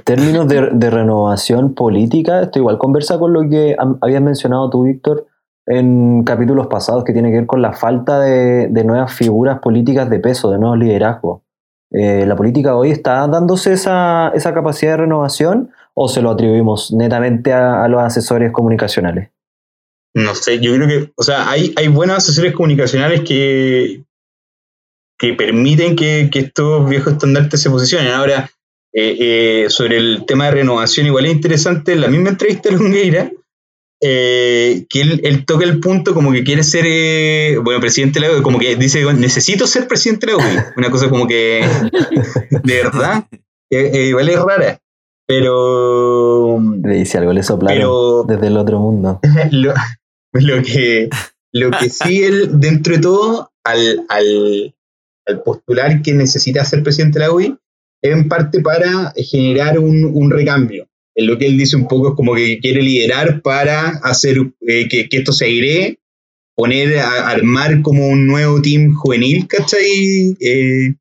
términos 0.03 0.47
de, 0.47 0.89
renovación 0.89 1.73
política, 1.73 2.41
esto 2.41 2.59
igual 2.59 2.77
conversa 2.77 3.17
con 3.17 3.33
lo 3.33 3.49
que 3.49 3.75
habías 4.01 4.21
mencionado 4.21 4.69
tú, 4.69 4.83
Víctor, 4.83 5.27
en 5.65 6.23
capítulos 6.23 6.67
pasados, 6.67 7.03
que 7.03 7.13
tiene 7.13 7.29
que 7.29 7.37
ver 7.37 7.45
con 7.45 7.61
la 7.61 7.73
falta 7.73 8.19
de, 8.19 8.67
de 8.69 8.83
nuevas 8.83 9.13
figuras 9.13 9.59
políticas 9.59 10.09
de 10.09 10.19
peso, 10.19 10.49
de 10.51 10.59
nuevos 10.59 10.77
liderazgos. 10.77 11.41
Eh, 11.91 12.25
¿La 12.25 12.35
política 12.35 12.75
hoy 12.75 12.91
está 12.91 13.25
dándose 13.27 13.71
esa, 13.71 14.31
esa, 14.35 14.53
capacidad 14.53 14.91
de 14.91 14.97
renovación 14.97 15.71
o 15.93 16.09
se 16.09 16.21
lo 16.21 16.31
atribuimos 16.31 16.91
netamente 16.91 17.53
a, 17.53 17.87
los 17.87 18.01
asesores 18.01 18.51
comunicacionales? 18.51 19.29
No 20.13 20.35
sé, 20.35 20.59
yo 20.59 20.73
creo 20.73 20.87
que, 20.87 21.13
o 21.15 21.23
sea, 21.23 21.49
hay, 21.49 21.73
hay 21.77 21.87
buenos 21.87 22.17
asesores 22.17 22.53
comunicacionales 22.53 23.21
que, 23.21 24.03
que 25.17 25.33
permiten 25.33 25.95
que, 25.95 26.29
que 26.31 26.39
estos 26.39 26.89
viejos 26.89 27.13
estandartes 27.13 27.61
se 27.61 27.69
posicionen. 27.69 28.11
Ahora, 28.11 28.49
eh, 28.99 29.15
eh, 29.19 29.69
sobre 29.69 29.97
el 29.97 30.25
tema 30.25 30.45
de 30.45 30.51
renovación, 30.51 31.05
igual 31.05 31.27
es 31.27 31.31
interesante, 31.31 31.95
la 31.95 32.07
misma 32.07 32.29
entrevista 32.29 32.69
de 32.69 32.77
Longueira, 32.77 33.31
eh, 34.01 34.87
que 34.89 35.01
él, 35.01 35.45
toca 35.45 35.65
el 35.65 35.79
punto 35.79 36.15
como 36.15 36.31
que 36.31 36.43
quiere 36.43 36.63
ser, 36.63 36.85
eh, 36.87 37.59
bueno, 37.63 37.79
presidente 37.79 38.19
de 38.19 38.27
la 38.27 38.41
como 38.41 38.57
que 38.57 38.75
dice, 38.75 39.05
necesito 39.13 39.67
ser 39.67 39.87
presidente 39.87 40.25
de 40.25 40.31
la 40.31 40.37
UI. 40.39 40.57
Una 40.77 40.89
cosa 40.89 41.09
como 41.09 41.27
que, 41.27 41.63
de 42.63 42.73
verdad, 42.73 43.25
eh, 43.69 44.07
igual 44.07 44.29
es 44.29 44.39
rara. 44.39 44.79
Pero... 45.27 46.59
Le 46.83 46.95
dice 46.95 47.19
algo, 47.19 47.33
le 47.33 47.43
soplaron 47.43 48.25
desde 48.25 48.47
el 48.47 48.57
otro 48.57 48.79
mundo. 48.79 49.19
Lo, 50.33 50.61
que, 50.61 51.09
lo 51.53 51.71
que 51.71 51.89
sí 51.89 52.23
él, 52.23 52.59
dentro 52.59 52.95
de 52.95 53.01
todo, 53.01 53.51
al, 53.63 54.05
al, 54.09 54.75
al 55.25 55.41
postular 55.43 56.01
que 56.01 56.13
necesita 56.13 56.65
ser 56.65 56.83
presidente 56.83 57.19
de 57.19 57.25
la 57.25 57.31
UI, 57.31 57.57
en 58.13 58.27
parte 58.27 58.61
para 58.61 59.13
generar 59.17 59.79
un, 59.79 60.05
un 60.05 60.31
recambio 60.31 60.87
en 61.17 61.25
lo 61.25 61.37
que 61.37 61.47
él 61.47 61.57
dice 61.57 61.75
un 61.75 61.87
poco 61.87 62.09
es 62.09 62.15
como 62.15 62.35
que 62.35 62.59
quiere 62.59 62.81
liderar 62.81 63.41
para 63.41 63.87
hacer 64.03 64.37
eh, 64.67 64.87
que, 64.87 65.07
esto 65.09 65.33
se 65.33 65.45
aire, 65.45 65.99
poner, 66.55 66.99
a, 66.99 67.29
armar 67.29 67.81
como 67.81 68.07
un 68.07 68.27
nuevo 68.27 68.61
team 68.61 68.93
juvenil, 68.93 69.47
¿cachai? 69.47 70.37
Eh, 70.39 70.93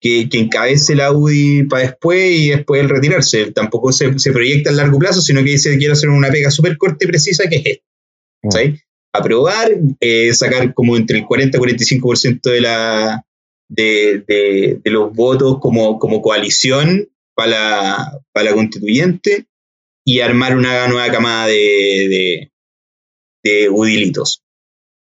que, 0.00 0.28
que, 0.28 0.38
encabece 0.38 0.94
la 0.94 1.12
UDI 1.12 1.64
para 1.64 1.84
después 1.84 2.30
y 2.30 2.50
después 2.50 2.82
el 2.82 2.90
retirarse. 2.90 3.50
Tampoco 3.52 3.90
se, 3.90 4.10
proyecta 4.30 4.68
a 4.68 4.74
largo 4.74 4.98
plazo, 4.98 5.22
sino 5.22 5.42
que 5.42 5.52
dice 5.52 5.78
quiero 5.78 5.94
hacer 5.94 6.10
una 6.10 6.30
pega 6.30 6.50
súper 6.50 6.76
corta 6.76 7.06
y 7.06 7.08
precisa 7.08 7.48
que 7.48 7.56
es 7.56 7.66
esto. 7.66 7.86
¿cachai? 8.42 8.78
Aprobar, 9.14 9.70
eh, 10.00 10.34
sacar 10.34 10.74
como 10.74 10.94
entre 10.94 11.20
el 11.20 11.24
40 11.24 11.56
y 11.56 11.60
45% 11.60 12.42
de, 12.42 12.60
la, 12.60 13.24
de, 13.68 14.24
de, 14.26 14.90
los 14.90 15.12
votos 15.12 15.58
como, 15.60 15.98
como 15.98 16.22
coalición 16.22 17.08
para 17.34 17.50
la, 17.50 18.22
la 18.34 18.54
constituyente 18.54 19.46
y 20.04 20.20
armar 20.20 20.56
una 20.56 20.88
nueva 20.88 21.10
camada 21.12 21.46
de, 21.46 22.50
de, 23.44 23.68
udilitos. 23.70 24.42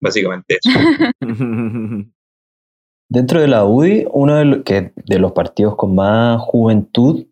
Básicamente 0.01 0.59
eso. 0.63 0.79
Dentro 3.09 3.41
de 3.41 3.49
la 3.49 3.65
UDI, 3.65 4.07
uno 4.13 4.37
de 4.37 4.45
los, 4.45 4.65
de 4.65 5.19
los 5.19 5.33
partidos 5.33 5.75
con 5.77 5.97
más 5.97 6.41
juventud, 6.41 7.27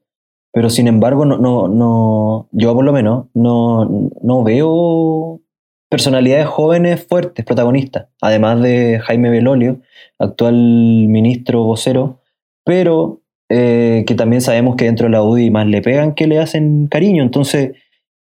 pero 0.52 0.70
sin 0.70 0.88
embargo, 0.88 1.24
no, 1.24 1.38
no, 1.38 1.68
no 1.68 2.48
yo 2.50 2.74
por 2.74 2.84
lo 2.84 2.92
menos 2.92 3.26
no, 3.32 4.10
no 4.20 4.42
veo 4.42 5.40
personalidades 5.88 6.46
jóvenes 6.46 7.06
fuertes, 7.06 7.44
protagonistas, 7.44 8.08
además 8.20 8.62
de 8.62 9.00
Jaime 9.00 9.30
Belolio, 9.30 9.80
actual 10.18 10.54
ministro 10.54 11.64
vocero, 11.64 12.20
pero 12.64 13.22
eh, 13.50 14.04
que 14.06 14.14
también 14.14 14.42
sabemos 14.42 14.76
que 14.76 14.84
dentro 14.84 15.06
de 15.06 15.12
la 15.12 15.22
UDI 15.22 15.50
más 15.50 15.66
le 15.66 15.80
pegan 15.80 16.14
que 16.14 16.26
le 16.26 16.38
hacen 16.38 16.86
cariño. 16.86 17.22
Entonces, 17.22 17.70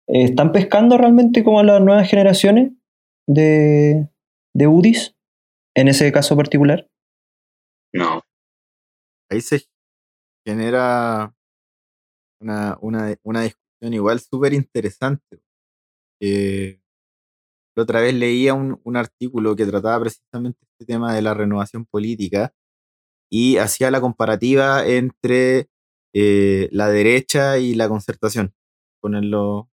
eh, 0.07 0.23
¿están 0.23 0.53
pescando 0.53 0.97
realmente 0.97 1.43
como 1.43 1.59
a 1.59 1.64
las 1.64 1.81
nuevas 1.81 2.09
generaciones 2.09 2.73
de, 3.27 4.09
de 4.55 4.67
UDIs 4.67 5.17
en 5.75 5.89
ese 5.89 6.12
caso 6.12 6.37
particular? 6.37 6.89
No. 7.93 8.23
Ahí 9.29 9.41
se 9.41 9.62
genera 10.47 11.35
una, 12.41 12.79
una, 12.81 13.43
discusión 13.43 13.95
igual 13.95 14.21
súper 14.21 14.53
interesante. 14.53 15.41
La 17.77 17.83
otra 17.83 18.01
vez 18.01 18.14
leía 18.14 18.55
un, 18.55 18.81
un 18.85 18.97
artículo 18.97 19.55
que 19.55 19.66
trataba 19.66 20.01
precisamente 20.01 20.59
este 20.72 20.87
tema 20.87 21.14
de 21.14 21.22
la 21.22 21.35
renovación 21.35 21.85
política 21.85 22.53
y 23.31 23.59
hacía 23.59 23.91
la 23.91 24.01
comparativa 24.01 24.87
entre 24.87 25.68
eh, 26.14 26.68
la 26.72 26.89
derecha 26.89 27.59
y 27.59 27.74
la 27.74 27.89
concertación, 27.89 28.55
ponerlo 29.01 29.68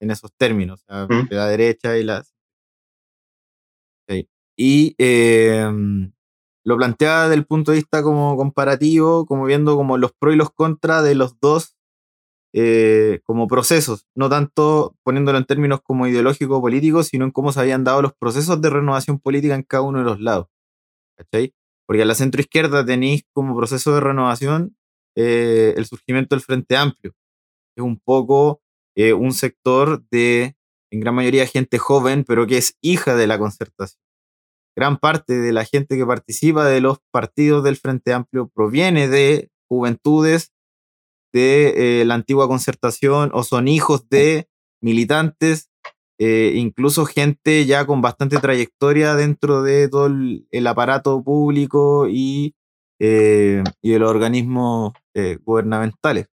en 0.00 0.10
esos 0.10 0.32
términos, 0.36 0.84
la 0.88 1.46
derecha 1.46 1.96
y 1.96 2.02
la... 2.02 2.24
Y 4.58 4.94
em, 4.96 6.12
lo 6.64 6.76
planteaba 6.78 7.24
desde 7.24 7.34
el 7.34 7.46
punto 7.46 7.72
de 7.72 7.76
vista 7.76 8.02
como 8.02 8.36
comparativo, 8.36 9.26
como 9.26 9.44
viendo 9.44 9.76
como 9.76 9.98
los 9.98 10.12
pros 10.14 10.34
y 10.34 10.38
los 10.38 10.50
contras 10.50 11.04
de 11.04 11.14
los 11.14 11.38
dos 11.40 11.75
eh, 12.58 13.20
como 13.24 13.48
procesos, 13.48 14.06
no 14.14 14.30
tanto 14.30 14.96
poniéndolo 15.02 15.36
en 15.36 15.44
términos 15.44 15.82
como 15.82 16.06
ideológicos 16.06 16.56
o 16.56 16.62
políticos, 16.62 17.08
sino 17.08 17.26
en 17.26 17.30
cómo 17.30 17.52
se 17.52 17.60
habían 17.60 17.84
dado 17.84 18.00
los 18.00 18.14
procesos 18.14 18.62
de 18.62 18.70
renovación 18.70 19.18
política 19.18 19.54
en 19.54 19.62
cada 19.62 19.82
uno 19.82 19.98
de 19.98 20.06
los 20.06 20.20
lados. 20.22 20.46
¿Cachai? 21.18 21.54
Porque 21.86 22.00
a 22.00 22.06
la 22.06 22.14
centroizquierda 22.14 22.82
tenéis 22.86 23.24
como 23.34 23.54
proceso 23.54 23.92
de 23.94 24.00
renovación 24.00 24.74
eh, 25.16 25.74
el 25.76 25.84
surgimiento 25.84 26.34
del 26.34 26.42
Frente 26.42 26.78
Amplio. 26.78 27.12
Es 27.76 27.84
un 27.84 28.00
poco 28.00 28.62
eh, 28.96 29.12
un 29.12 29.34
sector 29.34 30.02
de, 30.10 30.56
en 30.90 31.00
gran 31.00 31.14
mayoría, 31.14 31.46
gente 31.46 31.76
joven, 31.76 32.24
pero 32.26 32.46
que 32.46 32.56
es 32.56 32.78
hija 32.80 33.16
de 33.16 33.26
la 33.26 33.38
concertación. 33.38 34.00
Gran 34.74 34.96
parte 34.96 35.34
de 35.34 35.52
la 35.52 35.66
gente 35.66 35.98
que 35.98 36.06
participa 36.06 36.64
de 36.64 36.80
los 36.80 37.00
partidos 37.10 37.62
del 37.64 37.76
Frente 37.76 38.14
Amplio 38.14 38.48
proviene 38.48 39.08
de 39.08 39.50
juventudes 39.68 40.55
de 41.36 42.00
eh, 42.00 42.04
la 42.06 42.14
antigua 42.14 42.48
concertación 42.48 43.30
o 43.34 43.44
son 43.44 43.68
hijos 43.68 44.08
de 44.08 44.48
militantes, 44.80 45.68
eh, 46.18 46.54
incluso 46.56 47.04
gente 47.04 47.66
ya 47.66 47.84
con 47.84 48.00
bastante 48.00 48.38
trayectoria 48.38 49.14
dentro 49.14 49.62
de 49.62 49.88
todo 49.90 50.06
el, 50.06 50.66
aparato 50.66 51.22
público 51.22 52.08
y, 52.08 52.54
eh, 52.98 53.62
y 53.82 53.90
de 53.90 53.98
los 53.98 54.10
organismos 54.10 54.94
gubernamentales. 55.44 56.28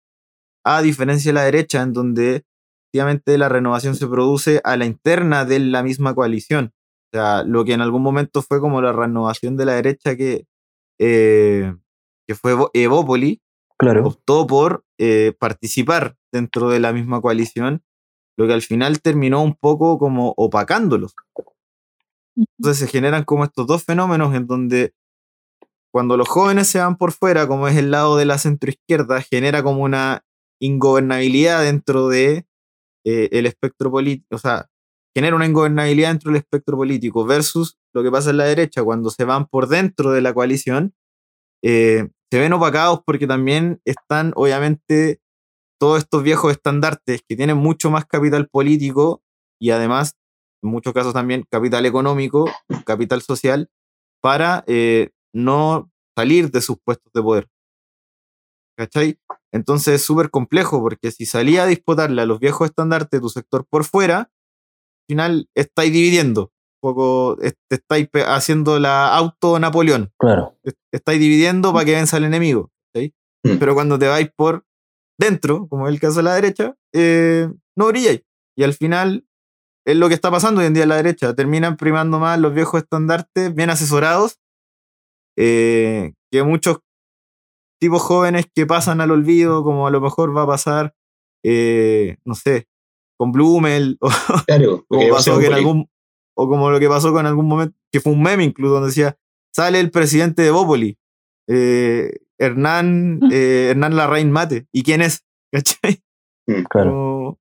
A 0.65 0.81
diferencia 0.81 1.29
de 1.29 1.35
la 1.35 1.43
derecha, 1.43 1.81
en 1.81 1.91
donde 1.91 2.43
efectivamente 2.85 3.37
la 3.37 3.49
renovación 3.49 3.95
se 3.95 4.07
produce 4.07 4.61
a 4.63 4.77
la 4.77 4.85
interna 4.85 5.43
de 5.43 5.59
la 5.59 5.83
misma 5.83 6.15
coalición. 6.15 6.73
O 7.11 7.17
sea, 7.17 7.43
lo 7.43 7.65
que 7.65 7.73
en 7.73 7.81
algún 7.81 8.03
momento 8.03 8.41
fue 8.41 8.61
como 8.61 8.81
la 8.81 8.93
renovación 8.93 9.57
de 9.57 9.65
la 9.65 9.73
derecha 9.73 10.15
que, 10.15 10.45
que 10.97 12.35
fue 12.35 12.55
Evópoli, 12.73 13.41
optó 14.03 14.47
por 14.47 14.85
eh, 15.05 15.33
participar 15.37 16.15
dentro 16.31 16.69
de 16.69 16.79
la 16.79 16.93
misma 16.93 17.19
coalición, 17.19 17.83
lo 18.37 18.47
que 18.47 18.53
al 18.53 18.61
final 18.61 19.01
terminó 19.01 19.43
un 19.43 19.53
poco 19.53 19.97
como 19.99 20.33
opacándolos. 20.37 21.13
Entonces 22.37 22.77
se 22.77 22.87
generan 22.87 23.25
como 23.25 23.43
estos 23.43 23.67
dos 23.67 23.83
fenómenos 23.83 24.33
en 24.33 24.47
donde 24.47 24.93
cuando 25.91 26.15
los 26.15 26.29
jóvenes 26.29 26.67
se 26.69 26.79
van 26.79 26.95
por 26.95 27.11
fuera, 27.11 27.49
como 27.49 27.67
es 27.67 27.75
el 27.75 27.91
lado 27.91 28.15
de 28.15 28.23
la 28.23 28.37
centroizquierda, 28.37 29.21
genera 29.21 29.61
como 29.61 29.83
una 29.83 30.23
ingobernabilidad 30.61 31.63
dentro 31.63 32.07
de 32.07 32.47
eh, 33.05 33.27
el 33.33 33.45
espectro 33.45 33.91
político, 33.91 34.33
o 34.33 34.39
sea, 34.39 34.69
genera 35.13 35.35
una 35.35 35.47
ingobernabilidad 35.47 36.11
dentro 36.11 36.31
del 36.31 36.37
espectro 36.37 36.77
político 36.77 37.25
versus 37.25 37.77
lo 37.93 38.03
que 38.03 38.09
pasa 38.09 38.29
en 38.29 38.37
la 38.37 38.45
derecha 38.45 38.85
cuando 38.85 39.09
se 39.09 39.25
van 39.25 39.47
por 39.47 39.67
dentro 39.67 40.13
de 40.13 40.21
la 40.21 40.33
coalición, 40.33 40.95
eh, 41.61 42.07
se 42.33 42.39
ven 42.39 42.53
opacados 42.53 43.01
porque 43.05 43.27
también 43.27 43.79
están, 43.85 44.33
obviamente, 44.35 45.21
todos 45.79 45.99
estos 45.99 46.23
viejos 46.23 46.51
estandartes 46.51 47.21
que 47.21 47.35
tienen 47.35 47.57
mucho 47.57 47.91
más 47.91 48.07
capital 48.07 48.47
político 48.49 49.21
y 49.61 49.69
además, 49.69 50.17
en 50.63 50.71
muchos 50.71 50.93
casos 50.93 51.13
también, 51.13 51.45
capital 51.47 51.85
económico, 51.85 52.49
capital 52.87 53.21
social, 53.21 53.69
para 54.19 54.63
eh, 54.65 55.11
no 55.31 55.91
salir 56.17 56.49
de 56.49 56.61
sus 56.61 56.77
puestos 56.83 57.13
de 57.13 57.21
poder. 57.21 57.49
¿Cachai? 58.79 59.19
Entonces 59.51 59.93
es 59.93 60.01
súper 60.03 60.31
complejo 60.31 60.81
porque 60.81 61.11
si 61.11 61.27
salía 61.27 61.61
a 61.61 61.67
disputarle 61.67 62.19
a 62.23 62.25
los 62.25 62.39
viejos 62.39 62.67
estandartes 62.67 63.11
de 63.11 63.21
tu 63.21 63.29
sector 63.29 63.67
por 63.69 63.83
fuera, 63.83 64.17
al 64.17 65.05
final 65.07 65.49
estáis 65.53 65.93
dividiendo 65.93 66.51
poco 66.83 67.37
estáis 67.69 68.09
haciendo 68.27 68.77
la 68.77 69.15
auto 69.15 69.57
Napoleón. 69.57 70.11
Claro. 70.19 70.57
Estáis 70.91 71.19
dividiendo 71.19 71.71
para 71.71 71.85
que 71.85 71.95
venza 71.95 72.17
el 72.17 72.25
enemigo. 72.25 72.69
Mm. 73.45 73.57
Pero 73.59 73.73
cuando 73.73 73.99
te 73.99 74.07
vais 74.07 74.29
por 74.33 74.65
dentro, 75.19 75.67
como 75.67 75.87
es 75.87 75.93
el 75.93 75.99
caso 75.99 76.17
de 76.17 76.23
la 76.23 76.35
derecha, 76.35 76.75
eh, 76.93 77.49
no 77.77 77.87
brilláis. 77.87 78.21
Y 78.57 78.63
al 78.63 78.73
final 78.73 79.25
es 79.85 79.97
lo 79.97 80.07
que 80.07 80.13
está 80.13 80.31
pasando 80.31 80.61
hoy 80.61 80.67
en 80.67 80.73
día 80.73 80.83
en 80.83 80.89
la 80.89 80.95
derecha. 80.95 81.33
Terminan 81.33 81.75
primando 81.75 82.19
más 82.19 82.39
los 82.39 82.53
viejos 82.53 82.81
estandartes 82.81 83.53
bien 83.53 83.69
asesorados 83.69 84.39
eh, 85.37 86.13
que 86.31 86.43
muchos 86.43 86.79
tipos 87.81 88.01
jóvenes 88.01 88.45
que 88.53 88.65
pasan 88.65 89.01
al 89.01 89.11
olvido, 89.11 89.63
como 89.63 89.87
a 89.87 89.91
lo 89.91 89.99
mejor 89.99 90.35
va 90.35 90.43
a 90.43 90.47
pasar, 90.47 90.95
eh, 91.43 92.17
no 92.23 92.35
sé, 92.35 92.67
con 93.17 93.31
Blumel, 93.31 93.97
o 94.01 94.09
claro, 94.45 94.85
como 94.87 95.09
pasó 95.09 95.39
que 95.39 95.47
en 95.47 95.53
algún, 95.53 95.89
o 96.35 96.47
como 96.47 96.69
lo 96.69 96.79
que 96.79 96.89
pasó 96.89 97.11
con 97.13 97.25
algún 97.25 97.47
momento, 97.47 97.75
que 97.91 97.99
fue 97.99 98.13
un 98.13 98.21
meme 98.21 98.43
incluso, 98.43 98.73
donde 98.75 98.89
decía, 98.89 99.17
sale 99.53 99.79
el 99.79 99.91
presidente 99.91 100.41
de 100.41 100.51
Bópoli, 100.51 100.97
eh, 101.47 102.19
Hernán, 102.37 103.19
mm. 103.19 103.29
eh, 103.31 103.69
Hernán 103.71 103.95
Larraín 103.95 104.31
Mate. 104.31 104.67
¿Y 104.71 104.83
quién 104.83 105.01
es? 105.01 105.25
¿Cachai? 105.51 106.01
Mm, 106.47 106.63
claro. 106.63 107.37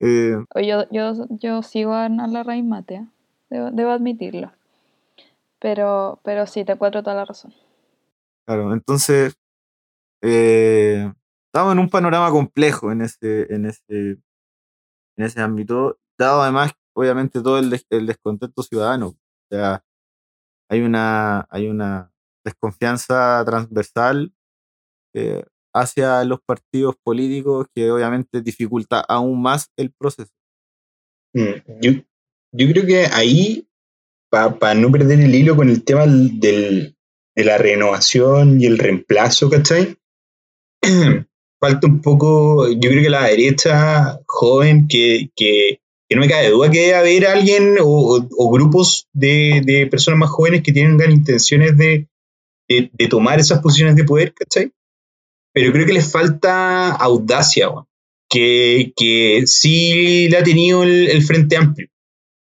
Eh, 0.00 0.36
yo, 0.62 0.84
yo, 0.90 1.26
yo, 1.30 1.62
sigo 1.62 1.94
a 1.94 2.06
Hernán 2.06 2.32
Larraín 2.32 2.68
Mate, 2.68 2.94
¿eh? 2.94 3.06
debo, 3.50 3.90
admitirlo. 3.90 4.52
Pero, 5.58 6.20
pero 6.22 6.46
sí, 6.46 6.64
te 6.64 6.72
encuentro 6.72 7.02
toda 7.02 7.16
la 7.16 7.24
razón. 7.24 7.52
Claro, 8.46 8.72
entonces 8.72 9.34
estamos 10.22 11.72
en 11.72 11.78
un 11.78 11.88
panorama 11.88 12.30
complejo 12.30 12.92
en 12.92 13.00
ese, 13.00 13.52
en 13.52 13.66
ese, 13.66 14.18
en 15.16 15.24
ese 15.24 15.40
ámbito, 15.40 15.98
dado 16.18 16.42
además 16.42 16.72
obviamente 16.96 17.42
todo 17.42 17.58
el, 17.58 17.70
descontento 18.06 18.62
ciudadano. 18.62 19.08
O 19.08 19.16
sea, 19.50 19.84
hay 20.68 20.80
una, 20.80 21.46
hay 21.50 21.68
una 21.68 22.10
desconfianza 22.44 23.44
transversal 23.44 24.32
eh, 25.14 25.44
hacia 25.74 26.24
los 26.24 26.40
partidos 26.40 26.96
políticos 27.02 27.66
que 27.74 27.90
obviamente 27.90 28.40
dificulta 28.40 29.00
aún 29.00 29.42
más 29.42 29.70
el 29.76 29.92
proceso. 29.92 30.32
Mm, 31.34 31.80
yo, 31.82 31.92
yo 32.52 32.72
creo 32.72 32.86
que 32.86 33.06
ahí, 33.12 33.68
para 34.30 34.74
no 34.74 34.90
perder 34.90 35.20
el 35.20 35.34
hilo 35.34 35.54
con 35.54 35.68
el 35.68 35.84
tema 35.84 36.06
del, 36.06 36.96
de 37.34 37.44
la 37.44 37.58
renovación 37.58 38.60
y 38.60 38.64
el 38.64 38.78
reemplazo, 38.78 39.50
¿cachai? 39.50 39.98
Falta 41.60 41.86
un 41.86 42.00
poco, 42.00 42.68
yo 42.68 42.88
creo 42.90 43.02
que 43.02 43.10
la 43.10 43.26
derecha 43.26 44.20
joven 44.26 44.88
que, 44.88 45.30
que 45.34 45.80
que 46.08 46.14
no 46.14 46.20
me 46.20 46.28
cabe 46.28 46.50
duda 46.50 46.70
que 46.70 46.80
debe 46.80 46.94
haber 46.94 47.26
alguien 47.26 47.76
o, 47.80 48.50
grupos 48.50 49.08
de, 49.12 49.88
personas 49.90 50.20
más 50.20 50.30
jóvenes 50.30 50.62
que 50.62 50.72
tengan 50.72 51.10
intenciones 51.10 51.76
de, 51.76 52.08
tomar 53.08 53.40
esas 53.40 53.60
posiciones 53.60 53.96
de 53.96 54.04
poder, 54.04 54.32
¿cachai? 54.34 54.72
Pero 55.52 55.72
creo 55.72 55.86
que 55.86 55.92
les 55.92 56.10
falta 56.10 56.90
audacia, 56.92 57.70
que, 58.28 58.92
que 58.96 59.42
sí 59.46 60.28
le 60.28 60.36
ha 60.36 60.42
tenido 60.42 60.82
el, 60.82 61.22
Frente 61.22 61.56
Amplio, 61.56 61.88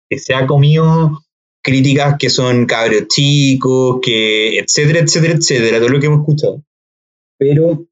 que 0.10 0.20
se 0.20 0.34
ha 0.34 0.46
comido 0.46 1.24
críticas 1.62 2.16
que 2.18 2.30
son 2.30 2.66
cabros 2.66 3.08
chicos, 3.08 4.00
que 4.02 4.60
etcétera, 4.60 5.00
etcétera, 5.00 5.34
etcétera, 5.34 5.80
todo 5.80 5.90
lo 5.90 6.00
que 6.00 6.06
hemos 6.06 6.20
escuchado. 6.20 6.64
Pero 7.38 7.88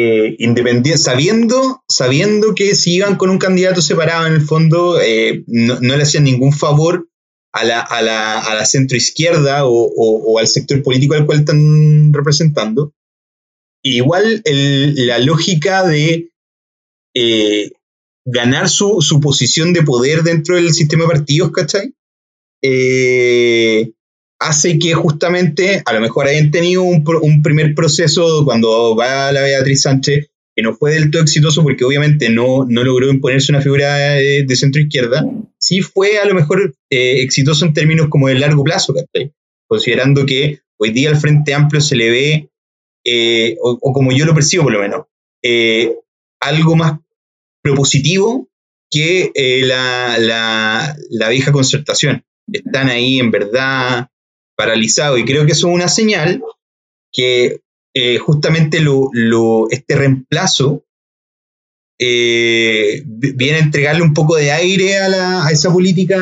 eh, 0.00 0.36
independiente, 0.38 0.98
sabiendo, 0.98 1.82
sabiendo 1.88 2.54
que 2.54 2.74
si 2.74 2.94
iban 2.94 3.16
con 3.16 3.30
un 3.30 3.38
candidato 3.38 3.82
separado 3.82 4.26
en 4.26 4.34
el 4.34 4.42
fondo, 4.42 5.00
eh, 5.00 5.44
no, 5.46 5.78
le 5.80 6.02
hacían 6.02 6.24
ningún 6.24 6.52
favor 6.52 7.08
a 7.52 7.64
la, 7.64 7.80
a 7.80 8.02
la, 8.02 8.38
a 8.38 8.54
la 8.54 8.64
centroizquierda 8.64 9.64
o, 9.66 9.70
o, 9.72 10.38
al 10.38 10.46
sector 10.46 10.82
político 10.82 11.14
al 11.14 11.26
cual 11.26 11.40
están 11.40 12.12
representando. 12.12 12.92
igual 13.82 14.42
la 14.44 15.18
lógica 15.18 15.86
de 15.86 16.30
eh, 17.14 17.72
ganar 18.24 18.68
su, 18.68 19.00
su, 19.00 19.20
posición 19.20 19.72
de 19.72 19.82
poder 19.82 20.22
dentro 20.22 20.56
del 20.56 20.72
sistema 20.72 21.04
de 21.04 21.10
partidos, 21.10 21.50
¿cachai? 21.50 21.94
Eh, 22.62 23.92
hace 24.38 24.78
que 24.78 24.94
justamente 24.94 25.82
a 25.84 25.92
lo 25.92 26.00
mejor 26.00 26.26
hayan 26.26 26.50
tenido 26.50 26.82
un, 26.82 27.02
primer 27.42 27.74
proceso 27.74 28.44
cuando 28.44 28.94
va 28.96 29.32
la 29.32 29.42
Beatriz 29.42 29.82
Sánchez 29.82 30.30
que 30.54 30.62
no 30.62 30.74
fue 30.74 30.94
del 30.94 31.12
todo 31.12 31.22
exitoso 31.22 31.62
porque 31.62 31.84
obviamente 31.84 32.30
no, 32.30 32.64
no 32.68 32.82
logró 32.82 33.08
imponerse 33.10 33.52
una 33.52 33.60
figura 33.60 33.94
de, 33.94 34.56
centro 34.56 34.82
izquierda, 34.82 35.24
sí 35.56 35.82
fue 35.82 36.18
a 36.18 36.24
lo 36.24 36.34
mejor 36.34 36.74
eh, 36.90 37.22
exitoso 37.22 37.64
en 37.64 37.74
términos 37.74 38.08
como 38.08 38.26
de 38.26 38.34
largo 38.34 38.64
plazo, 38.64 38.92
considerando 39.68 40.26
que 40.26 40.58
hoy 40.76 40.90
día 40.90 41.10
al 41.10 41.16
Frente 41.16 41.54
Amplio 41.54 41.80
se 41.80 41.94
le 41.94 42.10
ve, 42.10 42.50
eh, 43.04 43.56
o, 43.60 43.92
como 43.92 44.10
yo 44.10 44.24
lo 44.24 44.34
percibo 44.34 44.64
por 44.64 44.72
lo 44.72 44.80
menos, 44.80 45.06
eh, 45.44 45.94
algo 46.40 46.74
más 46.74 46.98
propositivo 47.62 48.48
que 48.90 49.30
la, 49.62 50.16
la 50.18 51.28
vieja 51.28 51.52
concertación. 51.52 52.24
Están 52.52 52.88
ahí 52.88 53.20
en 53.20 53.30
verdad 53.30 54.08
paralizado. 54.58 55.16
Y 55.16 55.24
creo 55.24 55.46
que 55.46 55.52
eso 55.52 55.68
es 55.68 55.74
una 55.74 55.88
señal 55.88 56.42
que 57.12 57.60
eh, 57.94 58.18
justamente 58.18 58.80
lo, 58.80 59.70
este 59.70 59.96
reemplazo 59.96 60.84
eh, 62.00 63.02
viene 63.06 63.58
a 63.58 63.62
entregarle 63.62 64.02
un 64.02 64.14
poco 64.14 64.36
de 64.36 64.50
aire 64.50 64.98
a, 64.98 65.48
esa 65.50 65.72
política 65.72 66.18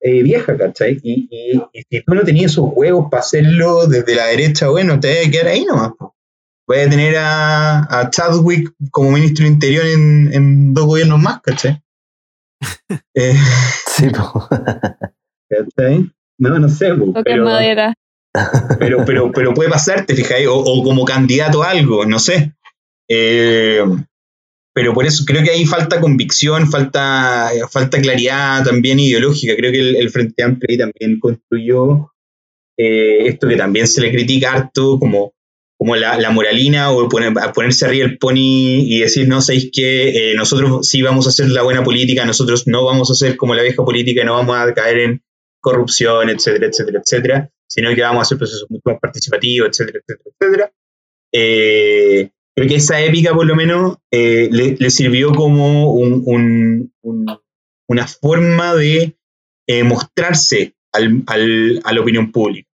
eh, 0.00 0.22
vieja, 0.22 0.56
¿cachai? 0.58 1.00
Y, 1.02 1.28
si 1.88 2.02
tú 2.02 2.14
no 2.14 2.22
tenías 2.24 2.52
esos 2.52 2.70
huevos 2.72 3.06
para 3.10 3.20
hacerlo 3.20 3.86
desde 3.86 4.16
la 4.16 4.26
derecha, 4.26 4.68
bueno, 4.68 4.98
te 4.98 5.08
debe 5.08 5.30
quedar 5.30 5.48
ahí 5.48 5.64
nomás. 5.64 5.92
vaya 6.66 6.86
a 6.86 6.90
tener 6.90 7.14
a, 7.16 8.08
Chadwick 8.10 8.74
como 8.90 9.12
ministro 9.12 9.44
del 9.44 9.54
Interior 9.54 9.86
en, 9.86 10.74
dos 10.74 10.86
gobiernos 10.86 11.20
más, 11.20 11.40
¿cachai? 11.42 11.80
sí, 13.86 14.08
¿cachai? 15.48 16.12
No, 16.38 16.58
no 16.58 16.68
sé, 16.68 16.92
pero, 17.24 17.44
madera. 17.44 17.94
Pero, 18.78 19.04
pero, 19.04 19.30
pero 19.30 19.52
puede 19.52 19.68
pasarte, 19.68 20.14
fíjate, 20.14 20.46
o, 20.46 20.56
o, 20.56 20.82
como 20.82 21.04
candidato 21.04 21.62
a 21.62 21.68
algo, 21.68 22.06
no 22.06 22.18
sé. 22.18 22.54
Eh, 23.06 23.84
pero 24.74 24.94
por 24.94 25.04
eso 25.04 25.24
creo 25.26 25.42
que 25.42 25.50
ahí 25.50 25.66
falta 25.66 26.00
convicción, 26.00 26.70
falta, 26.70 27.50
falta 27.70 28.00
claridad 28.00 28.64
también 28.64 28.98
ideológica. 28.98 29.54
Creo 29.54 29.70
que 29.70 29.98
el, 29.98 30.10
Frente 30.10 30.42
Amplio 30.42 30.68
ahí 30.70 30.78
también 30.78 31.20
construyó 31.20 32.12
eh, 32.78 33.26
esto 33.26 33.48
que 33.48 33.56
también 33.56 33.86
se 33.86 34.00
le 34.00 34.10
critica 34.10 34.52
harto 34.52 34.98
como, 34.98 35.34
como 35.76 35.94
la, 35.96 36.30
moralina 36.30 36.90
o 36.90 37.06
ponerse 37.54 37.84
arriba 37.84 38.06
el 38.06 38.16
pony 38.16 38.80
y 38.86 39.00
decir, 39.00 39.28
no, 39.28 39.42
sabéis 39.42 39.70
que 39.70 40.30
eh, 40.30 40.34
nosotros 40.34 40.88
sí 40.88 41.02
vamos 41.02 41.26
a 41.26 41.30
hacer 41.30 41.50
la 41.50 41.62
buena 41.62 41.84
política, 41.84 42.24
nosotros 42.24 42.66
no 42.66 42.84
vamos 42.84 43.10
a 43.10 43.12
hacer 43.12 43.36
como 43.36 43.54
la 43.54 43.62
vieja 43.62 43.84
política, 43.84 44.24
no 44.24 44.34
vamos 44.34 44.56
a 44.56 44.72
caer 44.72 44.98
en 44.98 45.22
corrupción, 45.62 46.28
etcétera, 46.28 46.66
etcétera, 46.66 47.00
etcétera, 47.00 47.50
sino 47.66 47.94
que 47.94 48.02
vamos 48.02 48.18
a 48.18 48.22
hacer 48.22 48.38
procesos 48.38 48.66
mucho 48.68 48.82
más 48.84 49.00
participativos, 49.00 49.68
etcétera, 49.68 50.00
etcétera, 50.00 50.30
etcétera. 50.38 50.72
Eh, 51.32 52.30
creo 52.54 52.68
que 52.68 52.74
esa 52.74 53.00
épica 53.00 53.32
por 53.32 53.46
lo 53.46 53.56
menos 53.56 53.96
eh, 54.10 54.48
le, 54.50 54.90
sirvió 54.90 55.32
como 55.32 55.92
una 55.92 56.86
forma 58.06 58.74
de 58.74 59.16
eh, 59.66 59.84
mostrarse 59.84 60.74
al, 60.92 61.24
a 61.84 61.92
la 61.92 62.00
opinión 62.00 62.30
pública. 62.30 62.68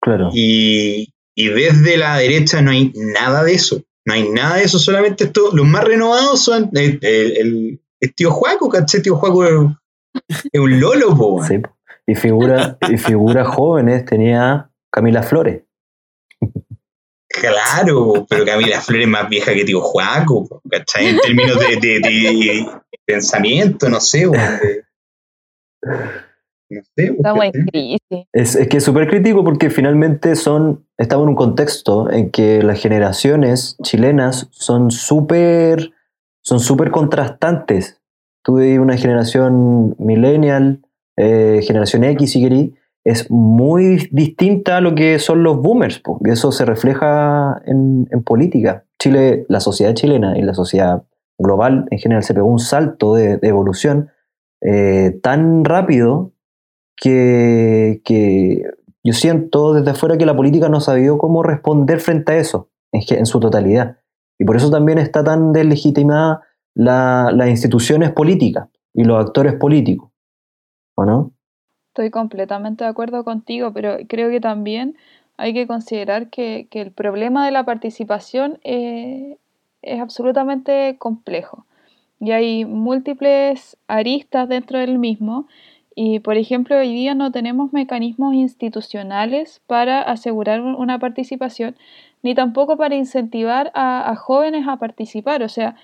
Claro. 0.00 0.30
Y, 0.32 1.12
desde 1.36 1.96
la 1.96 2.18
derecha 2.18 2.60
no 2.60 2.70
hay 2.70 2.92
nada 2.94 3.44
de 3.44 3.54
eso. 3.54 3.82
No 4.06 4.14
hay 4.14 4.28
nada 4.28 4.56
de 4.56 4.64
eso, 4.64 4.78
solamente 4.78 5.24
esto, 5.24 5.54
los 5.54 5.66
más 5.66 5.84
renovados 5.84 6.42
son 6.42 6.70
el, 6.72 6.98
el, 7.02 7.80
tío 8.14 8.30
Juaco, 8.30 8.68
¿caché? 8.68 9.00
Tío 9.00 9.16
Juaco 9.16 9.44
es, 9.44 10.60
un 10.60 10.80
lolo, 10.80 11.16
po. 11.16 11.44
Sí, 11.44 11.56
y 12.06 12.14
figura, 12.14 12.78
y 12.88 12.96
figuras 12.96 13.46
jóvenes 13.48 14.04
tenía 14.04 14.70
Camila 14.90 15.22
Flores. 15.22 15.62
Claro, 17.28 18.26
pero 18.28 18.44
Camila 18.44 18.80
Flores 18.80 19.06
es 19.06 19.10
más 19.10 19.28
vieja 19.28 19.54
que 19.54 19.64
tío 19.64 19.80
Juaco, 19.80 20.62
¿cachai? 20.68 21.08
En 21.08 21.18
términos 21.20 21.58
de, 21.58 22.66
pensamiento, 23.04 23.88
no 23.88 24.00
sé, 24.00 24.26
no 24.26 24.32
sé. 24.34 24.84
Estamos 26.96 27.44
en 27.44 27.66
crisis. 27.66 27.98
Es, 28.32 28.68
que 28.68 28.76
es 28.76 28.84
súper 28.84 29.08
crítico 29.08 29.42
porque 29.44 29.70
finalmente 29.70 30.36
son, 30.36 30.86
estamos 30.98 31.24
en 31.24 31.30
un 31.30 31.34
contexto 31.36 32.10
en 32.10 32.30
que 32.30 32.62
las 32.62 32.80
generaciones 32.80 33.76
chilenas 33.82 34.48
son 34.50 34.90
súper 34.90 35.92
son 36.42 36.60
súper 36.60 36.90
contrastantes. 36.90 38.00
Tuve 38.42 38.78
una 38.80 38.96
generación 38.96 39.94
millennial, 39.98 40.80
eh, 41.22 41.60
generación 41.62 42.04
X 42.04 42.32
si 42.32 42.40
querí, 42.40 42.74
es 43.04 43.30
muy 43.30 44.08
distinta 44.10 44.78
a 44.78 44.80
lo 44.80 44.94
que 44.94 45.18
son 45.18 45.42
los 45.42 45.60
boomers, 45.60 46.02
y 46.24 46.30
eso 46.30 46.50
se 46.50 46.64
refleja 46.64 47.60
en, 47.66 48.06
política. 48.24 48.84
Chile, 48.98 49.44
la 49.48 49.60
sociedad 49.60 49.94
chilena 49.94 50.38
y 50.38 50.42
la 50.42 50.54
sociedad 50.54 51.02
global 51.38 51.86
en 51.90 51.98
general 51.98 52.22
se 52.22 52.32
pegó 52.32 52.46
un 52.46 52.58
salto 52.58 53.14
de, 53.14 53.38
evolución 53.42 54.10
eh, 54.62 55.18
tan 55.22 55.64
rápido 55.64 56.32
que, 56.96 58.00
yo 59.02 59.12
siento 59.12 59.74
desde 59.74 59.90
afuera 59.90 60.16
que 60.16 60.26
la 60.26 60.36
política 60.36 60.68
no 60.68 60.80
sabía 60.80 61.10
cómo 61.18 61.42
responder 61.42 62.00
frente 62.00 62.32
a 62.32 62.36
eso 62.38 62.70
en, 62.92 63.26
su 63.26 63.40
totalidad. 63.40 63.98
Y 64.38 64.44
por 64.44 64.56
eso 64.56 64.70
también 64.70 64.98
está 64.98 65.22
tan 65.22 65.52
deslegitimada 65.52 66.42
las 66.74 67.48
instituciones 67.48 68.10
políticas 68.12 68.68
y 68.94 69.04
los 69.04 69.22
actores 69.22 69.54
políticos. 69.54 70.09
Estoy 71.88 72.10
completamente 72.10 72.84
de 72.84 72.90
acuerdo 72.90 73.24
contigo, 73.24 73.72
pero 73.72 73.96
creo 74.08 74.30
que 74.30 74.40
también 74.40 74.96
hay 75.36 75.54
que 75.54 75.66
considerar 75.66 76.28
que, 76.28 76.68
el 76.70 76.92
problema 76.92 77.44
de 77.44 77.50
la 77.50 77.64
participación 77.64 78.58
eh, 78.62 79.38
es 79.82 80.00
absolutamente 80.00 80.96
complejo 80.98 81.64
y 82.20 82.32
hay 82.32 82.64
múltiples 82.66 83.78
aristas 83.88 84.48
dentro 84.48 84.78
del 84.78 84.98
mismo 84.98 85.46
y 85.94 86.20
por 86.20 86.36
ejemplo 86.36 86.76
hoy 86.76 86.92
día 86.92 87.14
no 87.14 87.32
tenemos 87.32 87.72
mecanismos 87.72 88.34
institucionales 88.34 89.62
para 89.66 90.02
asegurar 90.02 90.60
una 90.60 90.98
participación 90.98 91.76
ni 92.22 92.34
tampoco 92.34 92.76
para 92.76 92.94
incentivar 92.94 93.72
a, 93.74 94.14
jóvenes 94.16 94.68
a 94.68 94.76
participar. 94.76 95.42
O 95.42 95.48
sea, 95.48 95.76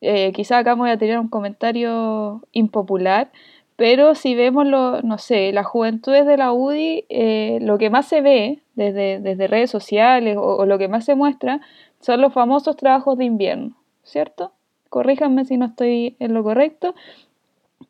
eh, 0.00 0.32
quizá 0.32 0.58
acá 0.58 0.74
voy 0.74 0.90
a 0.90 0.98
tener 0.98 1.18
un 1.18 1.28
comentario 1.28 2.42
impopular, 2.52 3.30
pero 3.76 4.14
si 4.14 4.34
vemos, 4.34 4.66
lo, 4.66 5.02
no 5.02 5.18
sé, 5.18 5.52
las 5.52 5.66
juventudes 5.66 6.26
de 6.26 6.36
la 6.36 6.52
UDI, 6.52 7.06
eh, 7.08 7.58
lo 7.60 7.78
que 7.78 7.90
más 7.90 8.06
se 8.06 8.20
ve 8.20 8.60
desde, 8.74 9.18
desde 9.20 9.48
redes 9.48 9.70
sociales 9.70 10.36
o, 10.38 10.64
lo 10.64 10.78
que 10.78 10.88
más 10.88 11.04
se 11.04 11.16
muestra 11.16 11.60
son 12.00 12.20
los 12.20 12.32
famosos 12.32 12.76
trabajos 12.76 13.18
de 13.18 13.24
invierno, 13.24 13.76
¿cierto? 14.04 14.52
Corríjanme 14.90 15.44
si 15.44 15.56
no 15.56 15.66
estoy 15.66 16.16
en 16.20 16.34
lo 16.34 16.44
correcto. 16.44 16.94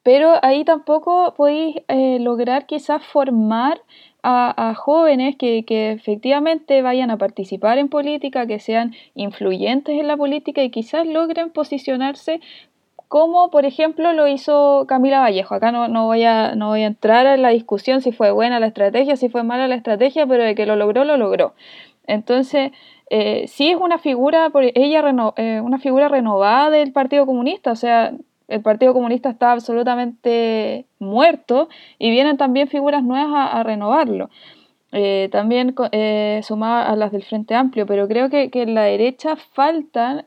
Pero 0.03 0.35
ahí 0.43 0.65
tampoco 0.65 1.35
podéis 1.37 1.77
eh, 1.89 2.19
lograr 2.19 2.67
quizás 2.67 3.05
formar 3.05 3.81
a, 4.23 4.71
a 4.71 4.75
jóvenes 4.75 5.37
que, 5.37 5.65
que, 5.65 5.93
efectivamente 5.93 6.83
vayan 6.83 7.11
a 7.11 7.19
participar 7.19 7.79
en 7.79 7.89
política, 7.89 8.47
que 8.47 8.59
sean 8.59 8.95
influyentes 9.15 9.99
en 9.99 10.07
la 10.07 10.17
política 10.17 10.63
y 10.63 10.71
quizás 10.71 11.07
logren 11.07 11.51
posicionarse 11.51 12.41
como 13.09 13.51
por 13.51 13.65
ejemplo 13.65 14.13
lo 14.13 14.27
hizo 14.27 14.85
Camila 14.89 15.21
Vallejo. 15.21 15.55
Acá 15.55 15.73
no, 15.73 15.89
no, 15.89 16.07
voy 16.07 16.25
a, 16.25 16.55
no 16.55 16.69
voy 16.69 16.83
a 16.83 16.87
entrar 16.87 17.27
en 17.27 17.43
la 17.43 17.51
discusión 17.51 18.01
si 18.01 18.13
fue 18.13 18.31
buena 18.31 18.61
la 18.61 18.67
estrategia, 18.67 19.17
si 19.17 19.29
fue 19.29 19.43
mala 19.43 19.69
la 19.69 19.77
estrategia, 19.77 20.27
pero 20.27 20.45
de 20.45 20.55
que 20.55 20.67
lo 20.67 20.77
logró, 20.77 21.05
lo 21.05 21.17
logró. 21.17 21.55
Entonces, 22.07 22.73
eh, 23.11 23.47
sí 23.49 23.71
es 23.71 23.77
una 23.77 23.99
figura, 23.99 24.51
ella 24.75 25.33
eh, 25.37 25.61
una 25.61 25.79
figura 25.79 26.09
renovada 26.09 26.71
del 26.71 26.93
Partido 26.93 27.27
Comunista, 27.27 27.73
o 27.73 27.77
sea, 27.77 28.13
el 28.49 28.63
Partido 28.63 28.93
Comunista 28.93 29.31
está 29.31 29.53
absolutamente 29.53 30.87
muerto 30.99 31.69
y 31.99 32.11
vienen 32.11 32.37
también 32.37 32.69
figuras 32.69 33.03
nuevas 33.03 33.51
a, 33.53 33.63
renovarlo. 33.63 34.31
Eh, 34.93 35.29
también 35.33 35.75
eh, 35.93 36.41
a 36.51 36.97
las 36.97 37.11
del 37.11 37.25
Frente 37.25 37.55
Amplio, 37.55 37.87
pero 37.87 38.07
creo 38.07 38.29
que 38.31 38.51
en 38.53 38.75
la 38.75 38.83
derecha 38.83 39.37
faltan 39.37 40.25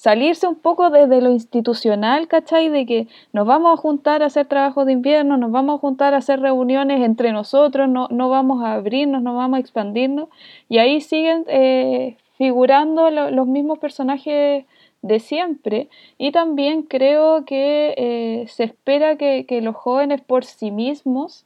salirse 0.00 0.46
un 0.46 0.54
poco 0.54 0.88
desde 0.88 1.20
lo 1.20 1.30
institucional, 1.30 2.26
¿cachai? 2.26 2.70
De 2.70 2.86
que 2.86 3.06
nos 3.34 3.46
vamos 3.46 3.74
a 3.74 3.76
juntar 3.76 4.22
a 4.22 4.26
hacer 4.26 4.46
trabajos 4.46 4.86
de 4.86 4.92
invierno, 4.92 5.36
nos 5.36 5.52
vamos 5.52 5.76
a 5.76 5.78
juntar 5.78 6.14
a 6.14 6.16
hacer 6.16 6.40
reuniones 6.40 7.02
entre 7.02 7.32
nosotros, 7.32 7.86
no, 7.86 8.08
no 8.10 8.30
vamos 8.30 8.64
a 8.64 8.72
abrirnos, 8.72 9.20
no 9.22 9.36
vamos 9.36 9.58
a 9.58 9.60
expandirnos, 9.60 10.30
y 10.70 10.78
ahí 10.78 11.02
siguen 11.02 11.44
eh, 11.48 12.16
figurando 12.38 13.10
los 13.10 13.46
mismos 13.46 13.78
personajes 13.78 14.64
de 15.02 15.20
siempre. 15.20 15.90
Y 16.16 16.32
también 16.32 16.80
creo 16.84 17.44
que 17.44 17.94
eh, 17.98 18.46
se 18.48 18.64
espera 18.64 19.16
que, 19.16 19.60
los 19.62 19.76
jóvenes 19.76 20.22
por 20.22 20.46
sí 20.46 20.70
mismos 20.70 21.44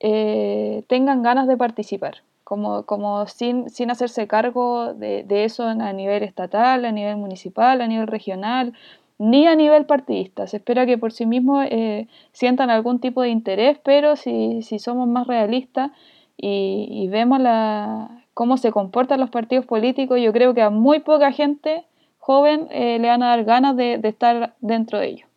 eh, 0.00 0.82
tengan 0.88 1.22
ganas 1.22 1.46
de 1.46 1.56
participar 1.56 2.22
como, 2.46 2.84
como 2.84 3.26
sin, 3.26 3.68
sin 3.70 3.90
hacerse 3.90 4.28
cargo 4.28 4.94
de, 4.94 5.24
de, 5.24 5.44
eso 5.44 5.64
a 5.64 5.92
nivel 5.92 6.22
estatal, 6.22 6.84
a 6.84 6.92
nivel 6.92 7.16
municipal, 7.16 7.80
a 7.80 7.88
nivel 7.88 8.06
regional, 8.06 8.72
ni 9.18 9.48
a 9.48 9.56
nivel 9.56 9.84
partidista. 9.84 10.46
Se 10.46 10.58
espera 10.58 10.86
que 10.86 10.96
por 10.96 11.10
sí 11.10 11.26
mismos 11.26 11.66
eh, 11.68 12.06
sientan 12.30 12.70
algún 12.70 13.00
tipo 13.00 13.22
de 13.22 13.30
interés, 13.30 13.80
pero 13.82 14.14
si, 14.14 14.62
si 14.62 14.78
somos 14.78 15.08
más 15.08 15.26
realistas 15.26 15.90
y, 16.36 16.86
y 16.88 17.08
vemos 17.08 17.40
la, 17.40 18.22
cómo 18.32 18.58
se 18.58 18.70
comportan 18.70 19.18
los 19.18 19.30
partidos 19.30 19.66
políticos, 19.66 20.20
yo 20.22 20.32
creo 20.32 20.54
que 20.54 20.62
a 20.62 20.70
muy 20.70 21.00
poca 21.00 21.32
gente 21.32 21.84
joven 22.20 22.68
eh, 22.70 23.00
le 23.00 23.08
van 23.08 23.24
a 23.24 23.30
dar 23.30 23.42
ganas 23.42 23.76
de, 23.76 23.98
de 23.98 24.08
estar 24.08 24.54
dentro 24.60 25.00
de 25.00 25.08
ellos. 25.08 25.28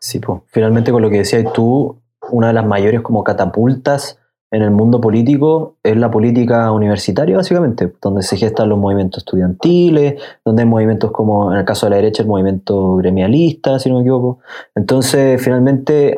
Sí, 0.00 0.18
pues 0.18 0.42
finalmente 0.48 0.92
con 0.92 1.00
lo 1.00 1.08
que 1.08 1.16
decías 1.16 1.50
tú, 1.54 1.98
una 2.30 2.48
de 2.48 2.52
las 2.52 2.66
mayores 2.66 3.00
como 3.00 3.24
catapultas 3.24 4.18
en 4.50 4.62
el 4.62 4.70
mundo 4.70 5.00
político 5.00 5.76
es 5.82 5.96
la 5.96 6.10
política 6.10 6.72
universitaria, 6.72 7.36
básicamente, 7.36 7.92
donde 8.00 8.22
se 8.22 8.36
gestan 8.36 8.68
los 8.68 8.78
movimientos 8.78 9.18
estudiantiles, 9.18 10.20
donde 10.44 10.62
hay 10.62 10.68
movimientos 10.68 11.10
como, 11.12 11.52
en 11.52 11.58
el 11.58 11.64
caso 11.64 11.86
de 11.86 11.90
la 11.90 11.96
derecha, 11.96 12.22
el 12.22 12.28
movimiento 12.28 12.96
gremialista, 12.96 13.78
si 13.78 13.90
no 13.90 13.96
me 13.96 14.02
equivoco. 14.02 14.38
Entonces, 14.74 15.42
finalmente, 15.42 16.16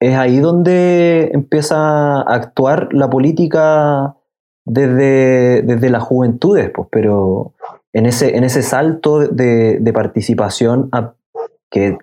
es 0.00 0.16
ahí 0.16 0.38
donde 0.40 1.30
empieza 1.32 1.76
a 1.76 2.34
actuar 2.34 2.92
la 2.92 3.08
política 3.08 4.16
desde, 4.64 5.62
desde 5.62 5.90
las 5.90 6.02
juventudes, 6.02 6.70
pues, 6.74 6.88
pero 6.90 7.52
en 7.92 8.06
ese, 8.06 8.36
en 8.36 8.44
ese 8.44 8.62
salto 8.62 9.20
de, 9.20 9.78
de 9.80 9.92
participación 9.92 10.90
que 11.70 11.98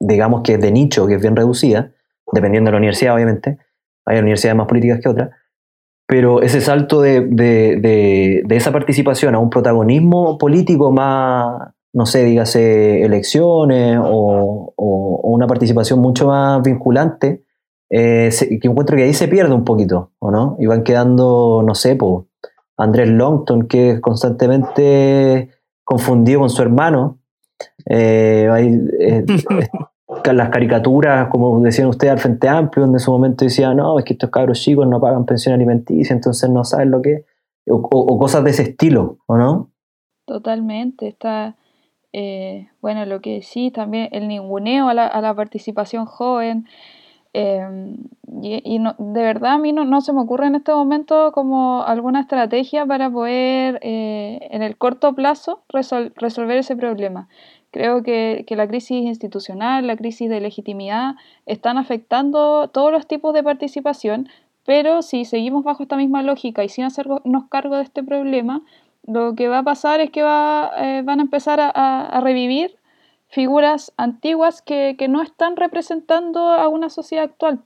digamos 0.00 0.42
que 0.42 0.54
es 0.54 0.60
de 0.60 0.70
nicho, 0.70 1.06
que 1.06 1.14
es 1.14 1.20
bien 1.20 1.36
reducida, 1.36 1.90
dependiendo 2.32 2.68
de 2.68 2.72
la 2.72 2.78
universidad, 2.78 3.14
obviamente, 3.14 3.58
hay 4.08 4.18
universidades 4.18 4.56
más 4.56 4.66
políticas 4.66 5.00
que 5.02 5.08
otras, 5.08 5.30
pero 6.08 6.40
ese 6.40 6.60
salto 6.62 7.02
de, 7.02 7.20
de, 7.20 8.42
de, 8.44 8.56
esa 8.56 8.72
participación 8.72 9.34
a 9.34 9.38
un 9.38 9.50
protagonismo 9.50 10.38
político 10.38 10.90
más, 10.90 11.68
no 11.92 12.06
sé, 12.06 12.24
dígase 12.24 13.04
elecciones 13.04 13.98
o, 14.02 14.72
o, 14.74 15.20
una 15.30 15.46
participación 15.46 16.00
mucho 16.00 16.26
más 16.28 16.62
vinculante, 16.62 17.44
eh, 17.90 18.30
que 18.40 18.68
encuentro 18.68 18.96
que 18.96 19.02
ahí 19.02 19.12
se 19.12 19.28
pierde 19.28 19.54
un 19.54 19.64
poquito, 19.64 20.12
¿o 20.18 20.30
no? 20.30 20.56
Y 20.58 20.66
van 20.66 20.82
quedando, 20.82 21.62
no 21.66 21.74
sé, 21.74 21.94
pues, 21.96 22.24
Andrés 22.78 23.08
Longton, 23.08 23.68
que 23.68 23.90
es 23.90 24.00
constantemente 24.00 25.50
confundido 25.84 26.40
con 26.40 26.50
su 26.50 26.62
hermano. 26.62 27.18
Eh, 27.86 28.48
eh, 29.00 29.24
las 30.32 30.48
caricaturas, 30.48 31.28
como 31.28 31.60
decían 31.60 31.88
ustedes, 31.88 32.12
al 32.12 32.18
Frente 32.18 32.48
Amplio, 32.48 32.84
donde 32.84 32.96
en 32.96 33.00
su 33.00 33.10
momento 33.10 33.44
decían, 33.44 33.76
no, 33.76 33.98
es 33.98 34.04
que 34.04 34.14
estos 34.14 34.30
cabros 34.30 34.60
chicos 34.60 34.86
no 34.86 35.00
pagan 35.00 35.26
pensión 35.26 35.54
alimenticia, 35.54 36.14
entonces 36.14 36.48
no 36.48 36.64
saben 36.64 36.90
lo 36.90 37.02
que 37.02 37.12
es, 37.12 37.24
o, 37.70 38.18
cosas 38.18 38.42
de 38.44 38.50
ese 38.50 38.62
estilo, 38.62 39.18
¿o 39.26 39.36
no? 39.36 39.70
Totalmente, 40.24 41.08
está, 41.08 41.56
eh, 42.12 42.68
bueno, 42.80 43.04
lo 43.04 43.20
que 43.20 43.42
sí, 43.42 43.70
también 43.70 44.08
el 44.12 44.28
ninguneo 44.28 44.88
a 44.88 44.94
la, 44.94 45.06
a 45.06 45.20
la 45.20 45.34
participación 45.34 46.06
joven, 46.06 46.66
em, 47.34 47.98
y, 48.42 48.78
de 48.78 49.22
verdad 49.22 49.52
a 49.52 49.58
mí 49.58 49.72
no, 49.72 50.00
se 50.00 50.14
me 50.14 50.20
ocurre 50.20 50.46
en 50.46 50.54
este 50.54 50.72
momento 50.72 51.32
como 51.32 51.82
alguna 51.82 52.20
estrategia 52.20 52.86
para 52.86 53.10
poder 53.10 53.78
eh, 53.82 54.48
en 54.50 54.62
el 54.62 54.78
corto 54.78 55.14
plazo 55.14 55.62
resolver 55.68 56.56
ese 56.56 56.76
problema. 56.76 57.28
Creo 57.70 58.02
que, 58.02 58.44
la 58.48 58.66
crisis 58.66 59.04
institucional, 59.04 59.86
la 59.86 59.96
crisis 59.96 60.30
de 60.30 60.40
legitimidad 60.40 61.16
están 61.44 61.76
afectando 61.76 62.68
todos 62.68 62.90
los 62.90 63.06
tipos 63.06 63.34
de 63.34 63.42
participación, 63.42 64.28
pero 64.64 65.02
si 65.02 65.24
seguimos 65.24 65.64
bajo 65.64 65.82
esta 65.82 65.96
misma 65.96 66.22
lógica 66.22 66.64
y 66.64 66.70
sin 66.70 66.84
hacernos 66.84 67.44
cargo 67.50 67.76
de 67.76 67.82
este 67.82 68.02
problema, 68.02 68.62
lo 69.06 69.34
que 69.34 69.48
va 69.48 69.58
a 69.58 69.62
pasar 69.62 70.00
es 70.00 70.10
que 70.10 70.22
va, 70.22 70.70
eh, 70.78 71.02
van 71.04 71.20
a 71.20 71.22
empezar 71.22 71.58
a, 71.60 72.20
revivir 72.22 72.76
figuras 73.28 73.92
antiguas 73.98 74.62
que, 74.62 74.96
no 75.08 75.22
están 75.22 75.56
representando 75.56 76.40
a 76.50 76.68
una 76.68 76.88
sociedad 76.88 77.24
actual. 77.24 77.60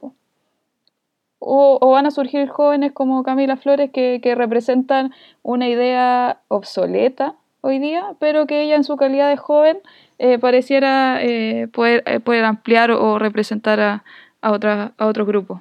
O, 1.38 1.90
van 1.90 2.06
a 2.06 2.10
surgir 2.10 2.48
jóvenes 2.48 2.92
como 2.92 3.22
Camila 3.22 3.56
Flores 3.56 3.90
que, 3.92 4.20
que 4.22 4.34
representan 4.34 5.12
una 5.42 5.68
idea 5.68 6.40
obsoleta 6.48 7.36
hoy 7.62 7.78
día, 7.78 8.16
pero 8.18 8.46
que 8.46 8.62
ella 8.62 8.76
en 8.76 8.84
su 8.84 8.96
calidad 8.96 9.30
de 9.30 9.36
joven 9.36 9.78
eh, 10.18 10.38
pareciera 10.38 11.22
eh, 11.22 11.68
poder, 11.68 12.02
eh, 12.06 12.20
poder, 12.20 12.44
ampliar 12.44 12.90
o 12.90 13.18
representar 13.18 13.80
a, 13.80 14.04
a, 14.42 14.52
otra, 14.52 14.94
a 14.98 15.06
otros 15.06 15.26
grupos. 15.26 15.60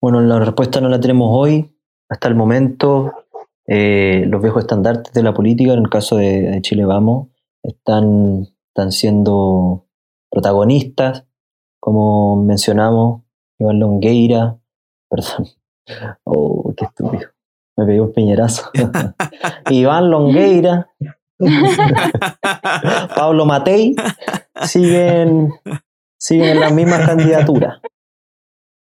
Bueno, 0.00 0.20
la 0.20 0.38
respuesta 0.38 0.80
no 0.80 0.88
la 0.88 1.00
tenemos 1.00 1.28
hoy. 1.30 1.70
Hasta 2.08 2.28
el 2.28 2.34
momento, 2.34 3.12
los 3.66 4.42
viejos 4.42 4.62
estandartes 4.62 5.12
de 5.12 5.22
la 5.22 5.32
política, 5.32 5.72
en 5.72 5.78
el 5.80 5.90
caso 5.90 6.16
de, 6.16 6.58
Chile 6.60 6.84
Vamos, 6.84 7.28
están, 7.62 8.48
están 8.68 8.90
siendo 8.90 9.86
protagonistas, 10.28 11.24
como 11.78 12.42
mencionamos, 12.42 13.22
Iván 13.58 13.78
Longueira, 13.78 14.58
perdón, 15.08 15.46
oh, 16.24 16.74
qué 16.76 16.84
estúpido, 16.86 17.28
me 17.76 17.86
pedí 17.86 18.00
un 18.00 18.12
peñerazo. 18.12 18.70
Iván 19.70 20.10
Longueira, 20.10 20.88
Pablo 23.16 23.46
Matei 23.46 23.94
siguen, 24.66 25.52
siguen 26.18 26.48
en 26.50 26.60
las 26.60 26.72
mismas 26.72 27.06
candidaturas. 27.06 27.80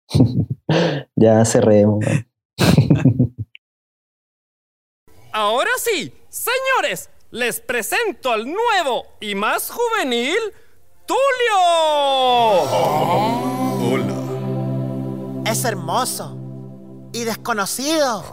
ya 1.17 1.45
cerremos. 1.45 2.05
Ahora 5.33 5.71
sí, 5.77 6.15
señores, 6.31 7.11
les 7.31 7.61
presento 7.61 8.33
al 8.33 8.47
nuevo 8.47 9.05
y 9.21 9.35
más 9.35 9.71
juvenil 9.71 10.39
Tulio. 11.07 11.61
hola. 13.93 14.15
Es 15.51 15.63
hermoso 15.65 16.39
y 17.13 17.25
desconocido. 17.25 18.25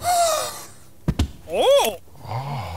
¡Oh! 1.49 2.72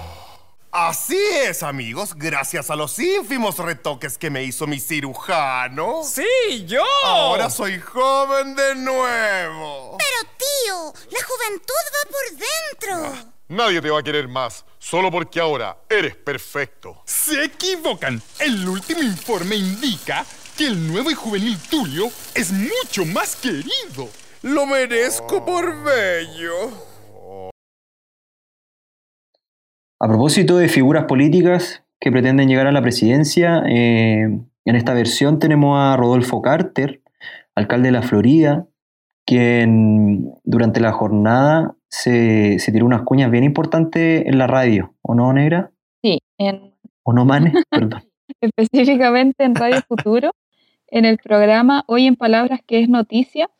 Así 0.79 1.17
es, 1.17 1.63
amigos, 1.63 2.13
gracias 2.15 2.69
a 2.69 2.77
los 2.77 2.99
ínfimos 2.99 3.57
retoques 3.57 4.19
que 4.19 4.29
me 4.29 4.45
hizo 4.45 4.67
mi 4.67 4.79
cirujano. 4.79 6.03
Sí, 6.05 6.67
yo. 6.67 6.85
Ahora 7.03 7.49
soy 7.49 7.81
joven 7.81 8.55
de 8.55 8.75
nuevo. 8.75 9.97
Pero, 9.97 10.33
tío, 10.37 10.93
la 11.11 11.19
juventud 11.25 11.73
va 11.95 12.11
por 12.11 12.99
dentro. 13.01 13.07
Ah, 13.07 13.33
nadie 13.49 13.81
te 13.81 13.89
va 13.89 14.01
a 14.01 14.03
querer 14.03 14.29
más, 14.29 14.67
solo 14.79 15.11
porque 15.11 15.41
ahora 15.41 15.79
eres 15.89 16.15
perfecto. 16.15 17.03
Se 17.07 17.45
equivocan. 17.45 18.21
El 18.39 18.69
último 18.69 19.01
informe 19.01 19.57
indica 19.57 20.27
que 20.59 20.67
el 20.67 20.93
nuevo 20.93 21.11
y 21.11 21.15
juvenil 21.15 21.59
Tulio 21.71 22.11
es 22.35 22.53
mucho 22.53 23.07
más 23.07 23.35
querido. 23.37 24.11
Lo 24.43 24.67
merezco 24.67 25.43
por 25.43 25.83
bello. 25.85 26.86
A 30.07 30.09
propósito 30.09 30.57
de 30.59 30.69
figuras 30.69 31.07
políticas 31.07 31.83
que 31.99 32.13
pretenden 32.13 32.49
llegar 32.49 32.69
a 32.69 32.71
la 32.71 32.81
presidencia, 32.81 33.65
eh, 33.69 34.39
en 34.65 34.77
esta 34.77 34.95
versión 34.95 35.41
tenemos 35.41 35.77
a 35.81 35.97
Rodolfo 35.97 36.41
Carter, 36.43 37.03
alcalde 37.57 37.89
de 37.89 37.93
la 37.93 38.03
Florida, 38.03 38.69
quien 39.27 40.33
durante 40.45 40.79
la 40.79 40.93
jornada 40.93 41.75
se, 41.89 42.57
tiró 42.73 42.87
unas 42.87 43.03
cuñas 43.03 43.33
bien 43.33 43.43
importantes 43.43 44.25
en 44.25 44.39
la 44.39 44.47
radio, 44.47 44.95
¿o 45.03 45.17
no, 45.17 45.33
Negra? 45.33 45.73
Sí, 46.05 46.21
en... 46.39 46.73
¿O 47.03 47.13
no, 47.13 47.25
Mane? 47.25 47.53
Perdón. 47.69 48.05
Específicamente 48.41 49.43
en 49.43 49.57
Radio 49.57 49.81
Futuro, 49.89 50.31
en 50.87 51.05
el 51.05 51.19
programa 51.19 51.83
Hoy 51.89 52.07
en 52.07 52.15
Palabras, 52.15 52.61
que 52.65 52.81
es 52.81 52.89
noticia, 52.89 53.51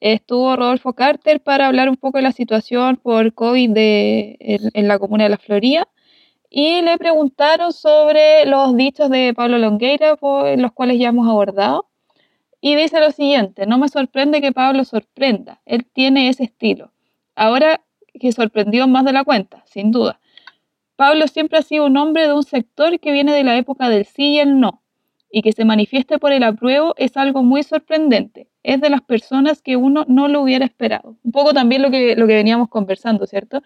estuvo 0.00 0.56
Rodolfo 0.56 0.92
Carter 0.92 1.40
para 1.40 1.66
hablar 1.66 1.88
un 1.88 1.96
poco 1.96 2.18
de 2.18 2.22
la 2.22 2.32
situación 2.32 2.96
por 2.96 3.32
COVID 3.34 3.72
en, 3.76 4.88
la 4.88 4.98
comuna 4.98 5.24
de 5.24 5.30
La 5.30 5.38
Florida 5.38 5.88
y 6.50 6.82
le 6.82 6.96
preguntaron 6.98 7.72
sobre 7.72 8.46
los 8.46 8.76
dichos 8.76 9.10
de 9.10 9.34
Pablo 9.34 9.58
Longueira, 9.58 10.16
por, 10.16 10.58
los 10.58 10.72
cuales 10.72 10.98
ya 10.98 11.08
hemos 11.08 11.28
abordado. 11.28 11.88
Y 12.60 12.74
dice 12.74 13.00
lo 13.00 13.10
siguiente, 13.10 13.66
no 13.66 13.78
me 13.78 13.88
sorprende 13.88 14.40
que 14.40 14.52
Pablo 14.52 14.84
sorprenda, 14.84 15.60
él 15.66 15.84
tiene 15.84 16.28
ese 16.28 16.44
estilo. 16.44 16.92
Ahora 17.34 17.82
que 18.18 18.32
sorprendió 18.32 18.88
más 18.88 19.04
de 19.04 19.12
la 19.12 19.24
cuenta, 19.24 19.62
sin 19.66 19.90
duda. 19.90 20.20
Pablo 20.96 21.28
siempre 21.28 21.58
ha 21.58 21.62
sido 21.62 21.86
un 21.86 21.96
hombre 21.98 22.26
de 22.26 22.32
un 22.32 22.42
sector 22.42 22.98
que 22.98 23.12
viene 23.12 23.32
de 23.32 23.44
la 23.44 23.56
época 23.56 23.90
del 23.90 24.06
sí 24.06 24.34
y 24.34 24.38
el 24.38 24.58
no, 24.58 24.82
y 25.36 25.42
que 25.42 25.52
se 25.52 25.66
manifieste 25.66 26.18
por 26.18 26.32
el 26.32 26.42
apruebo 26.44 26.94
es 26.96 27.14
algo 27.18 27.42
muy 27.42 27.62
sorprendente 27.62 28.48
es 28.62 28.80
de 28.80 28.88
las 28.88 29.02
personas 29.02 29.60
que 29.60 29.76
uno 29.76 30.06
no 30.08 30.28
lo 30.28 30.40
hubiera 30.40 30.64
esperado. 30.64 31.18
Un 31.22 31.30
poco 31.30 31.52
también 31.52 31.82
lo 31.82 31.90
que, 31.90 32.16
lo 32.16 32.26
que 32.26 32.36
veníamos 32.36 32.70
conversando, 32.70 33.26
¿cierto? 33.26 33.62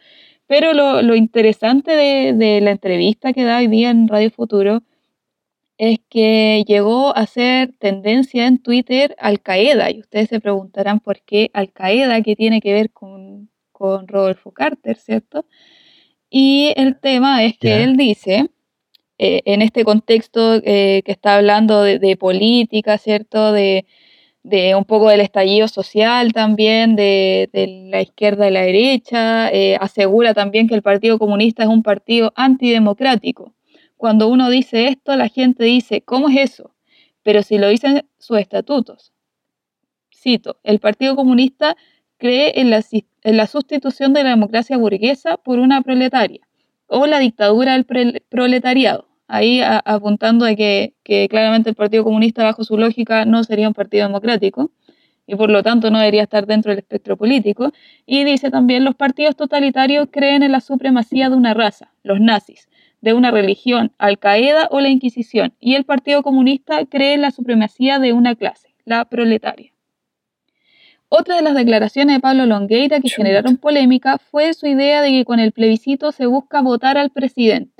Pero 0.49 0.73
lo, 0.73 1.15
interesante 1.15 1.93
de, 1.93 2.61
la 2.61 2.73
entrevista 2.73 3.33
que 3.33 3.45
da 3.45 3.59
hoy 3.59 3.69
día 3.69 3.91
en 3.91 4.09
Radio 4.09 4.33
Futuro 4.33 4.83
es 5.79 6.01
que 6.09 6.65
llegó 6.67 7.17
a 7.17 7.25
ser 7.27 7.73
tendencia 7.79 8.49
en 8.49 8.59
Twitter 8.61 9.15
Al 9.21 9.41
Qaeda. 9.41 9.93
Y 9.93 10.01
ustedes 10.01 10.29
se 10.29 10.41
preguntarán 10.41 10.99
por 10.99 11.23
qué 11.23 11.51
Al 11.55 11.73
Qaeda, 11.73 12.21
qué 12.23 12.35
tiene 12.35 12.61
que 12.61 12.73
ver 12.73 12.91
con, 12.91 13.49
con 13.71 14.09
Rodolfo 14.09 14.51
Carter, 14.51 14.97
¿cierto? 14.97 15.47
Y 16.29 16.75
el 16.77 16.99
tema 16.99 17.45
es 17.45 17.57
que 17.57 17.85
él 17.85 17.97
dice, 17.97 18.51
eh, 19.23 19.43
en 19.45 19.61
este 19.61 19.85
contexto 19.85 20.63
eh, 20.65 21.03
que 21.05 21.13
está 21.13 21.37
hablando 21.37 21.83
de, 21.83 22.17
política, 22.17 22.97
¿cierto? 22.97 23.53
De, 23.53 23.85
un 24.75 24.87
poco 24.87 25.11
del 25.11 25.21
estallido 25.21 25.69
social 25.69 26.33
también, 26.33 26.97
de, 26.97 27.51
la 27.91 28.01
izquierda 28.01 28.49
y 28.49 28.51
la 28.51 28.63
derecha, 28.63 29.51
eh, 29.51 29.77
asegura 29.79 30.33
también 30.33 30.69
que 30.69 30.75
el 30.75 30.81
Partido 30.81 31.19
Comunista 31.19 31.65
es 31.65 31.69
un 31.69 31.83
partido 31.83 32.33
antidemocrático. 32.35 33.53
Cuando 33.99 34.27
uno 34.27 34.49
dice 34.49 34.89
esto, 34.89 35.15
la 35.17 35.29
gente 35.29 35.65
dice, 35.65 36.01
¿cómo 36.01 36.31
es 36.31 36.53
eso? 36.53 36.75
Pero 37.23 37.43
si 37.43 37.59
lo 37.59 37.69
dicen 37.69 38.07
sus 38.19 38.39
estatutos. 38.39 39.13
Cito, 40.17 40.57
el 40.63 40.79
Partido 40.79 41.15
Comunista 41.15 41.77
cree 42.17 42.55
en 42.57 42.71
la 42.71 43.47
sustitución 43.47 44.15
de 44.15 44.25
la 44.25 44.31
democracia 44.31 44.79
burguesa 44.79 45.37
por 45.37 45.59
una 45.59 45.83
proletaria 45.83 46.41
o 46.87 47.05
la 47.07 47.19
dictadura 47.19 47.75
del 47.75 48.23
proletariado 48.31 49.10
ahí 49.31 49.63
apuntando 49.63 50.45
de 50.45 50.57
que, 51.05 51.29
claramente 51.29 51.71
el 51.71 51.77
Partido 51.77 52.05
Comunista, 52.05 52.45
bajo 52.45 52.65
su 52.65 52.77
lógica, 52.77 53.25
no 53.25 53.45
sería 53.45 53.69
un 53.69 53.75
partido 53.75 54.07
democrático 54.07 54.71
y 55.27 55.37
por 55.37 55.49
lo 55.49 55.63
tanto 55.63 55.91
no 55.93 55.99
debería 56.01 56.25
estar 56.25 56.47
dentro 56.47 56.71
del 56.71 56.81
espectro 56.81 57.17
político. 57.17 57.73
Y 58.05 58.25
dice 58.25 58.51
también, 58.51 58.85
los 58.85 58.97
partidos 58.97 59.37
totalitarios 59.37 60.09
creen 60.11 60.43
en 60.43 60.51
la 60.51 60.61
supremacía 60.61 61.31
de 61.31 61.37
una 61.37 61.55
raza, 61.55 61.93
los 62.03 62.21
nazis, 62.21 62.69
de 63.01 63.15
una 63.15 63.31
religión, 63.31 63.93
Al-Qaeda 63.99 64.69
o 64.73 64.81
la 64.81 64.89
Inquisición, 64.89 65.55
y 65.61 65.77
el 65.77 65.85
Partido 65.85 66.23
Comunista 66.23 66.85
cree 66.87 67.15
en 67.15 67.23
la 67.23 67.31
supremacía 67.31 68.01
de 68.01 68.13
una 68.13 68.35
clase, 68.35 68.75
la 68.85 69.05
proletaria. 69.05 69.73
Otra 71.09 71.37
de 71.37 71.43
las 71.43 71.55
declaraciones 71.55 72.17
de 72.17 72.21
Pablo 72.21 72.47
Longueira 72.47 73.01
que 73.01 73.09
generaron 73.09 73.57
polémica 73.57 74.19
fue 74.19 74.53
su 74.55 74.67
idea 74.67 75.01
de 75.03 75.11
que 75.11 75.25
con 75.25 75.39
el 75.41 75.53
plebiscito 75.53 76.13
se 76.13 76.27
busca 76.27 76.61
votar 76.61 76.99
al 76.99 77.11
presidente. 77.11 77.80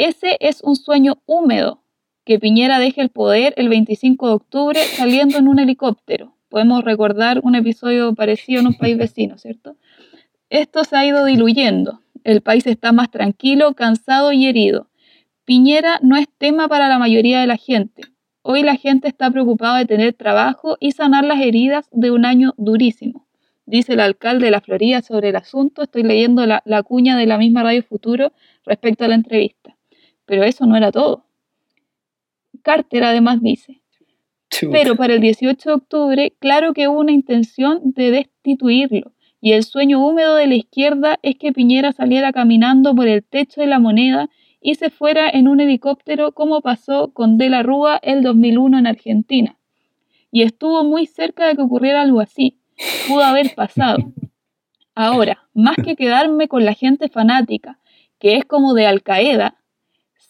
Ese 0.00 0.38
es 0.40 0.62
un 0.62 0.76
sueño 0.76 1.20
húmedo, 1.26 1.82
que 2.24 2.38
Piñera 2.38 2.78
deje 2.78 3.02
el 3.02 3.10
poder 3.10 3.52
el 3.58 3.68
25 3.68 4.28
de 4.28 4.32
octubre 4.32 4.80
saliendo 4.96 5.36
en 5.36 5.46
un 5.46 5.58
helicóptero. 5.58 6.34
Podemos 6.48 6.82
recordar 6.84 7.40
un 7.42 7.54
episodio 7.54 8.14
parecido 8.14 8.60
en 8.60 8.68
un 8.68 8.78
país 8.78 8.96
vecino, 8.96 9.36
¿cierto? 9.36 9.76
Esto 10.48 10.84
se 10.84 10.96
ha 10.96 11.04
ido 11.04 11.26
diluyendo. 11.26 12.00
El 12.24 12.40
país 12.40 12.66
está 12.66 12.92
más 12.92 13.10
tranquilo, 13.10 13.74
cansado 13.74 14.32
y 14.32 14.46
herido. 14.46 14.88
Piñera 15.44 15.98
no 16.02 16.16
es 16.16 16.28
tema 16.38 16.66
para 16.66 16.88
la 16.88 16.98
mayoría 16.98 17.42
de 17.42 17.46
la 17.46 17.58
gente. 17.58 18.04
Hoy 18.40 18.62
la 18.62 18.76
gente 18.76 19.06
está 19.06 19.30
preocupada 19.30 19.80
de 19.80 19.84
tener 19.84 20.14
trabajo 20.14 20.78
y 20.80 20.92
sanar 20.92 21.26
las 21.26 21.42
heridas 21.42 21.90
de 21.92 22.10
un 22.10 22.24
año 22.24 22.54
durísimo. 22.56 23.26
Dice 23.66 23.92
el 23.92 24.00
alcalde 24.00 24.46
de 24.46 24.52
la 24.52 24.62
Florida 24.62 25.02
sobre 25.02 25.28
el 25.28 25.36
asunto. 25.36 25.82
Estoy 25.82 26.04
leyendo 26.04 26.46
la, 26.46 26.82
cuña 26.84 27.18
de 27.18 27.26
la 27.26 27.36
misma 27.36 27.64
Radio 27.64 27.82
Futuro 27.82 28.32
respecto 28.64 29.04
a 29.04 29.08
la 29.08 29.16
entrevista. 29.16 29.76
Pero 30.30 30.44
eso 30.44 30.64
no 30.64 30.76
era 30.76 30.92
todo. 30.92 31.24
Carter 32.62 33.02
además 33.02 33.42
dice, 33.42 33.80
pero 34.70 34.94
para 34.94 35.14
el 35.14 35.20
18 35.20 35.68
de 35.68 35.74
octubre, 35.74 36.32
claro 36.38 36.72
que 36.72 36.86
hubo 36.86 37.00
una 37.00 37.10
intención 37.10 37.80
de 37.82 38.12
destituirlo. 38.12 39.10
Y 39.40 39.54
el 39.54 39.64
sueño 39.64 40.06
húmedo 40.06 40.36
de 40.36 40.46
la 40.46 40.54
izquierda 40.54 41.18
es 41.22 41.36
que 41.36 41.52
Piñera 41.52 41.90
saliera 41.90 42.32
caminando 42.32 42.94
por 42.94 43.08
el 43.08 43.24
techo 43.24 43.60
de 43.60 43.66
la 43.66 43.80
moneda 43.80 44.30
y 44.60 44.76
se 44.76 44.90
fuera 44.90 45.28
en 45.28 45.48
un 45.48 45.58
helicóptero 45.58 46.30
como 46.30 46.60
pasó 46.60 47.12
con 47.12 47.36
De 47.36 47.48
la 47.48 47.64
Rúa 47.64 47.98
el 48.00 48.22
2001 48.22 48.78
en 48.78 48.86
Argentina. 48.86 49.58
Y 50.30 50.42
estuvo 50.42 50.84
muy 50.84 51.06
cerca 51.06 51.48
de 51.48 51.56
que 51.56 51.62
ocurriera 51.62 52.02
algo 52.02 52.20
así. 52.20 52.56
Pudo 53.08 53.24
haber 53.24 53.52
pasado. 53.56 54.12
Ahora, 54.94 55.48
más 55.54 55.74
que 55.74 55.96
quedarme 55.96 56.46
con 56.46 56.64
la 56.64 56.74
gente 56.74 57.08
fanática, 57.08 57.80
que 58.20 58.36
es 58.36 58.44
como 58.44 58.74
de 58.74 58.86
Al 58.86 59.02
Qaeda, 59.02 59.56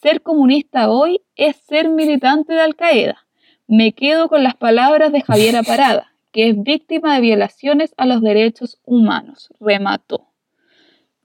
ser 0.01 0.22
comunista 0.22 0.90
hoy 0.90 1.22
es 1.36 1.57
ser 1.57 1.88
militante 1.88 2.53
de 2.53 2.61
Al 2.61 2.74
Qaeda. 2.74 3.26
Me 3.66 3.92
quedo 3.92 4.28
con 4.28 4.42
las 4.42 4.57
palabras 4.57 5.12
de 5.12 5.22
Javiera 5.22 5.62
Parada, 5.66 6.12
que 6.32 6.48
es 6.48 6.62
víctima 6.62 7.14
de 7.14 7.20
violaciones 7.20 7.94
a 7.96 8.07
los 8.07 8.22
derechos 8.22 8.80
humanos. 8.84 9.53
Remató. 9.61 10.26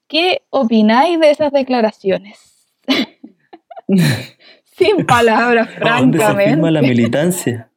¿Qué 0.08 0.44
opináis 0.50 1.20
de 1.20 1.32
esas 1.32 1.52
declaraciones? 1.52 2.70
Sin 4.64 5.06
palabras, 5.08 5.70
francamente. 5.70 6.18
¿Dónde 6.18 6.44
se 6.44 6.50
firma 6.50 6.72
la 6.72 6.82
militancia? 6.82 7.72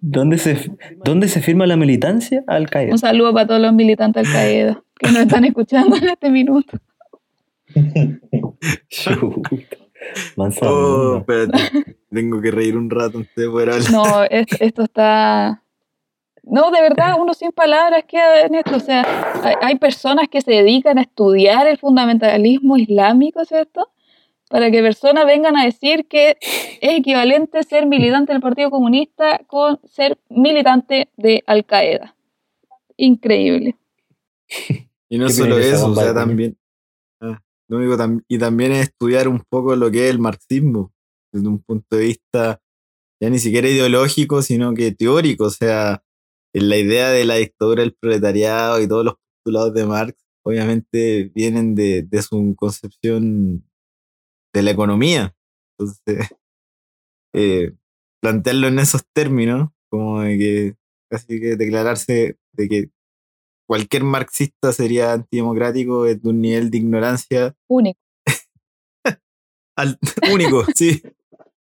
¿Dónde 0.00 0.38
se, 0.38 0.70
¿Dónde 1.02 1.28
se 1.28 1.40
firma 1.40 1.66
la 1.66 1.76
militancia? 1.76 2.44
Al 2.46 2.68
Qaeda. 2.68 2.92
Un 2.92 2.98
saludo 2.98 3.32
para 3.32 3.46
todos 3.46 3.60
los 3.60 3.72
militantes 3.72 4.26
Al 4.26 4.32
Qaeda 4.32 4.84
que 4.98 5.10
nos 5.10 5.22
están 5.22 5.44
escuchando 5.44 5.96
en 5.96 6.08
este 6.08 6.30
minuto. 6.30 6.78
Oh, 10.62 11.18
espérate. 11.18 11.96
Tengo 12.10 12.40
que 12.40 12.50
reír 12.50 12.76
un 12.76 12.90
rato 12.90 13.18
antes 13.18 13.34
de 13.34 13.46
No, 13.90 14.24
esto 14.30 14.82
está. 14.82 15.62
No, 16.42 16.70
de 16.70 16.80
verdad, 16.82 17.14
uno 17.18 17.32
sin 17.32 17.52
palabras 17.52 18.04
queda 18.06 18.42
en 18.42 18.54
esto. 18.54 18.76
O 18.76 18.80
sea, 18.80 19.04
hay, 19.62 19.76
personas 19.76 20.28
que 20.28 20.40
se 20.40 20.52
dedican 20.52 20.98
a 20.98 21.02
estudiar 21.02 21.66
el 21.66 21.78
fundamentalismo 21.78 22.76
islámico, 22.76 23.44
¿cierto? 23.44 23.88
Para 24.50 24.70
que 24.70 24.82
personas 24.82 25.24
vengan 25.26 25.56
a 25.56 25.64
decir 25.64 26.06
que 26.06 26.36
es 26.40 26.98
equivalente 26.98 27.62
ser 27.62 27.86
militante 27.86 28.32
del 28.32 28.42
Partido 28.42 28.70
Comunista 28.70 29.40
con 29.46 29.80
ser 29.84 30.18
militante 30.28 31.08
de 31.16 31.42
Al 31.46 31.64
Qaeda. 31.64 32.14
Increíble. 32.96 33.76
Y 35.08 35.18
no 35.18 35.28
solo 35.30 35.58
eso, 35.58 35.86
o 35.86 35.94
sea, 35.94 36.12
también. 36.12 36.56
Y 38.28 38.38
también 38.38 38.72
es 38.72 38.88
estudiar 38.88 39.28
un 39.28 39.40
poco 39.48 39.76
lo 39.76 39.90
que 39.90 40.06
es 40.06 40.10
el 40.10 40.18
marxismo, 40.18 40.92
desde 41.32 41.48
un 41.48 41.60
punto 41.60 41.96
de 41.96 42.06
vista 42.06 42.60
ya 43.20 43.30
ni 43.30 43.38
siquiera 43.38 43.68
ideológico, 43.68 44.42
sino 44.42 44.74
que 44.74 44.92
teórico. 44.92 45.44
O 45.44 45.50
sea, 45.50 46.02
la 46.52 46.76
idea 46.76 47.10
de 47.10 47.24
la 47.24 47.36
dictadura 47.36 47.82
del 47.82 47.94
proletariado 47.94 48.80
y 48.80 48.88
todos 48.88 49.04
los 49.04 49.14
postulados 49.14 49.74
de 49.74 49.86
Marx, 49.86 50.24
obviamente 50.44 51.30
vienen 51.34 51.74
de, 51.74 52.06
su 52.22 52.54
concepción 52.56 53.64
de 54.52 54.62
la 54.62 54.70
economía. 54.70 55.34
Entonces, 55.78 56.28
eh, 57.34 57.72
plantearlo 58.20 58.68
en 58.68 58.78
esos 58.78 59.04
términos, 59.12 59.70
como 59.90 60.22
de 60.22 60.38
que 60.38 60.76
casi 61.10 61.40
que 61.40 61.56
declararse 61.56 62.38
de 62.52 62.68
que 62.68 62.90
cualquier 63.66 64.04
marxista 64.04 64.72
sería 64.72 65.12
antidemocrático 65.12 66.06
es 66.06 66.22
de 66.22 66.28
un 66.28 66.40
nivel 66.40 66.70
de 66.70 66.78
ignorancia 66.78 67.54
único. 67.68 68.00
único, 70.32 70.64
sí. 70.74 71.02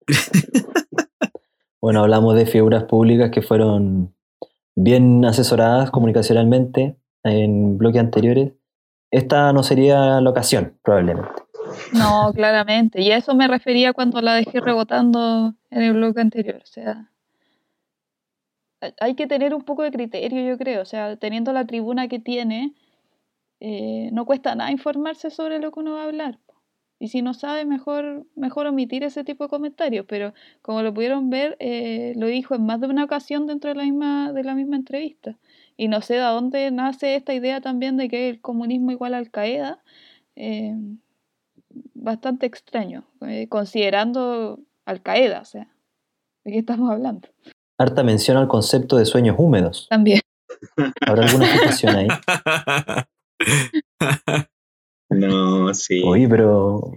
bueno, 1.82 2.02
hablamos 2.02 2.36
de 2.36 2.46
figuras 2.46 2.86
públicas 2.86 3.32
que 3.32 3.42
fueron 3.42 4.16
bien 4.76 5.26
asesoradas 5.26 5.92
comunicacionalmente 5.92 6.98
en 7.24 7.78
bloques 7.78 8.00
anteriores, 8.00 8.54
esta 9.12 9.52
no 9.54 9.64
sería 9.64 10.22
la 10.22 10.30
ocasión, 10.30 10.78
probablemente. 10.84 11.30
No, 11.94 12.32
claramente. 12.34 13.02
Y 13.02 13.12
a 13.12 13.18
eso 13.18 13.36
me 13.36 13.48
refería 13.48 13.94
cuando 13.94 14.22
la 14.22 14.36
dejé 14.36 14.60
rebotando 14.60 15.54
en 15.70 15.82
el 15.82 15.94
bloque 15.94 16.22
anterior. 16.22 16.62
O 16.64 16.66
sea, 16.66 17.12
hay 19.00 19.16
que 19.16 19.28
tener 19.28 19.54
un 19.54 19.64
poco 19.64 19.84
de 19.84 19.92
criterio, 19.92 20.48
yo 20.48 20.58
creo. 20.58 20.82
O 20.82 20.86
sea, 20.86 21.18
teniendo 21.18 21.54
la 21.54 21.66
tribuna 21.66 22.08
que 22.08 22.20
tiene, 22.20 22.74
eh, 23.60 24.10
no 24.14 24.26
cuesta 24.26 24.56
nada 24.56 24.72
informarse 24.72 25.30
sobre 25.30 25.60
lo 25.60 25.72
que 25.72 25.80
uno 25.80 25.94
va 25.94 26.02
a 26.04 26.06
hablar. 26.06 26.40
Y 27.00 27.10
si 27.10 27.22
no 27.22 27.34
sabe, 27.36 27.66
mejor, 27.66 28.26
mejor 28.36 28.66
omitir 28.68 29.04
ese 29.04 29.24
tipo 29.24 29.44
de 29.46 29.50
comentarios. 29.50 30.06
Pero 30.08 30.34
como 30.62 30.82
lo 30.82 30.94
pudieron 30.94 31.30
ver, 31.30 31.58
eh, 31.60 32.14
lo 32.16 32.28
dijo 32.28 32.56
en 32.56 32.66
más 32.66 32.82
de 32.82 32.88
una 32.88 33.04
ocasión 33.04 33.48
dentro 33.48 33.70
de 33.70 33.76
la 33.76 33.84
misma, 33.84 34.34
de 34.34 34.44
la 34.44 34.56
misma 34.56 34.78
entrevista. 34.78 35.38
Y 35.78 35.90
no 35.90 36.02
sé 36.02 36.16
de 36.16 36.22
dónde 36.22 36.72
nace 36.72 37.16
esta 37.16 37.34
idea 37.34 37.62
también 37.62 37.98
de 37.98 38.10
que 38.10 38.30
el 38.30 38.42
comunismo 38.42 38.92
igual 38.92 39.14
Al 39.14 39.30
Qaeda. 39.32 39.84
Eh, 40.36 40.76
bastante 41.94 42.46
extraño, 42.46 43.06
considerando 43.50 44.60
Al 44.86 45.02
Qaeda, 45.02 45.42
o 45.42 45.46
sea, 45.46 45.68
¿de 46.44 46.52
qué 46.52 46.60
estamos 46.60 46.90
hablando? 46.90 47.30
Harta 47.78 48.04
menciona 48.04 48.42
el 48.42 48.48
concepto 48.48 48.98
de 48.98 49.06
sueños 49.06 49.36
húmedos. 49.38 49.88
También. 49.90 50.22
¿Habrá 51.06 51.26
alguna 51.26 51.46
explicación 51.46 51.96
ahí? 51.96 52.08
No, 55.10 55.74
sí. 55.74 56.02
Oye, 56.06 56.28
pero 56.28 56.92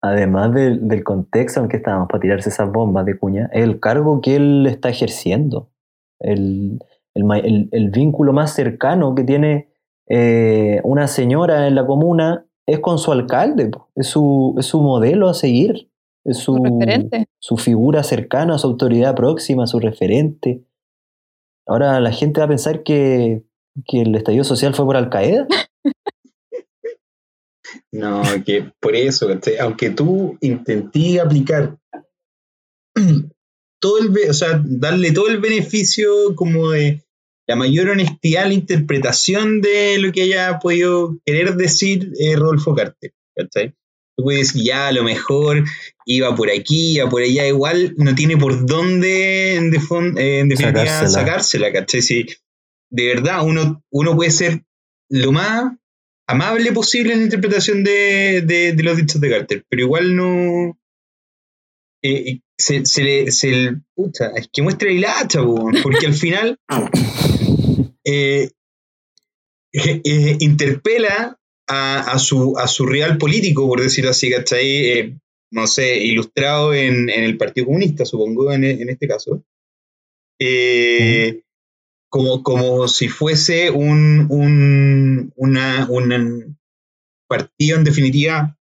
además 0.00 0.52
del 0.52 1.04
contexto 1.04 1.60
en 1.60 1.68
que 1.68 1.76
estábamos 1.76 2.08
para 2.08 2.20
tirarse 2.20 2.48
esas 2.48 2.70
bombas 2.72 3.06
de 3.06 3.16
cuña, 3.16 3.48
el 3.52 3.80
cargo 3.80 4.20
que 4.20 4.36
él 4.36 4.66
está 4.66 4.88
ejerciendo, 4.88 5.70
el, 6.18 6.80
vínculo 7.92 8.32
más 8.32 8.54
cercano 8.54 9.14
que 9.14 9.24
tiene 9.24 9.68
eh, 10.08 10.80
una 10.84 11.06
señora 11.06 11.68
en 11.68 11.76
la 11.76 11.86
comuna 11.86 12.44
es 12.66 12.80
con 12.80 12.98
su 12.98 13.12
alcalde, 13.12 13.70
es 13.94 14.08
su, 14.08 14.56
es 14.58 14.66
su 14.66 14.82
modelo 14.82 15.28
a 15.28 15.34
seguir, 15.34 15.90
es 16.24 16.38
su, 16.38 16.58
su 17.38 17.56
figura 17.56 18.02
cercana, 18.02 18.58
su 18.58 18.66
autoridad 18.66 19.14
próxima, 19.14 19.66
su 19.66 19.78
referente. 19.78 20.64
Ahora 21.66 22.00
la 22.00 22.12
gente 22.12 22.40
va 22.40 22.46
a 22.46 22.48
pensar 22.48 22.82
que, 22.82 23.42
que 23.86 24.02
el 24.02 24.14
estallido 24.14 24.44
social 24.44 24.74
fue 24.74 24.84
por 24.84 24.96
Al 24.96 25.10
Qaeda. 25.10 25.46
No, 27.92 28.22
que 28.44 28.72
por 28.80 28.96
eso, 28.96 29.28
aunque 29.60 29.90
tú 29.90 30.36
intenté 30.40 31.20
aplicar 31.20 31.78
todo 33.80 33.98
el, 33.98 34.30
o 34.30 34.34
sea, 34.34 34.62
darle 34.64 35.12
todo 35.12 35.28
el 35.28 35.38
beneficio 35.40 36.34
como 36.34 36.70
de 36.70 37.04
la 37.46 37.56
mayor 37.56 37.90
honestidad 37.90 38.44
a 38.44 38.48
la 38.48 38.54
interpretación 38.54 39.60
de 39.60 39.98
lo 39.98 40.12
que 40.12 40.22
haya 40.22 40.58
podido 40.58 41.18
querer 41.24 41.56
decir 41.56 42.12
eh, 42.18 42.36
Rodolfo 42.36 42.74
Carter, 42.74 43.12
¿cachai? 43.36 43.74
Tú 44.16 44.24
puedes 44.24 44.48
decir, 44.48 44.66
ya, 44.66 44.88
a 44.88 44.92
lo 44.92 45.02
mejor 45.02 45.64
iba 46.06 46.34
por 46.34 46.50
aquí, 46.50 46.96
iba 46.96 47.08
por 47.08 47.22
allá, 47.22 47.46
igual 47.46 47.94
no 47.96 48.14
tiene 48.14 48.36
por 48.36 48.66
dónde, 48.66 49.56
en, 49.56 49.74
eh, 49.74 50.38
en 50.40 50.48
definitiva, 50.48 50.86
sacársela. 50.86 51.08
sacársela, 51.10 51.72
¿cachai? 51.72 52.02
Si 52.02 52.26
de 52.90 53.06
verdad 53.06 53.44
uno, 53.44 53.82
uno 53.90 54.14
puede 54.14 54.30
ser 54.30 54.62
lo 55.08 55.32
más 55.32 55.72
amable 56.26 56.72
posible 56.72 57.12
en 57.12 57.18
la 57.20 57.24
interpretación 57.24 57.84
de, 57.84 58.74
los 58.82 58.96
dichos 58.96 59.20
de 59.20 59.30
Carter, 59.30 59.64
pero 59.68 59.82
igual 59.82 60.16
no. 60.16 60.78
Eh, 62.02 62.40
se, 62.56 62.84
se, 62.86 63.02
le. 63.02 63.32
Se, 63.32 63.76
pucha, 63.94 64.28
es 64.36 64.48
que 64.52 64.62
muestra 64.62 64.90
el 64.90 65.04
hacha, 65.04 65.40
porque 65.82 66.06
al 66.06 66.14
final. 66.14 66.58
Eh, 68.06 68.50
eh, 70.04 70.36
interpela 70.40 71.40
a, 71.66 72.18
su, 72.18 72.54
a 72.58 72.66
su 72.66 72.86
rival 72.86 73.18
político, 73.18 73.66
por 73.66 73.80
decirlo 73.80 74.10
así, 74.10 74.30
¿cachai? 74.30 75.18
no 75.50 75.66
sé, 75.66 75.98
ilustrado 75.98 76.74
en, 76.74 77.08
el 77.08 77.36
Partido 77.36 77.66
Comunista, 77.66 78.04
supongo, 78.04 78.52
en, 78.52 78.64
en 78.64 78.88
este 78.90 79.06
caso 79.06 79.44
como, 82.14 82.44
como 82.44 82.86
si 82.86 83.08
fuese 83.08 83.72
un, 83.72 84.28
un, 84.30 85.32
una, 85.34 85.88
un 85.90 86.56
partido 87.26 87.76
en 87.76 87.82
definitiva 87.82 88.56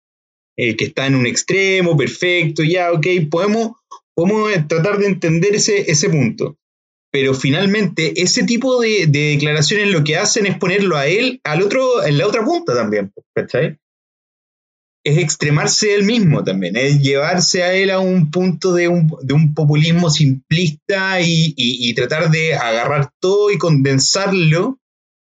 eh, 0.57 0.74
que 0.74 0.86
está 0.86 1.07
en 1.07 1.16
un 1.16 1.26
extremo, 1.26 1.94
perfecto, 1.94 2.62
ya, 2.62 2.90
ok, 2.92 3.07
podemos, 3.30 3.72
podemos 4.14 4.50
tratar 4.68 4.96
de 4.96 5.05
entender 5.05 5.55
ese, 5.55 5.90
ese 5.90 6.09
punto. 6.09 6.57
Pero 7.13 7.35
finalmente 7.35 8.23
ese 8.23 8.43
tipo 8.45 8.81
de, 8.81 9.07
de, 9.07 9.33
declaraciones 9.35 9.89
lo 9.89 10.03
que 10.03 10.17
hacen 10.17 10.47
es 10.47 10.57
ponerlo 10.59 10.97
a 10.97 11.07
él 11.07 11.41
al 11.45 11.63
otro, 11.63 12.03
en 12.05 12.19
la 12.19 12.27
otra 12.27 12.45
punta 12.45 12.75
también, 12.75 13.13
¿cachai? 13.35 13.79
es 15.05 15.19
extremarse 15.19 15.95
él 15.95 16.05
mismo 16.05 16.45
también, 16.45 16.77
es 16.77 17.03
llevarse 17.03 17.65
a 17.65 17.75
él 17.75 17.91
a 17.91 17.99
un 17.99 18.31
punto 18.31 18.73
de 18.73 18.89
un, 18.89 19.13
de 19.23 19.35
un 19.35 19.53
populismo 19.53 20.11
simplista 20.11 21.21
y, 21.21 21.55
y, 21.57 21.93
tratar 21.95 22.31
de 22.31 22.55
agarrar 22.55 23.11
todo 23.21 23.51
y 23.51 23.59
condensarlo 23.59 24.79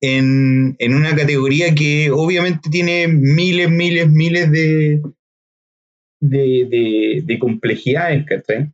en, 0.02 0.76
en, 0.80 0.96
una 0.96 1.16
categoría 1.16 1.76
que 1.76 2.12
obviamente 2.12 2.70
tiene 2.70 3.08
miles, 3.08 3.70
miles, 3.70 4.10
miles 4.10 4.52
de, 4.52 5.02
de, 6.22 6.68
de, 6.70 7.24
de 7.26 7.40
complejidades, 7.40 8.26
¿cachai? 8.26 8.72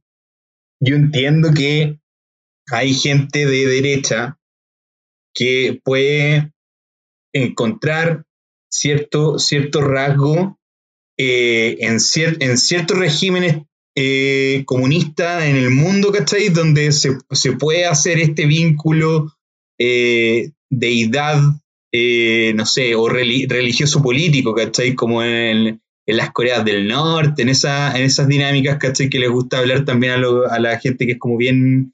Yo 0.80 0.96
entiendo 0.96 1.54
que 1.56 1.98
hay 2.74 2.94
gente 2.94 3.46
de 3.46 3.66
derecha 3.66 4.40
que 5.34 5.80
puede 5.84 6.52
encontrar 7.34 8.26
cierto, 8.70 9.40
cierto 9.40 9.82
rasgo 9.82 10.60
eh, 11.18 11.78
en, 11.82 12.00
ciertos 12.00 12.98
regímenes 12.98 13.58
eh, 13.96 14.64
comunistas 14.66 15.44
en 15.44 15.56
el 15.56 15.70
mundo, 15.70 16.12
¿cachai? 16.12 16.50
Donde 16.50 16.92
se, 16.92 17.52
puede 17.60 17.86
hacer 17.86 18.20
este 18.20 18.48
vínculo 18.48 19.32
eh, 19.80 20.52
deidad, 20.70 21.40
no 22.56 22.66
sé, 22.66 22.96
o 22.96 23.08
religioso 23.08 24.02
político, 24.02 24.56
¿cachai? 24.56 24.96
Como 24.96 25.24
en, 25.24 25.80
las 26.06 26.32
Coreas 26.32 26.66
del 26.66 26.88
Norte, 26.88 27.44
en, 27.44 27.50
esa, 27.50 27.98
en 27.98 28.04
esas 28.04 28.28
dinámicas, 28.28 28.78
¿cachai? 28.78 29.10
Que 29.10 29.20
les 29.20 29.30
gusta 29.30 29.60
hablar 29.60 29.86
también 29.86 30.14
a, 30.14 30.60
la 30.60 30.80
gente 30.80 31.06
que 31.06 31.14
es 31.14 31.20
como 31.20 31.38
bien, 31.38 31.94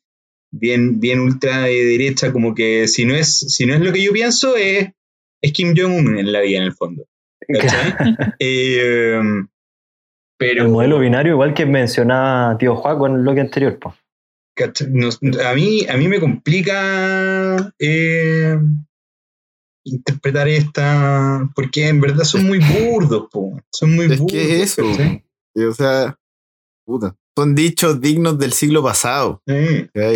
bien, 0.51 0.99
bien 0.99 1.19
ultra 1.19 1.61
de 1.61 1.85
derecha, 1.85 2.31
como 2.31 2.55
que 2.55 2.87
si 2.87 3.05
no 3.05 3.15
es, 3.15 3.39
si 3.39 3.65
no 3.65 3.73
es 3.73 3.81
lo 3.81 3.91
que 3.91 4.03
yo 4.03 4.11
pienso, 4.11 4.55
es, 4.55 4.89
es 5.41 5.51
Kim 5.53 5.73
Jong-un 5.75 6.17
en 6.17 6.31
la 6.31 6.41
vida, 6.41 6.59
en 6.59 6.63
el 6.65 6.73
fondo. 6.73 7.05
Eh, 8.39 9.19
pero, 10.37 10.63
el 10.63 10.69
modelo 10.71 10.99
binario, 10.99 11.33
igual 11.33 11.53
que 11.53 11.65
mencionaba 11.65 12.57
Tío 12.57 12.75
Juan 12.75 12.97
con 12.97 13.15
el 13.15 13.21
bloque 13.21 13.41
anterior. 13.41 13.77
a, 13.83 15.53
mí, 15.53 15.85
a 15.89 15.97
mí 15.97 16.07
me 16.07 16.19
complica 16.19 17.73
eh, 17.77 18.57
interpretar 19.83 20.47
esta, 20.47 21.49
porque 21.55 21.89
en 21.89 21.99
verdad 21.99 22.23
son 22.23 22.45
muy 22.45 22.59
burdos, 22.59 23.27
son 23.71 23.95
muy 23.95 24.07
burdos. 24.07 24.27
¿Qué 24.29 24.61
es 24.61 24.77
eso? 24.77 24.85
o 24.85 25.73
sea, 25.73 26.17
son 27.39 27.55
dichos 27.55 28.01
dignos 28.01 28.37
del 28.37 28.51
siglo 28.51 28.83
pasado. 28.83 29.41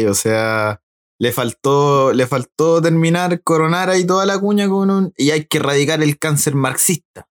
O 0.09 0.13
sea, 0.13 0.82
le 1.19 1.32
faltó, 1.32 2.11
le 2.11 2.28
faltó 2.28 2.82
terminar, 2.82 3.41
coronar 3.43 3.89
ahí 3.89 4.05
toda 4.05 4.26
la 4.26 4.38
cuña 4.38 4.67
con 4.67 4.89
un. 4.89 5.13
Y 5.15 5.32
hay 5.32 5.45
que 5.45 5.59
erradicar 5.59 6.03
el 6.03 6.19
cáncer 6.19 6.53
marxista. 6.53 7.30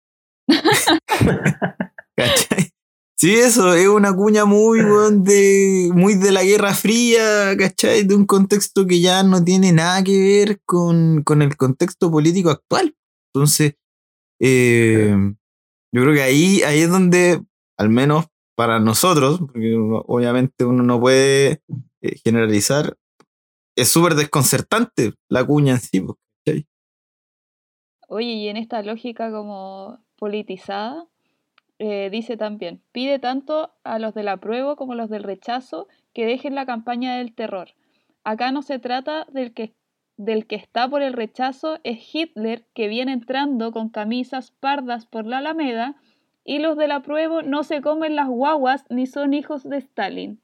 ¿Cachai? 2.17 2.71
Sí, 3.17 3.33
eso 3.35 3.73
es 3.73 3.87
una 3.87 4.13
cuña 4.13 4.43
muy, 4.43 4.79
de, 5.11 5.89
muy 5.93 6.15
de 6.15 6.31
la 6.31 6.43
Guerra 6.43 6.73
Fría, 6.73 7.55
¿cachai? 7.57 8.03
De 8.03 8.13
un 8.13 8.25
contexto 8.25 8.85
que 8.85 8.99
ya 8.99 9.23
no 9.23 9.41
tiene 9.41 9.71
nada 9.71 10.03
que 10.03 10.19
ver 10.19 10.59
con, 10.65 11.23
con 11.23 11.41
el 11.41 11.55
contexto 11.55 12.11
político 12.11 12.49
actual. 12.49 12.93
Entonces, 13.33 13.75
eh, 14.41 15.15
yo 15.93 16.01
creo 16.01 16.13
que 16.13 16.21
ahí, 16.23 16.61
ahí 16.63 16.81
es 16.81 16.89
donde, 16.89 17.41
al 17.77 17.89
menos 17.89 18.25
para 18.57 18.79
nosotros, 18.79 19.37
porque 19.37 19.75
obviamente 19.77 20.65
uno 20.65 20.81
no 20.81 20.99
puede 20.99 21.61
eh, 22.01 22.17
generalizar, 22.23 22.97
es 23.75 23.87
súper 23.87 24.15
desconcertante 24.15 25.13
la 25.29 25.45
cuña 25.45 25.73
en 25.73 25.79
sí. 25.79 26.03
Oye, 28.07 28.31
y 28.31 28.47
en 28.47 28.57
esta 28.57 28.81
lógica 28.81 29.31
como 29.31 29.99
politizada, 30.17 31.05
eh, 31.77 32.09
dice 32.11 32.35
también, 32.35 32.81
pide 32.91 33.19
tanto 33.19 33.75
a 33.83 33.99
los 33.99 34.15
del 34.15 34.27
apruebo 34.27 34.75
como 34.75 34.93
a 34.93 34.95
los 34.95 35.11
del 35.11 35.21
rechazo 35.21 35.87
que 36.13 36.25
dejen 36.25 36.55
la 36.55 36.65
campaña 36.65 37.15
del 37.17 37.35
terror. 37.35 37.75
Acá 38.23 38.51
no 38.51 38.63
se 38.63 38.79
trata 38.79 39.27
del 39.31 39.53
que, 39.53 39.75
del 40.15 40.47
que 40.47 40.55
está 40.55 40.89
por 40.89 41.03
el 41.03 41.13
rechazo, 41.13 41.77
es 41.83 41.99
Hitler 42.11 42.65
que 42.73 42.87
viene 42.87 43.13
entrando 43.13 43.71
con 43.71 43.89
camisas 43.89 44.49
pardas 44.49 45.05
por 45.05 45.27
la 45.27 45.37
Alameda 45.37 45.95
y 46.47 46.59
los 46.59 46.77
del 46.77 46.91
apruebo 46.91 47.41
no 47.41 47.63
se 47.63 47.81
comen 47.81 48.15
las 48.15 48.29
guaguas 48.29 48.85
ni 48.89 49.05
son 49.05 49.33
hijos 49.33 49.63
de 49.63 49.77
Stalin. 49.77 50.39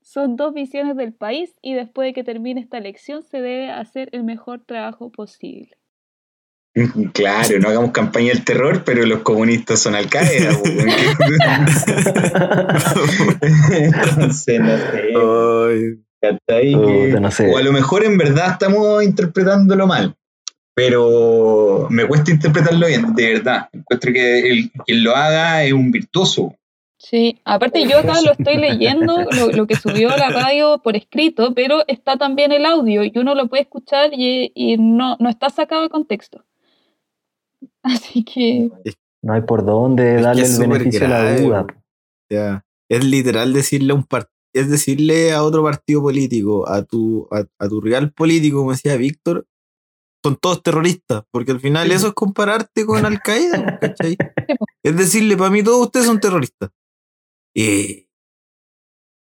Son 0.00 0.36
dos 0.36 0.54
visiones 0.54 0.96
del 0.96 1.12
país 1.12 1.56
y 1.60 1.74
después 1.74 2.06
de 2.06 2.12
que 2.12 2.22
termine 2.22 2.60
esta 2.60 2.78
elección 2.78 3.24
se 3.24 3.38
debe 3.38 3.72
hacer 3.72 4.08
el 4.12 4.22
mejor 4.22 4.64
trabajo 4.64 5.10
posible. 5.10 5.76
Claro, 7.12 7.58
no 7.60 7.68
hagamos 7.68 7.92
campaña 7.92 8.28
del 8.28 8.44
terror, 8.44 8.82
pero 8.84 9.04
los 9.06 9.20
comunistas 9.22 9.80
son 9.80 9.94
Al 9.94 10.08
Qaeda. 10.08 10.50
no 14.18 14.32
sé, 14.32 14.58
no 14.58 14.76
sé. 17.30 17.48
O 17.52 17.56
a 17.56 17.62
lo 17.62 17.72
mejor 17.72 18.04
en 18.04 18.18
verdad 18.18 18.52
estamos 18.52 19.04
interpretándolo 19.04 19.86
mal, 19.86 20.16
pero 20.74 21.86
me 21.90 22.06
cuesta 22.06 22.32
interpretarlo 22.32 22.86
bien, 22.86 23.14
de 23.14 23.34
verdad. 23.34 23.68
Encuentro 23.72 24.12
que 24.12 24.50
el, 24.50 24.70
quien 24.84 25.04
lo 25.04 25.14
haga 25.14 25.64
es 25.64 25.72
un 25.72 25.90
virtuoso. 25.90 26.56
Sí, 26.98 27.38
aparte 27.44 27.86
yo 27.86 27.98
acá 27.98 28.20
lo 28.22 28.32
estoy 28.32 28.56
leyendo, 28.56 29.26
lo, 29.54 29.66
que 29.66 29.76
subió 29.76 30.08
la 30.16 30.30
radio 30.30 30.78
por 30.78 30.96
escrito, 30.96 31.52
pero 31.54 31.84
está 31.86 32.16
también 32.16 32.50
el 32.50 32.64
audio 32.64 33.04
y 33.04 33.12
uno 33.16 33.34
lo 33.34 33.46
puede 33.48 33.62
escuchar 33.64 34.10
y, 34.14 34.76
no, 34.78 35.16
no 35.20 35.28
está 35.28 35.50
sacado 35.50 35.82
de 35.82 35.90
contexto. 35.90 36.44
Así 37.82 38.24
que... 38.24 38.70
No 39.22 39.32
hay 39.32 39.42
por 39.42 39.64
dónde 39.64 40.20
darle 40.20 40.44
el 40.44 40.58
beneficio 40.58 41.00
de 41.00 41.08
la 41.08 41.36
duda. 41.36 41.66
Es 42.88 43.04
literal 43.04 43.52
decirle 43.52 43.92
a 43.92 43.96
un 43.96 44.06
es 44.54 44.70
decirle 44.70 45.32
a 45.32 45.42
otro 45.42 45.64
partido 45.64 46.00
político, 46.00 46.68
a 46.68 46.84
tu, 46.84 47.28
a, 47.30 47.68
tu 47.68 47.80
real 47.80 48.12
político, 48.12 48.58
como 48.58 48.70
decía 48.70 48.96
Víctor, 48.96 49.46
son 50.24 50.36
todos 50.36 50.62
terroristas, 50.62 51.24
porque 51.30 51.52
al 51.52 51.60
final 51.60 51.92
eso 51.92 52.08
es 52.08 52.14
compararte 52.14 52.86
con 52.86 53.04
Al 53.04 53.20
Qaeda, 53.20 53.78
¿cachai? 53.78 54.16
Es 54.82 54.96
decirle, 54.96 55.36
para 55.36 55.50
mí 55.50 55.62
todos 55.62 55.82
ustedes 55.82 56.06
son 56.06 56.18
terroristas. 56.18 56.70
Y, 57.54 58.08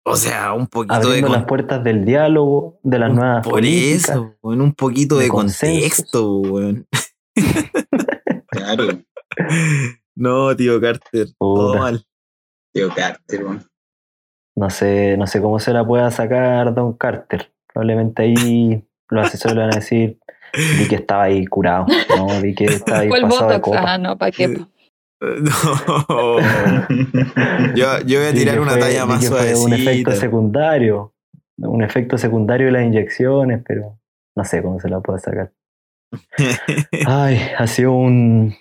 o 0.04 0.16
sea, 0.16 0.52
un 0.52 0.66
poquito 0.66 0.94
Abriendo 0.94 1.28
de. 1.28 1.32
las 1.32 1.44
puertas 1.44 1.84
del 1.84 2.04
diálogo, 2.04 2.80
de 2.82 2.98
las 2.98 3.12
nuevas. 3.12 3.46
Por 3.46 3.64
eso, 3.64 4.34
en 4.42 4.60
un 4.60 4.74
poquito 4.74 5.16
de, 5.16 5.28
contexto, 5.28 6.42
claro. 8.48 8.88
No, 10.16 10.56
tío 10.56 10.80
Carter, 10.80 11.28
todo 11.38 11.76
mal. 11.76 12.04
Tío 12.72 12.92
Carter, 12.92 13.44
No 14.56 14.70
sé, 14.70 15.16
no 15.16 15.28
sé 15.28 15.40
cómo 15.40 15.60
se 15.60 15.72
la 15.72 15.86
pueda 15.86 16.10
sacar 16.10 16.74
Don 16.74 16.94
Carter. 16.94 17.52
Probablemente 17.72 18.22
ahí 18.22 18.84
los 19.08 19.28
asesores 19.28 19.56
le 19.56 19.62
van 19.62 19.72
a 19.72 19.76
decir 19.76 20.18
vi 20.52 20.88
que 20.88 20.96
estaba 20.96 21.24
ahí 21.24 21.46
curado, 21.46 21.86
¿no? 22.16 22.40
Vi 22.40 22.54
que 22.54 22.64
estaba 22.66 23.00
ahí 23.00 23.10
pasado 23.10 23.50
de 23.50 23.60
copa. 23.60 23.94
Ah, 23.94 23.98
no, 23.98 24.16
¿para 24.16 24.32
qué? 24.32 24.48
No. 24.48 24.66
yo, 27.74 28.00
yo 28.06 28.20
voy 28.20 28.28
a 28.28 28.32
tirar 28.32 28.58
una 28.58 28.78
talla 28.78 29.04
más 29.04 29.24
suave. 29.24 29.54
Un 29.54 29.72
efecto 29.74 30.12
secundario. 30.12 31.12
Un 31.58 31.82
efecto 31.82 32.16
secundario 32.16 32.66
de 32.66 32.72
las 32.72 32.84
inyecciones, 32.84 33.62
pero 33.66 33.98
no 34.34 34.44
sé 34.44 34.62
cómo 34.62 34.80
se 34.80 34.88
la 34.88 35.00
puede 35.00 35.18
sacar. 35.18 35.52
Ay, 37.06 37.38
ha 37.56 37.66
sido 37.66 37.92
un, 37.92 38.54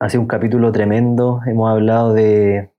ha 0.00 0.08
sido 0.08 0.20
un 0.20 0.28
capítulo 0.28 0.70
tremendo. 0.70 1.40
Hemos 1.46 1.70
hablado 1.70 2.14
de, 2.14 2.70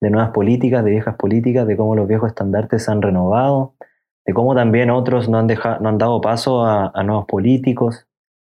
de 0.00 0.10
nuevas 0.10 0.30
políticas, 0.30 0.84
de 0.84 0.92
viejas 0.92 1.16
políticas, 1.16 1.66
de 1.66 1.76
cómo 1.76 1.96
los 1.96 2.06
viejos 2.06 2.28
estandartes 2.28 2.84
se 2.84 2.90
han 2.90 3.02
renovado, 3.02 3.74
de 4.28 4.34
cómo 4.34 4.54
también 4.54 4.90
otros 4.90 5.26
no 5.30 5.38
han, 5.38 5.46
dejado, 5.46 5.80
no 5.80 5.88
han 5.88 5.96
dado 5.96 6.20
paso 6.20 6.62
a, 6.62 6.92
a 6.94 7.02
nuevos 7.02 7.24
políticos, 7.24 8.06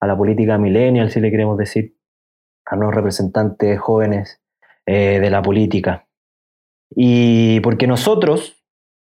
a 0.03 0.07
la 0.07 0.15
política 0.15 0.59
millennial, 0.59 1.11
si 1.11 1.19
le 1.19 1.31
queremos 1.31 1.57
decir 1.57 1.97
a 2.67 2.77
nuevos 2.77 2.95
representantes 2.95 3.81
jóvenes 3.81 4.43
eh, 4.85 5.19
de 5.19 5.31
la 5.31 5.41
política. 5.41 6.07
Y 6.91 7.61
porque 7.61 7.87
nosotros, 7.87 8.63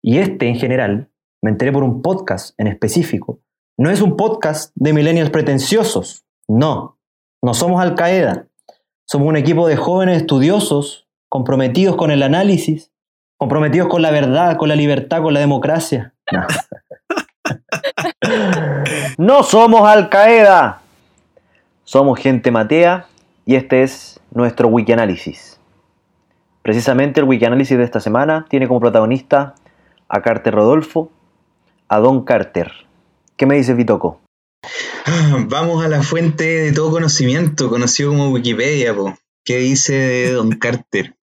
y 0.03 0.17
este 0.17 0.49
en 0.49 0.57
general, 0.57 1.11
me 1.43 1.51
enteré 1.51 1.73
por 1.73 1.85
un 1.85 2.01
podcast 2.01 2.59
en 2.59 2.69
específico, 2.69 3.43
no 3.77 3.91
es 3.91 4.01
un 4.01 4.17
podcast 4.17 4.73
de 4.77 4.95
millennials 4.95 5.29
pretenciosos, 5.29 6.25
no, 6.49 6.99
no 7.43 7.53
somos 7.53 7.83
Al 7.83 7.95
Qaeda, 7.95 8.49
somos 9.07 9.29
un 9.29 9.37
equipo 9.37 9.69
de 9.69 9.77
jóvenes 9.77 10.23
estudiosos, 10.23 11.07
comprometidos 11.29 11.97
con 11.97 12.11
el 12.11 12.23
análisis, 12.23 12.95
comprometidos 13.37 13.89
con 13.89 14.01
la 14.01 14.11
verdad, 14.11 14.57
con 14.57 14.71
la 14.71 14.75
libertad, 14.75 15.21
con 15.21 15.35
la 15.35 15.41
democracia. 15.41 16.15
No 19.19 19.43
somos 19.43 19.89
Al 19.89 20.09
Qaeda. 20.09 20.83
Somos 21.85 22.19
gente 22.19 22.51
matea 22.51 23.07
y 23.45 23.55
este 23.55 23.83
es 23.83 24.21
nuestro 24.33 24.69
Wikianálisis. 24.69 25.61
Precisamente 26.63 27.21
el 27.21 27.27
Wikianálisis 27.27 27.79
de 27.79 27.85
esta 27.85 28.01
semana 28.01 28.47
tiene 28.49 28.67
como 28.67 28.81
protagonista 28.81 29.55
a 30.09 30.21
Carter 30.21 30.55
Rodolfo, 30.55 31.13
a 31.89 31.99
Don 31.99 32.25
Carter. 32.25 32.73
¿Qué 33.37 33.47
me 33.47 33.57
dice 33.57 33.75
Vitoco? 33.75 34.21
Vamos 35.49 35.85
a 35.85 35.89
la 35.89 36.03
fuente 36.03 36.45
de 36.45 36.73
todo 36.73 36.91
conocimiento, 36.91 37.69
conocido 37.69 38.11
como 38.11 38.31
Wikipedia, 38.31 38.95
po. 38.95 39.17
¿Qué 39.45 39.59
dice 39.59 40.33
Don 40.33 40.51
Carter? 40.59 41.15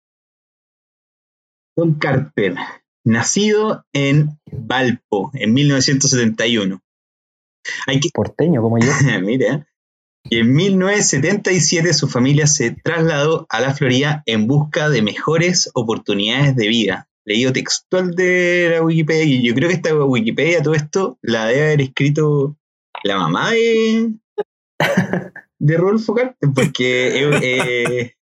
Don 1.76 1.96
Carter, 1.96 2.56
nacido 3.04 3.86
en 3.94 4.40
Valpo 4.52 5.32
en 5.34 5.54
1971. 5.54 6.82
Hay 7.88 8.00
que... 8.00 8.10
Porteño 8.14 8.62
como 8.62 8.80
yo. 8.80 8.92
Mira. 9.22 9.68
Y 10.30 10.40
en 10.40 10.54
1977 10.54 11.94
su 11.94 12.08
familia 12.08 12.48
se 12.48 12.72
trasladó 12.72 13.46
a 13.50 13.60
la 13.60 13.74
Florida 13.74 14.24
en 14.26 14.48
busca 14.48 14.90
de 14.90 15.02
mejores 15.02 15.70
oportunidades 15.74 16.56
de 16.56 16.68
vida. 16.68 17.10
Leído 17.26 17.54
textual 17.54 18.16
de 18.16 18.70
la 18.72 18.82
Wikipedia, 18.82 19.24
y 19.24 19.48
yo 19.48 19.54
creo 19.54 19.70
que 19.70 19.76
esta 19.76 19.94
Wikipedia, 19.96 20.62
todo 20.62 20.74
esto, 20.74 21.18
la 21.22 21.46
debe 21.46 21.64
haber 21.64 21.82
escrito 21.82 22.58
la 23.04 23.18
mamá 23.18 23.52
de, 23.52 24.14
de 25.60 25.78
Rodolfo 25.78 26.14
Carter, 26.14 26.50
porque 26.54 28.16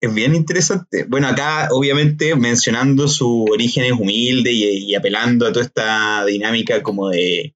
es 0.00 0.14
bien 0.14 0.34
interesante. 0.34 1.04
Bueno, 1.08 1.28
acá 1.28 1.68
obviamente 1.72 2.34
mencionando 2.36 3.08
su 3.08 3.44
origen 3.50 3.92
humilde 3.92 4.52
y, 4.52 4.90
y 4.90 4.94
apelando 4.94 5.46
a 5.46 5.52
toda 5.52 5.64
esta 5.64 6.24
dinámica 6.24 6.82
como 6.82 7.08
de, 7.08 7.54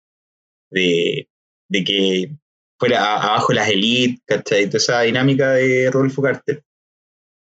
de, 0.70 1.28
de 1.69 1.85
que 1.85 2.36
fuera 2.78 3.23
abajo 3.23 3.52
las 3.52 3.69
élites, 3.69 4.23
¿cachai? 4.27 4.66
Toda 4.66 4.78
esa 4.78 5.01
dinámica 5.02 5.52
de 5.52 5.90
Rodolfo 5.90 6.23
Carter. 6.23 6.64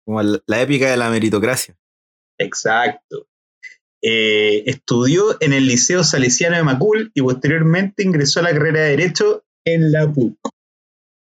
Como 0.06 0.22
la 0.22 0.62
épica 0.62 0.90
de 0.92 0.98
la 0.98 1.10
meritocracia. 1.10 1.76
Exacto. 2.38 3.28
Eh, 4.04 4.64
estudió 4.66 5.38
en 5.42 5.54
el 5.54 5.68
Liceo 5.68 6.04
Salesiano 6.04 6.58
de 6.58 6.64
Macul 6.64 7.12
y 7.14 7.22
posteriormente 7.22 8.04
ingresó 8.04 8.40
a 8.40 8.44
la 8.44 8.52
carrera 8.52 8.82
de 8.82 8.90
Derecho 8.90 9.44
en 9.66 9.92
la 9.92 10.12
PUC, 10.12 10.38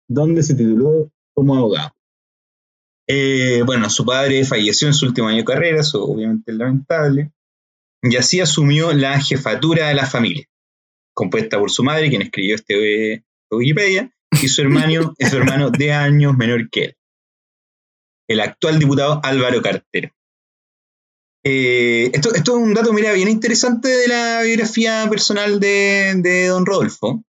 donde 0.10 0.44
se 0.44 0.56
tituló 0.56 1.12
como 1.34 1.56
abogado. 1.56 1.94
Eh, 3.08 3.64
bueno, 3.66 3.90
su 3.90 4.06
padre 4.06 4.46
falleció 4.46 4.88
en 4.88 4.94
su 4.94 5.06
último 5.06 5.28
año 5.28 5.40
de 5.40 5.46
carrera, 5.46 5.82
eso 5.82 6.04
obviamente 6.04 6.52
es 6.52 6.58
lamentable, 6.58 7.32
y 8.02 8.16
así 8.16 8.40
asumió 8.40 8.94
la 8.94 9.20
jefatura 9.20 9.90
de 9.90 9.96
la 9.96 10.06
familia, 10.06 10.46
compuesta 11.14 11.60
por 11.60 11.70
su 11.70 11.84
madre, 11.84 12.10
quien 12.10 12.22
escribió 12.22 12.56
este 12.56 13.24
Wikipedia, 13.52 14.14
y 14.42 14.48
su 14.48 14.62
hermano, 14.62 15.14
es 15.18 15.30
su 15.32 15.38
hermano 15.38 15.70
de 15.70 15.92
años 15.92 16.36
menor 16.38 16.70
que 16.70 16.86
él, 16.86 16.98
el 18.30 18.40
actual 18.40 18.80
diputado 18.80 19.20
Álvaro 19.24 19.62
Carter. 19.62 20.14
Eh, 21.46 22.10
esto, 22.14 22.34
esto, 22.34 22.58
es 22.58 22.64
un 22.64 22.74
dato, 22.74 22.94
mira, 22.94 23.12
bien 23.12 23.28
interesante 23.28 23.90
de 23.90 24.08
la 24.08 24.44
biografía 24.44 25.06
personal 25.10 25.60
de, 25.60 26.14
de, 26.18 26.48
don 26.48 26.66
Rodolfo. 26.66 27.22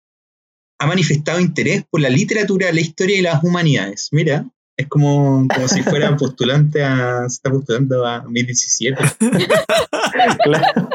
Ha 0.79 0.87
manifestado 0.87 1.41
interés 1.41 1.85
por 1.89 2.03
la 2.03 2.11
literatura, 2.11 2.73
la 2.73 2.81
historia 2.81 3.17
y 3.17 3.23
las 3.23 3.43
humanidades. 3.43 4.09
Mira, 4.13 4.51
es 4.77 4.89
como, 4.89 5.47
como 5.49 5.69
si 5.69 5.83
fuera 5.83 6.17
postulante 6.17 6.83
a. 6.83 7.27
está 7.27 7.51
postulando 7.51 8.07
a 8.07 8.21
2017. 8.21 8.97
claro. 10.45 10.89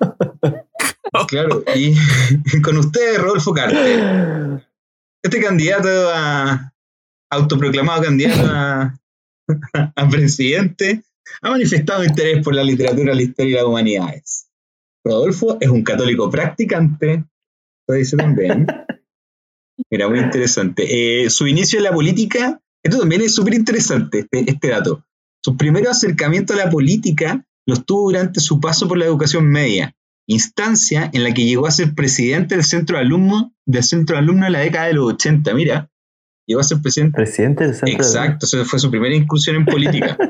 Claro, 1.27 1.63
y 1.75 1.95
con 2.61 2.77
ustedes, 2.77 3.19
Rodolfo 3.19 3.53
Carter. 3.53 4.67
Este 5.23 5.41
candidato 5.41 5.89
a. 6.13 6.73
autoproclamado 7.29 8.03
candidato 8.03 8.45
a, 8.45 8.99
a 9.95 10.09
presidente 10.09 11.03
ha 11.41 11.49
manifestado 11.49 12.03
interés 12.03 12.43
por 12.43 12.55
la 12.55 12.63
literatura, 12.63 13.13
la 13.13 13.21
historia 13.21 13.51
y 13.51 13.55
las 13.55 13.63
humanidades. 13.63 14.47
Rodolfo 15.03 15.57
es 15.59 15.69
un 15.69 15.83
católico 15.83 16.29
practicante, 16.29 17.23
lo 17.87 17.95
dice 17.95 18.17
también. 18.17 18.67
Mira, 19.89 20.09
muy 20.09 20.19
interesante. 20.19 21.23
Eh, 21.23 21.29
su 21.29 21.47
inicio 21.47 21.79
en 21.79 21.83
la 21.83 21.93
política, 21.93 22.61
esto 22.87 22.99
también 22.99 23.21
es 23.21 23.35
súper 23.35 23.53
interesante, 23.53 24.19
este, 24.19 24.49
este, 24.49 24.69
dato. 24.69 25.03
Su 25.43 25.55
primer 25.57 25.87
acercamiento 25.87 26.53
a 26.53 26.57
la 26.57 26.69
política 26.69 27.45
los 27.65 27.85
tuvo 27.85 28.11
durante 28.11 28.39
su 28.39 28.59
paso 28.59 28.87
por 28.87 28.97
la 28.97 29.05
educación 29.05 29.49
media, 29.49 29.95
instancia 30.27 31.09
en 31.13 31.23
la 31.23 31.33
que 31.33 31.45
llegó 31.45 31.67
a 31.67 31.71
ser 31.71 31.93
presidente 31.95 32.55
del 32.55 32.63
centro 32.63 32.97
de 32.97 33.03
alumnos 33.03 33.51
del 33.65 33.83
centro 33.83 34.15
de 34.15 34.21
alumnos 34.21 34.47
en 34.47 34.53
la 34.53 34.59
década 34.59 34.87
de 34.87 34.93
los 34.93 35.13
80. 35.13 35.53
Mira, 35.53 35.91
llegó 36.47 36.61
a 36.61 36.63
ser 36.63 36.81
presidente. 36.81 37.15
Presidente 37.15 37.65
del 37.65 37.75
centro 37.75 37.95
Exacto, 37.95 38.45
esa 38.45 38.65
fue 38.65 38.79
su 38.79 38.89
primera 38.89 39.13
incursión 39.13 39.57
en 39.57 39.65
política. 39.65 40.17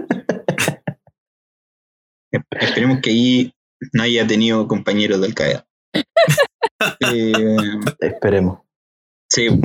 Esperemos 2.60 3.00
que 3.02 3.10
ahí 3.12 3.54
no 3.94 4.04
haya 4.04 4.26
tenido 4.28 4.68
compañeros 4.68 5.22
del 5.22 5.34
CAEA. 5.34 5.66
Eh, 7.12 7.34
Esperemos. 8.00 8.60
Sí. 9.30 9.48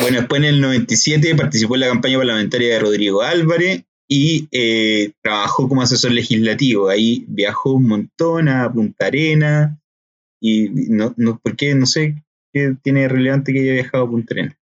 Bueno, 0.00 0.20
después 0.20 0.40
en 0.40 0.44
el 0.44 0.60
97 0.60 1.34
participó 1.34 1.74
en 1.74 1.80
la 1.80 1.88
campaña 1.88 2.18
parlamentaria 2.18 2.74
de 2.74 2.78
Rodrigo 2.78 3.22
Álvarez 3.22 3.84
y 4.08 4.48
eh, 4.52 5.12
trabajó 5.22 5.68
como 5.68 5.82
asesor 5.82 6.12
legislativo. 6.12 6.88
Ahí 6.88 7.24
viajó 7.28 7.72
un 7.72 7.88
montón 7.88 8.48
a 8.48 8.72
Punta 8.72 9.06
Arena 9.06 9.78
y 10.40 10.68
no, 10.68 11.14
no, 11.16 11.38
¿por 11.38 11.56
qué? 11.56 11.74
No 11.74 11.86
sé 11.86 12.22
qué 12.52 12.74
tiene 12.82 13.08
relevante 13.08 13.52
que 13.52 13.60
haya 13.60 13.72
viajado 13.72 14.04
a 14.04 14.10
Punta 14.10 14.34
Arena. 14.34 14.58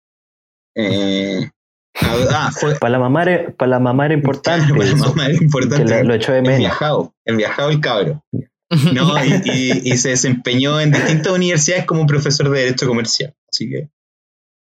Eh, 0.75 1.49
Ah, 1.93 2.51
para 2.79 2.91
la 2.91 2.99
mamá 2.99 3.23
era, 3.23 3.51
para 3.51 3.71
la 3.71 3.79
mamá 3.79 4.05
era 4.05 4.15
importante. 4.15 4.73
para 4.73 4.89
la 4.89 4.95
mamá 4.95 5.25
era 5.25 5.35
importante. 5.35 6.03
lo, 6.03 6.13
echó 6.13 6.31
de 6.31 6.41
menos. 6.41 6.59
viajado, 6.59 7.13
en 7.25 7.37
viajado 7.37 7.69
el 7.69 7.79
cabro. 7.79 8.23
¿no? 8.93 9.13
Y, 9.25 9.97
se 9.97 10.09
desempeñó 10.09 10.79
en 10.79 10.91
distintas 10.91 11.33
universidades 11.33 11.85
como 11.85 12.07
profesor 12.07 12.49
de 12.49 12.59
Derecho 12.59 12.87
Comercial. 12.87 13.35
Así 13.51 13.69
que 13.69 13.89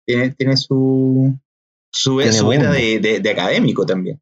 tiene, 0.09 0.31
tiene 0.31 0.57
su, 0.57 1.39
su, 1.91 2.15
vida 2.15 2.71
de, 2.71 3.19
de, 3.21 3.29
académico 3.29 3.85
también. 3.85 4.19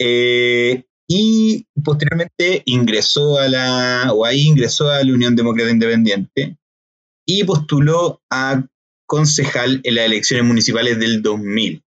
Eh, 0.00 0.84
y 1.06 1.66
posteriormente 1.84 2.62
ingresó 2.64 3.38
a 3.38 3.46
la, 3.46 4.10
o 4.14 4.24
ahí 4.24 4.46
ingresó 4.46 4.88
a 4.88 5.04
la 5.04 5.12
Unión 5.12 5.36
Demócrata 5.36 5.70
Independiente 5.70 6.56
y 7.26 7.44
postuló 7.44 8.22
a 8.30 8.66
concejal 9.06 9.82
en 9.84 9.96
las 9.96 10.06
elecciones 10.06 10.46
municipales 10.46 10.98
del 10.98 11.20
2000, 11.20 11.84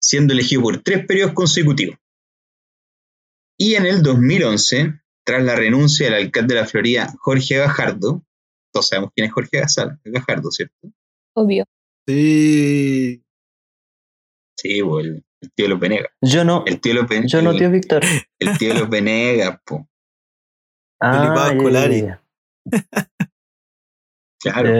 siendo 0.00 0.32
elegido 0.32 0.62
por 0.62 0.80
tres 0.84 1.04
periodos 1.06 1.34
consecutivos. 1.34 1.98
Y 3.58 3.74
en 3.74 3.86
el 3.86 4.00
2011, 4.04 5.00
tras 5.24 5.42
la 5.42 5.56
renuncia 5.56 6.06
del 6.06 6.26
alcalde 6.26 6.54
de 6.54 6.60
la 6.60 6.68
Florida, 6.68 7.12
Jorge 7.18 7.56
Gajardo, 7.56 8.22
todos 8.72 8.86
sabemos 8.86 9.10
quién 9.12 9.26
es 9.26 9.32
Jorge 9.32 9.60
Gajardo, 10.04 10.52
¿cierto? 10.52 10.92
Obvio. 11.34 11.64
Sí. 12.06 13.22
Sí, 14.56 14.82
pues, 14.82 15.06
el, 15.06 15.24
tío 15.54 15.68
López 15.68 15.80
Venega. 15.88 16.08
Yo 16.22 16.44
no. 16.44 16.64
El 16.66 16.80
tío 16.80 16.94
López 16.94 17.24
Yo 17.26 17.42
no, 17.42 17.54
tío 17.54 17.70
Víctor. 17.70 18.02
El 18.38 18.58
tío 18.58 18.74
López 18.74 18.90
Venega, 18.90 19.60
po. 19.64 19.88
Ah, 20.98 21.52
Claro. 24.40 24.70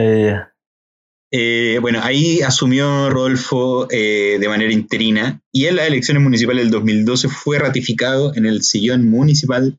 Eh, 1.33 1.79
bueno, 1.81 2.01
ahí 2.03 2.41
asumió 2.41 3.11
Rodolfo 3.11 3.87
eh, 3.91 4.39
de 4.41 4.49
manera 4.49 4.73
interina 4.73 5.43
y 5.53 5.67
en 5.67 5.77
las 5.77 5.89
elecciones 5.89 6.23
municipales 6.23 6.65
del 6.65 6.71
2012 6.71 7.29
fue 7.29 7.59
ratificado 7.59 8.35
en 8.35 8.47
el 8.47 8.63
sillón 8.63 9.11
municipal 9.11 9.79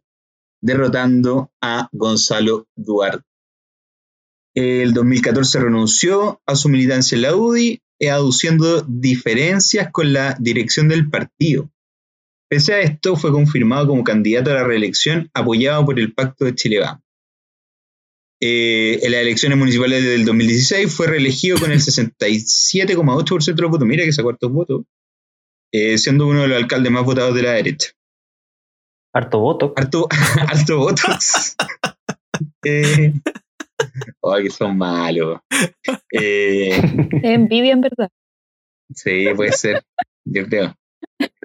derrotando 0.62 1.52
a 1.62 1.90
Gonzalo 1.92 2.68
Duarte. 2.76 3.26
El 4.60 4.92
2014 4.96 5.60
renunció 5.60 6.42
a 6.48 6.56
su 6.56 6.68
militancia 6.68 7.16
en 7.16 7.22
la 7.22 7.36
UDI, 7.36 7.80
eh, 8.00 8.10
aduciendo 8.10 8.82
diferencias 8.88 9.92
con 9.92 10.14
la 10.14 10.36
dirección 10.40 10.88
del 10.88 11.12
partido. 11.12 11.70
Pese 12.50 12.74
a 12.74 12.80
esto, 12.80 13.16
fue 13.16 13.32
confirmado 13.32 13.88
como 13.88 14.04
candidato 14.04 14.50
a 14.50 14.56
la 14.56 14.64
reelección 14.64 15.30
apoyado 15.36 15.86
por 15.86 16.00
el 16.00 16.12
Pacto 16.12 16.46
de 16.46 16.56
Chile 16.56 16.80
eh, 18.42 19.00
en 19.04 19.12
las 19.12 19.22
elecciones 19.22 19.60
municipales 19.60 20.04
del 20.04 20.26
2016 20.26 20.92
fue 20.92 21.06
reelegido 21.06 21.60
con 21.60 21.72
el 21.72 21.80
67,8% 21.80 23.54
de 23.54 23.62
los 23.62 23.70
votos. 23.70 23.88
Mira 23.88 24.06
que 24.06 24.12
sacó 24.12 24.30
hartos 24.30 24.52
votos. 24.52 24.86
Eh, 25.72 26.00
siendo 26.00 26.26
uno 26.26 26.42
de 26.42 26.48
los 26.48 26.58
alcaldes 26.58 26.92
más 26.92 27.06
votados 27.06 27.36
de 27.36 27.44
la 27.44 27.52
derecha. 27.52 27.92
Harto 29.14 29.38
voto. 29.38 29.74
Harto, 29.76 30.08
harto 30.48 30.78
votos. 30.80 31.56
eh, 32.66 33.14
que 34.44 34.50
son 34.50 34.78
malos. 34.78 35.40
Eh, 36.12 36.80
envidia 37.24 37.74
en 37.74 37.82
verdad. 37.82 38.10
Sí, 38.94 39.26
puede 39.36 39.52
ser. 39.54 39.84
Yo 40.26 40.46
creo. 40.46 40.76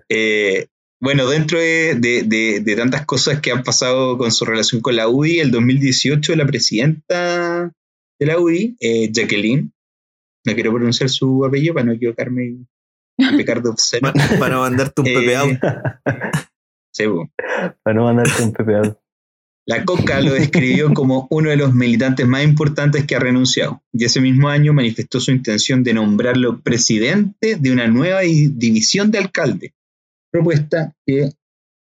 Eh, 0.09 0.67
bueno, 1.01 1.29
dentro 1.29 1.59
de, 1.59 2.75
tantas 2.77 3.05
cosas 3.07 3.41
que 3.41 3.51
han 3.51 3.65
pasado 3.65 4.17
con 4.19 4.31
su 4.31 4.45
relación 4.45 4.81
con 4.81 4.97
la 4.97 5.09
UDI, 5.09 5.41
el 5.41 5.51
2018 5.51 6.37
la 6.37 6.47
presidenta 6.47 7.73
de 8.21 8.27
la 8.27 8.39
UDI, 8.39 8.77
eh, 8.81 9.11
Jacqueline. 9.13 9.73
No 10.45 10.55
quiero 10.55 10.73
pronunciar 10.73 11.09
su 11.09 11.45
apellido 11.45 11.75
para 11.75 11.87
no 11.87 11.93
equivocarme 11.93 12.45
y 12.45 13.37
pecar 13.37 13.63
de 13.63 13.71
obsceno. 13.71 14.13
Para 14.39 14.55
no 14.55 14.61
mandarte 14.61 15.01
un 15.01 15.05
pepe 15.05 15.37
out. 15.37 15.59
Sí. 16.93 17.05
Para 17.83 17.95
no 17.95 18.05
mandarte 18.05 18.43
un 18.43 18.53
pepe 18.53 18.75
out. 18.75 18.99
La 19.65 19.85
Coca 19.85 20.21
lo 20.21 20.33
describió 20.35 20.93
como 20.93 21.29
uno 21.31 21.51
de 21.51 21.57
los 21.57 21.73
militantes 21.73 22.27
más 22.27 22.43
importantes 22.43 23.07
que 23.07 23.15
ha 23.15 23.21
renunciado 23.21 23.81
y 23.93 24.05
ese 24.05 24.21
mismo 24.21 24.49
año 24.49 24.73
manifestó 24.73 25.21
su 25.21 25.31
intención 25.31 25.85
de 25.85 25.95
nombrarlo 25.95 26.61
presidente 26.61 27.57
de 27.57 27.71
una 27.71 27.87
nueva 27.87 28.21
di- 28.23 28.49
división 28.49 29.11
de 29.13 29.19
alcalde, 29.19 29.73
propuesta 30.33 30.95
que 31.07 31.31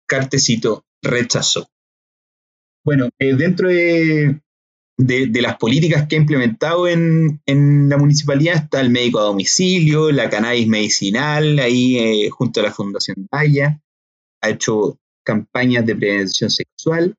Cartecito 0.06 0.86
rechazó. 1.02 1.68
Bueno, 2.84 3.10
eh, 3.18 3.34
dentro 3.34 3.68
de, 3.68 4.40
de- 4.96 5.26
de 5.26 5.42
las 5.42 5.58
políticas 5.58 6.06
que 6.08 6.16
ha 6.16 6.20
implementado 6.20 6.88
en, 6.88 7.42
en 7.44 7.90
la 7.90 7.98
municipalidad 7.98 8.56
está 8.56 8.80
el 8.80 8.88
médico 8.88 9.18
a 9.20 9.24
domicilio, 9.24 10.10
la 10.10 10.30
cannabis 10.30 10.66
medicinal, 10.68 11.58
ahí 11.58 11.98
eh, 11.98 12.30
junto 12.30 12.60
a 12.60 12.62
la 12.62 12.72
Fundación 12.72 13.28
Daya, 13.30 13.78
ha 14.42 14.48
hecho 14.48 14.98
campañas 15.22 15.84
de 15.84 15.96
prevención 15.96 16.48
sexual 16.48 17.14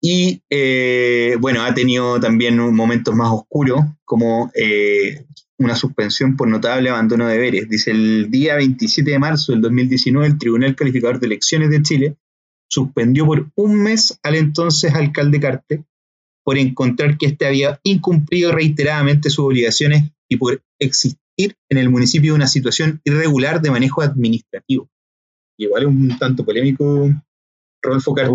y 0.00 0.42
eh, 0.48 1.36
bueno, 1.40 1.62
ha 1.62 1.74
tenido 1.74 2.18
también 2.18 2.58
momentos 2.74 3.14
más 3.14 3.30
oscuros, 3.32 3.80
como 4.04 4.50
eh, 4.54 5.26
una 5.58 5.76
suspensión 5.76 6.36
por 6.36 6.48
notable 6.48 6.88
abandono 6.88 7.26
de 7.26 7.34
deberes. 7.34 7.68
Dice, 7.68 7.90
el 7.90 8.30
día 8.30 8.56
27 8.56 9.10
de 9.10 9.18
marzo 9.18 9.52
del 9.52 9.60
2019, 9.60 10.26
el 10.26 10.38
Tribunal 10.38 10.74
Calificador 10.74 11.20
de 11.20 11.26
Elecciones 11.26 11.70
de 11.70 11.82
Chile 11.82 12.16
suspendió 12.68 13.26
por 13.26 13.50
un 13.56 13.82
mes 13.82 14.18
al 14.22 14.36
entonces 14.36 14.94
alcalde 14.94 15.40
Carte 15.40 15.84
por 16.44 16.56
encontrar 16.56 17.18
que 17.18 17.26
éste 17.26 17.46
había 17.46 17.78
incumplido 17.82 18.52
reiteradamente 18.52 19.28
sus 19.28 19.44
obligaciones 19.44 20.10
y 20.28 20.36
por 20.36 20.62
existir 20.78 21.56
en 21.68 21.78
el 21.78 21.90
municipio 21.90 22.34
una 22.34 22.46
situación 22.46 23.00
irregular 23.04 23.60
de 23.60 23.70
manejo 23.70 24.00
administrativo. 24.00 24.88
Igual 25.58 25.82
es 25.82 25.88
un 25.88 26.18
tanto 26.18 26.44
polémico 26.44 27.10
Rodolfo 27.82 28.14
Carte. 28.14 28.34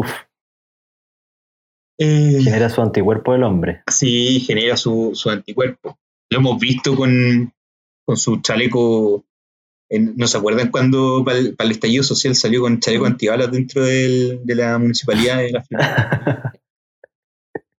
Eh, 1.98 2.40
genera 2.44 2.70
su 2.70 2.82
anticuerpo 2.82 3.34
del 3.34 3.44
hombre. 3.44 3.82
Sí, 3.90 4.40
genera 4.42 4.76
su, 4.78 5.12
su 5.14 5.30
anticuerpo. 5.30 5.98
Lo 6.30 6.40
hemos 6.40 6.60
visto 6.60 6.96
con, 6.96 7.54
con 8.06 8.18
su 8.18 8.42
chaleco. 8.42 9.26
en- 9.90 10.16
¿No 10.18 10.28
se 10.28 10.38
acuerdan 10.38 10.72
cuando 10.72 11.24
para 11.24 11.38
el, 11.38 11.56
para 11.56 11.68
el 11.68 11.72
estallido 11.74 12.04
social 12.04 12.36
salió 12.36 12.62
con 12.62 12.80
chaleco 12.80 13.06
antibalas 13.06 13.52
dentro 13.52 13.84
del- 13.84 14.42
de 14.44 14.56
la 14.56 14.78
municipalidad 14.78 15.38
de 15.38 15.52
la? 15.52 15.64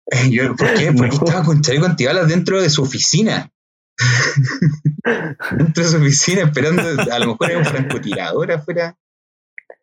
Eh, 0.08 0.30
yo, 0.30 0.54
¿Por 0.54 0.72
qué? 0.74 0.92
Porque 0.92 1.16
No. 1.16 1.24
estaba 1.24 1.42
con 1.44 1.62
chaleco 1.62 1.84
antibalas 1.84 2.28
dentro 2.28 2.62
de 2.62 2.70
su 2.70 2.80
oficina. 2.82 3.50
dentro 5.58 5.82
de 5.82 5.88
su 5.90 5.96
oficina, 5.96 6.42
esperando. 6.42 6.82
A 7.10 7.18
lo 7.18 7.26
mejor 7.32 7.50
era 7.50 7.58
un 7.58 7.64
francotirador 7.64 8.52
afuera. 8.52 8.96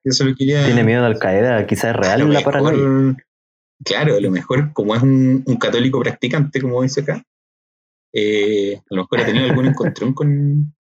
Yo 0.06 0.14
solo 0.14 0.34
quería. 0.34 0.64
Tiene 0.66 0.86
miedo 0.86 1.02
de 1.02 1.08
Al 1.08 1.20
Qaeda, 1.20 1.66
quizás 1.68 1.92
es 1.92 1.96
real 1.98 2.22
lo 2.22 2.28
la 2.30 2.40
paranoia. 2.42 3.18
Claro, 3.84 4.16
a 4.16 4.22
lo 4.22 4.32
mejor, 4.32 4.74
como 4.74 4.96
es 4.96 5.02
un, 5.02 5.44
un 5.46 5.56
católico 5.58 6.00
practicante, 6.00 6.62
como 6.62 6.82
dice 6.82 7.02
acá, 7.02 7.24
eh, 8.14 8.78
a 8.78 8.96
lo 8.96 9.04
mejor 9.04 9.22
ha 9.22 9.26
tenido 9.26 9.46
algún 9.46 9.66
encontrón 9.66 10.14
con, 10.14 10.74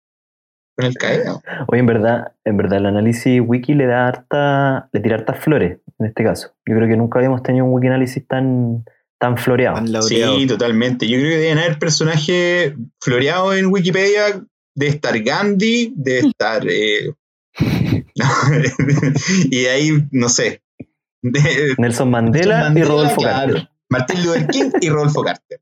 con 0.77 0.87
Al 0.87 0.95
Qaeda. 0.95 1.41
Oye, 1.69 1.81
en 1.81 1.87
verdad, 1.87 2.33
en 2.45 2.57
verdad 2.57 2.79
el 2.79 2.87
análisis 2.87 3.41
wiki 3.45 3.75
le 3.75 3.87
da 3.87 4.09
harta, 4.09 4.89
le 4.93 5.01
tira 5.01 5.17
hartas 5.17 5.43
flores 5.43 5.79
en 5.99 6.07
este 6.07 6.25
caso. 6.25 6.55
Yo 6.67 6.77
creo 6.77 6.89
que 6.89 6.97
nunca 6.97 7.19
habíamos 7.19 7.43
tenido 7.43 7.65
un 7.65 7.73
wiki 7.73 7.87
análisis 7.87 8.27
tan, 8.27 8.85
tan 9.19 9.39
floreado. 9.39 9.77
Tan. 9.77 10.03
Sí, 10.03 10.47
totalmente. 10.47 11.09
Yo 11.09 11.19
creo 11.19 11.31
que 11.31 11.39
deben 11.39 11.59
haber 11.59 11.79
personajes 11.79 12.75
floreados 13.01 13.57
en 13.57 13.67
Wikipedia. 13.67 14.45
Debe 14.75 14.93
estar 14.93 15.19
Gandhi, 15.21 15.93
debe 15.97 16.29
estar. 16.29 16.67
eh, 16.69 17.13
y 19.51 19.67
ahí, 19.67 19.91
no 20.11 20.29
sé. 20.29 20.63
De- 21.23 21.75
Nelson 21.79 22.11
Mandela, 22.11 22.73
y 22.75 22.83
Rodolfo 22.83 23.21
claro. 23.23 23.55
Carter. 23.55 23.69
Martín 23.89 24.25
Luther 24.25 24.47
King 24.49 24.71
y 24.81 24.89
Rodolfo 24.89 25.23
Carter. 25.23 25.61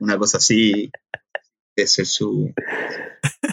Una 0.00 0.18
cosa 0.18 0.38
así. 0.38 0.90
Debe 1.76 1.86
ser 1.86 2.06
su. 2.06 2.52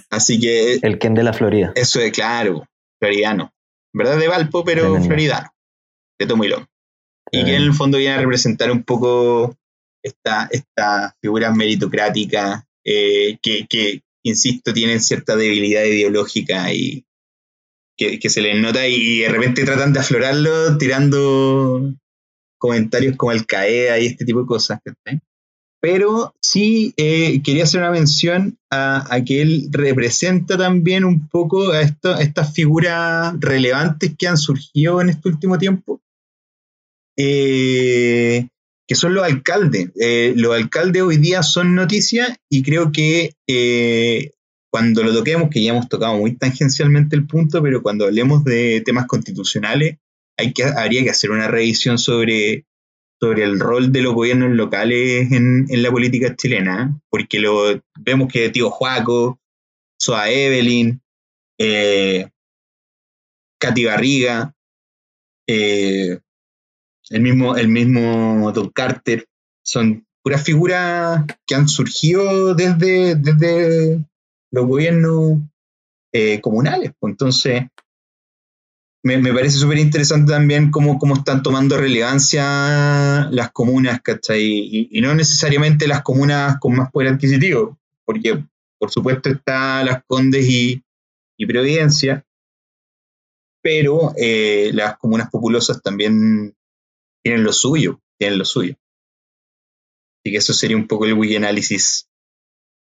Así 0.10 0.40
que 0.40 0.76
El 0.82 0.98
Ken 0.99 1.14
de 1.14 1.24
la 1.24 1.34
Florida. 1.34 1.72
eso 1.76 1.99
es 2.02 2.11
claro, 2.11 2.68
floridano. 2.99 3.53
Verdad 3.94 4.18
de 4.18 4.28
Valpo, 4.28 4.64
pero 4.65 5.02
floridano. 5.02 5.49
De 6.19 6.26
tomo 6.26 6.44
y. 6.44 6.49
Y 7.32 7.44
que 7.45 7.56
en 7.56 7.61
Eh, 7.61 7.65
el 7.65 7.74
fondo 7.74 7.98
viene 7.98 8.15
a 8.15 8.22
representar 8.22 8.72
un 8.72 8.84
poco 8.84 9.56
esta, 10.03 10.48
esta 10.52 11.15
figura 11.22 11.52
meritocrática 11.53 12.65
eh, 12.86 13.38
que, 13.41 13.68
que, 13.68 14.02
insisto, 14.24 14.74
tienen 14.74 14.99
cierta 15.02 15.36
debilidad 15.36 15.84
ideológica 15.84 16.72
y 16.74 17.06
que, 17.98 18.19
que 18.19 18.30
se 18.30 18.41
les 18.41 18.60
nota 18.61 18.88
y 18.88 19.19
de 19.19 19.30
repente 19.30 19.65
tratan 19.65 19.94
de 19.94 19.99
aflorarlo 19.99 20.78
tirando 20.78 21.94
comentarios 22.60 23.15
como 23.18 23.32
Al 23.32 23.45
Qaeda 23.45 23.99
y 23.99 24.06
este 24.07 24.26
tipo 24.26 24.41
de 24.41 24.48
cosas. 24.48 24.80
Pero 25.80 26.34
sí 26.41 26.94
eh, 26.98 27.41
quería 27.44 27.64
hacer 27.65 27.82
una 27.82 27.91
mención 27.91 28.57
a, 28.72 29.14
a 29.14 29.24
que 29.24 29.41
él 29.41 29.68
representa 29.72 30.57
también 30.57 31.06
un 31.06 31.28
poco 31.30 31.72
a, 31.72 31.82
esto- 31.82 32.15
a 32.15 32.22
estas 32.22 32.53
figuras 32.53 33.36
relevantes 33.40 34.14
que 34.18 34.28
han 34.28 34.38
surgido 34.38 35.02
en 35.02 35.10
este 35.10 35.30
último 35.30 35.57
tiempo, 35.60 36.02
eh, 37.18 38.48
que 38.88 38.95
son 38.95 39.14
los 39.14 39.24
alcaldes. 39.24 39.91
Eh, 39.99 40.34
los 40.36 40.56
alcaldes 40.56 41.02
hoy 41.03 41.18
día 41.18 41.44
son 41.44 41.76
noticia 41.76 42.38
y 42.49 42.64
creo 42.64 42.91
que 42.91 43.34
eh, 43.48 44.32
cuando 44.69 45.03
lo 45.03 45.14
toquemos, 45.14 45.49
que 45.49 45.64
ya 45.64 45.72
hemos 45.72 45.89
tocado 45.89 46.18
muy 46.18 46.35
tangencialmente 46.35 47.15
el 47.15 47.26
punto, 47.26 47.61
pero 47.61 47.81
cuando 47.81 48.06
hablemos 48.06 48.44
de 48.44 48.81
temas 48.81 49.07
constitucionales, 49.07 49.98
hay 50.38 50.53
que, 50.53 50.64
habría 50.64 51.03
que 51.03 51.10
hacer 51.10 51.31
una 51.31 51.48
revisión 51.48 51.98
sobre, 51.98 52.65
sobre 53.19 53.44
el 53.44 53.60
rol 53.60 53.91
de 53.91 54.02
los 54.02 54.14
gobiernos 54.14 54.52
locales 54.52 55.31
en, 55.31 55.65
en 55.69 55.84
la 55.84 55.91
política 55.91 56.35
chilena, 56.35 56.99
porque 57.10 57.39
lo, 57.39 57.81
vemos 57.99 58.31
que 58.31 58.49
Tío 58.49 58.69
Juaco, 58.69 59.39
Soa 59.99 60.30
Evelyn, 60.30 61.02
eh, 61.57 62.30
Katy 63.60 63.85
Barriga, 63.85 64.53
eh, 65.48 66.19
el 67.10 67.22
mismo, 67.22 67.56
el 67.56 67.69
mismo 67.69 68.52
Don 68.53 68.69
Carter, 68.69 69.26
son 69.64 70.06
puras 70.22 70.44
figuras 70.44 71.26
que 71.45 71.56
han 71.56 71.68
surgido 71.68 72.53
desde, 72.53 73.15
desde 73.15 74.03
los 74.52 74.65
gobiernos 74.65 75.40
eh, 76.14 76.41
comunales. 76.41 76.91
pues. 76.99 77.11
Entonces, 77.11 77.64
me, 79.03 79.34
parece 79.34 79.57
súper 79.57 79.78
interesante 79.78 80.32
también 80.32 80.72
cómo, 80.72 80.99
cómo 80.99 81.15
están 81.15 81.41
tomando 81.41 81.78
relevancia 81.78 83.30
las 83.32 83.52
comunas, 83.52 84.02
¿cachai? 84.02 84.41
Y, 84.44 84.90
y 84.91 85.02
no 85.02 85.15
necesariamente 85.15 85.88
las 85.88 86.02
comunas 86.02 86.57
con 86.60 86.76
más 86.76 86.91
poder 86.91 87.14
adquisitivo, 87.14 87.78
porque 88.06 88.44
por 88.80 88.91
supuesto 88.91 89.30
está 89.30 89.84
Las 89.84 90.03
Condes 90.06 90.48
y, 90.48 90.84
y 91.38 91.45
Providencia, 91.45 92.26
pero 93.61 94.14
eh, 94.18 94.72
las 94.74 94.98
comunas 94.98 95.30
populosas 95.30 95.82
también 95.82 96.56
tienen 97.24 97.44
lo 97.44 97.53
suyo, 97.53 98.02
tienen 98.18 98.40
lo 98.40 98.45
suyo. 98.45 98.76
Así 100.19 100.32
que 100.32 100.38
eso 100.38 100.53
sería 100.53 100.78
un 100.78 100.88
poco 100.88 101.06
el 101.06 101.14
wiki 101.14 101.36
análisis 101.36 102.10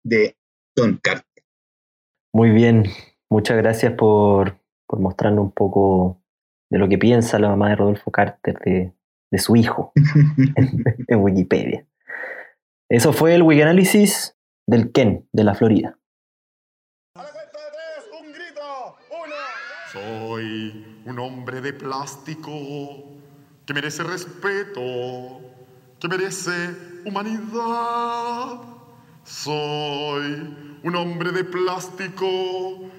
de 0.04 0.36
Don 0.76 0.98
Carter. 0.98 1.33
Muy 2.34 2.50
bien, 2.50 2.82
muchas 3.30 3.56
gracias 3.56 3.92
por, 3.92 4.58
por 4.88 4.98
mostrarnos 4.98 5.44
un 5.44 5.52
poco 5.52 6.20
de 6.68 6.78
lo 6.80 6.88
que 6.88 6.98
piensa 6.98 7.38
la 7.38 7.48
mamá 7.48 7.68
de 7.68 7.76
Rodolfo 7.76 8.10
Carter, 8.10 8.58
de, 8.58 8.92
de 9.30 9.38
su 9.38 9.54
hijo, 9.54 9.92
en, 10.56 10.82
en 11.06 11.22
Wikipedia. 11.22 11.86
Eso 12.90 13.12
fue 13.12 13.36
el 13.36 13.44
wiki 13.44 13.62
análisis 13.62 14.36
del 14.66 14.90
Ken 14.90 15.28
de 15.32 15.44
la 15.44 15.54
Florida. 15.54 15.96
A 17.14 17.22
la 17.22 17.30
cuenta 17.30 17.58
de 17.60 17.70
tres, 17.70 18.20
un 18.20 18.32
grito. 18.32 18.96
Uno. 19.10 19.34
Soy 19.92 21.02
un 21.06 21.18
hombre 21.20 21.60
de 21.60 21.72
plástico 21.72 22.50
que 23.64 23.74
merece 23.74 24.02
respeto, 24.02 24.82
que 26.00 26.08
merece 26.08 26.50
humanidad. 27.06 28.73
Soy 29.24 30.54
un 30.82 30.96
hombre 30.96 31.32
de 31.32 31.44
plástico 31.44 32.26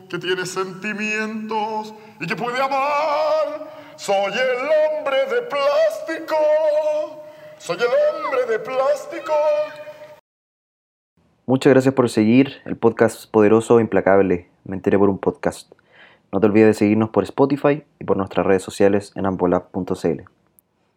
que 0.10 0.18
tiene 0.18 0.44
sentimientos 0.46 1.94
y 2.20 2.26
que 2.26 2.36
puede 2.36 2.60
amar. 2.60 3.70
Soy 3.96 4.34
el 4.34 4.98
hombre 4.98 5.18
de 5.28 5.42
plástico. 5.44 6.36
Soy 7.60 7.78
el 7.78 7.86
hombre 7.86 8.52
de 8.52 8.60
plástico. 8.60 9.34
Muchas 11.46 11.72
gracias 11.72 11.94
por 11.94 12.10
seguir 12.10 12.54
el 12.66 12.76
podcast 12.76 13.30
poderoso 13.30 13.78
e 13.78 13.84
implacable. 13.84 14.50
Me 14.64 14.76
enteré 14.76 14.98
por 14.98 15.10
un 15.10 15.20
podcast. 15.20 15.72
No 16.32 16.40
te 16.40 16.48
olvides 16.48 16.68
de 16.70 16.74
seguirnos 16.74 17.12
por 17.12 17.24
Spotify 17.24 17.84
y 18.00 18.04
por 18.04 18.18
nuestras 18.18 18.48
redes 18.48 18.64
sociales 18.64 19.14
en 19.16 19.28
ambolab.cl. 19.28 20.24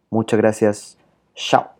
Muchas 0.09 0.39
gracias. 0.39 0.97
Chao. 1.35 1.78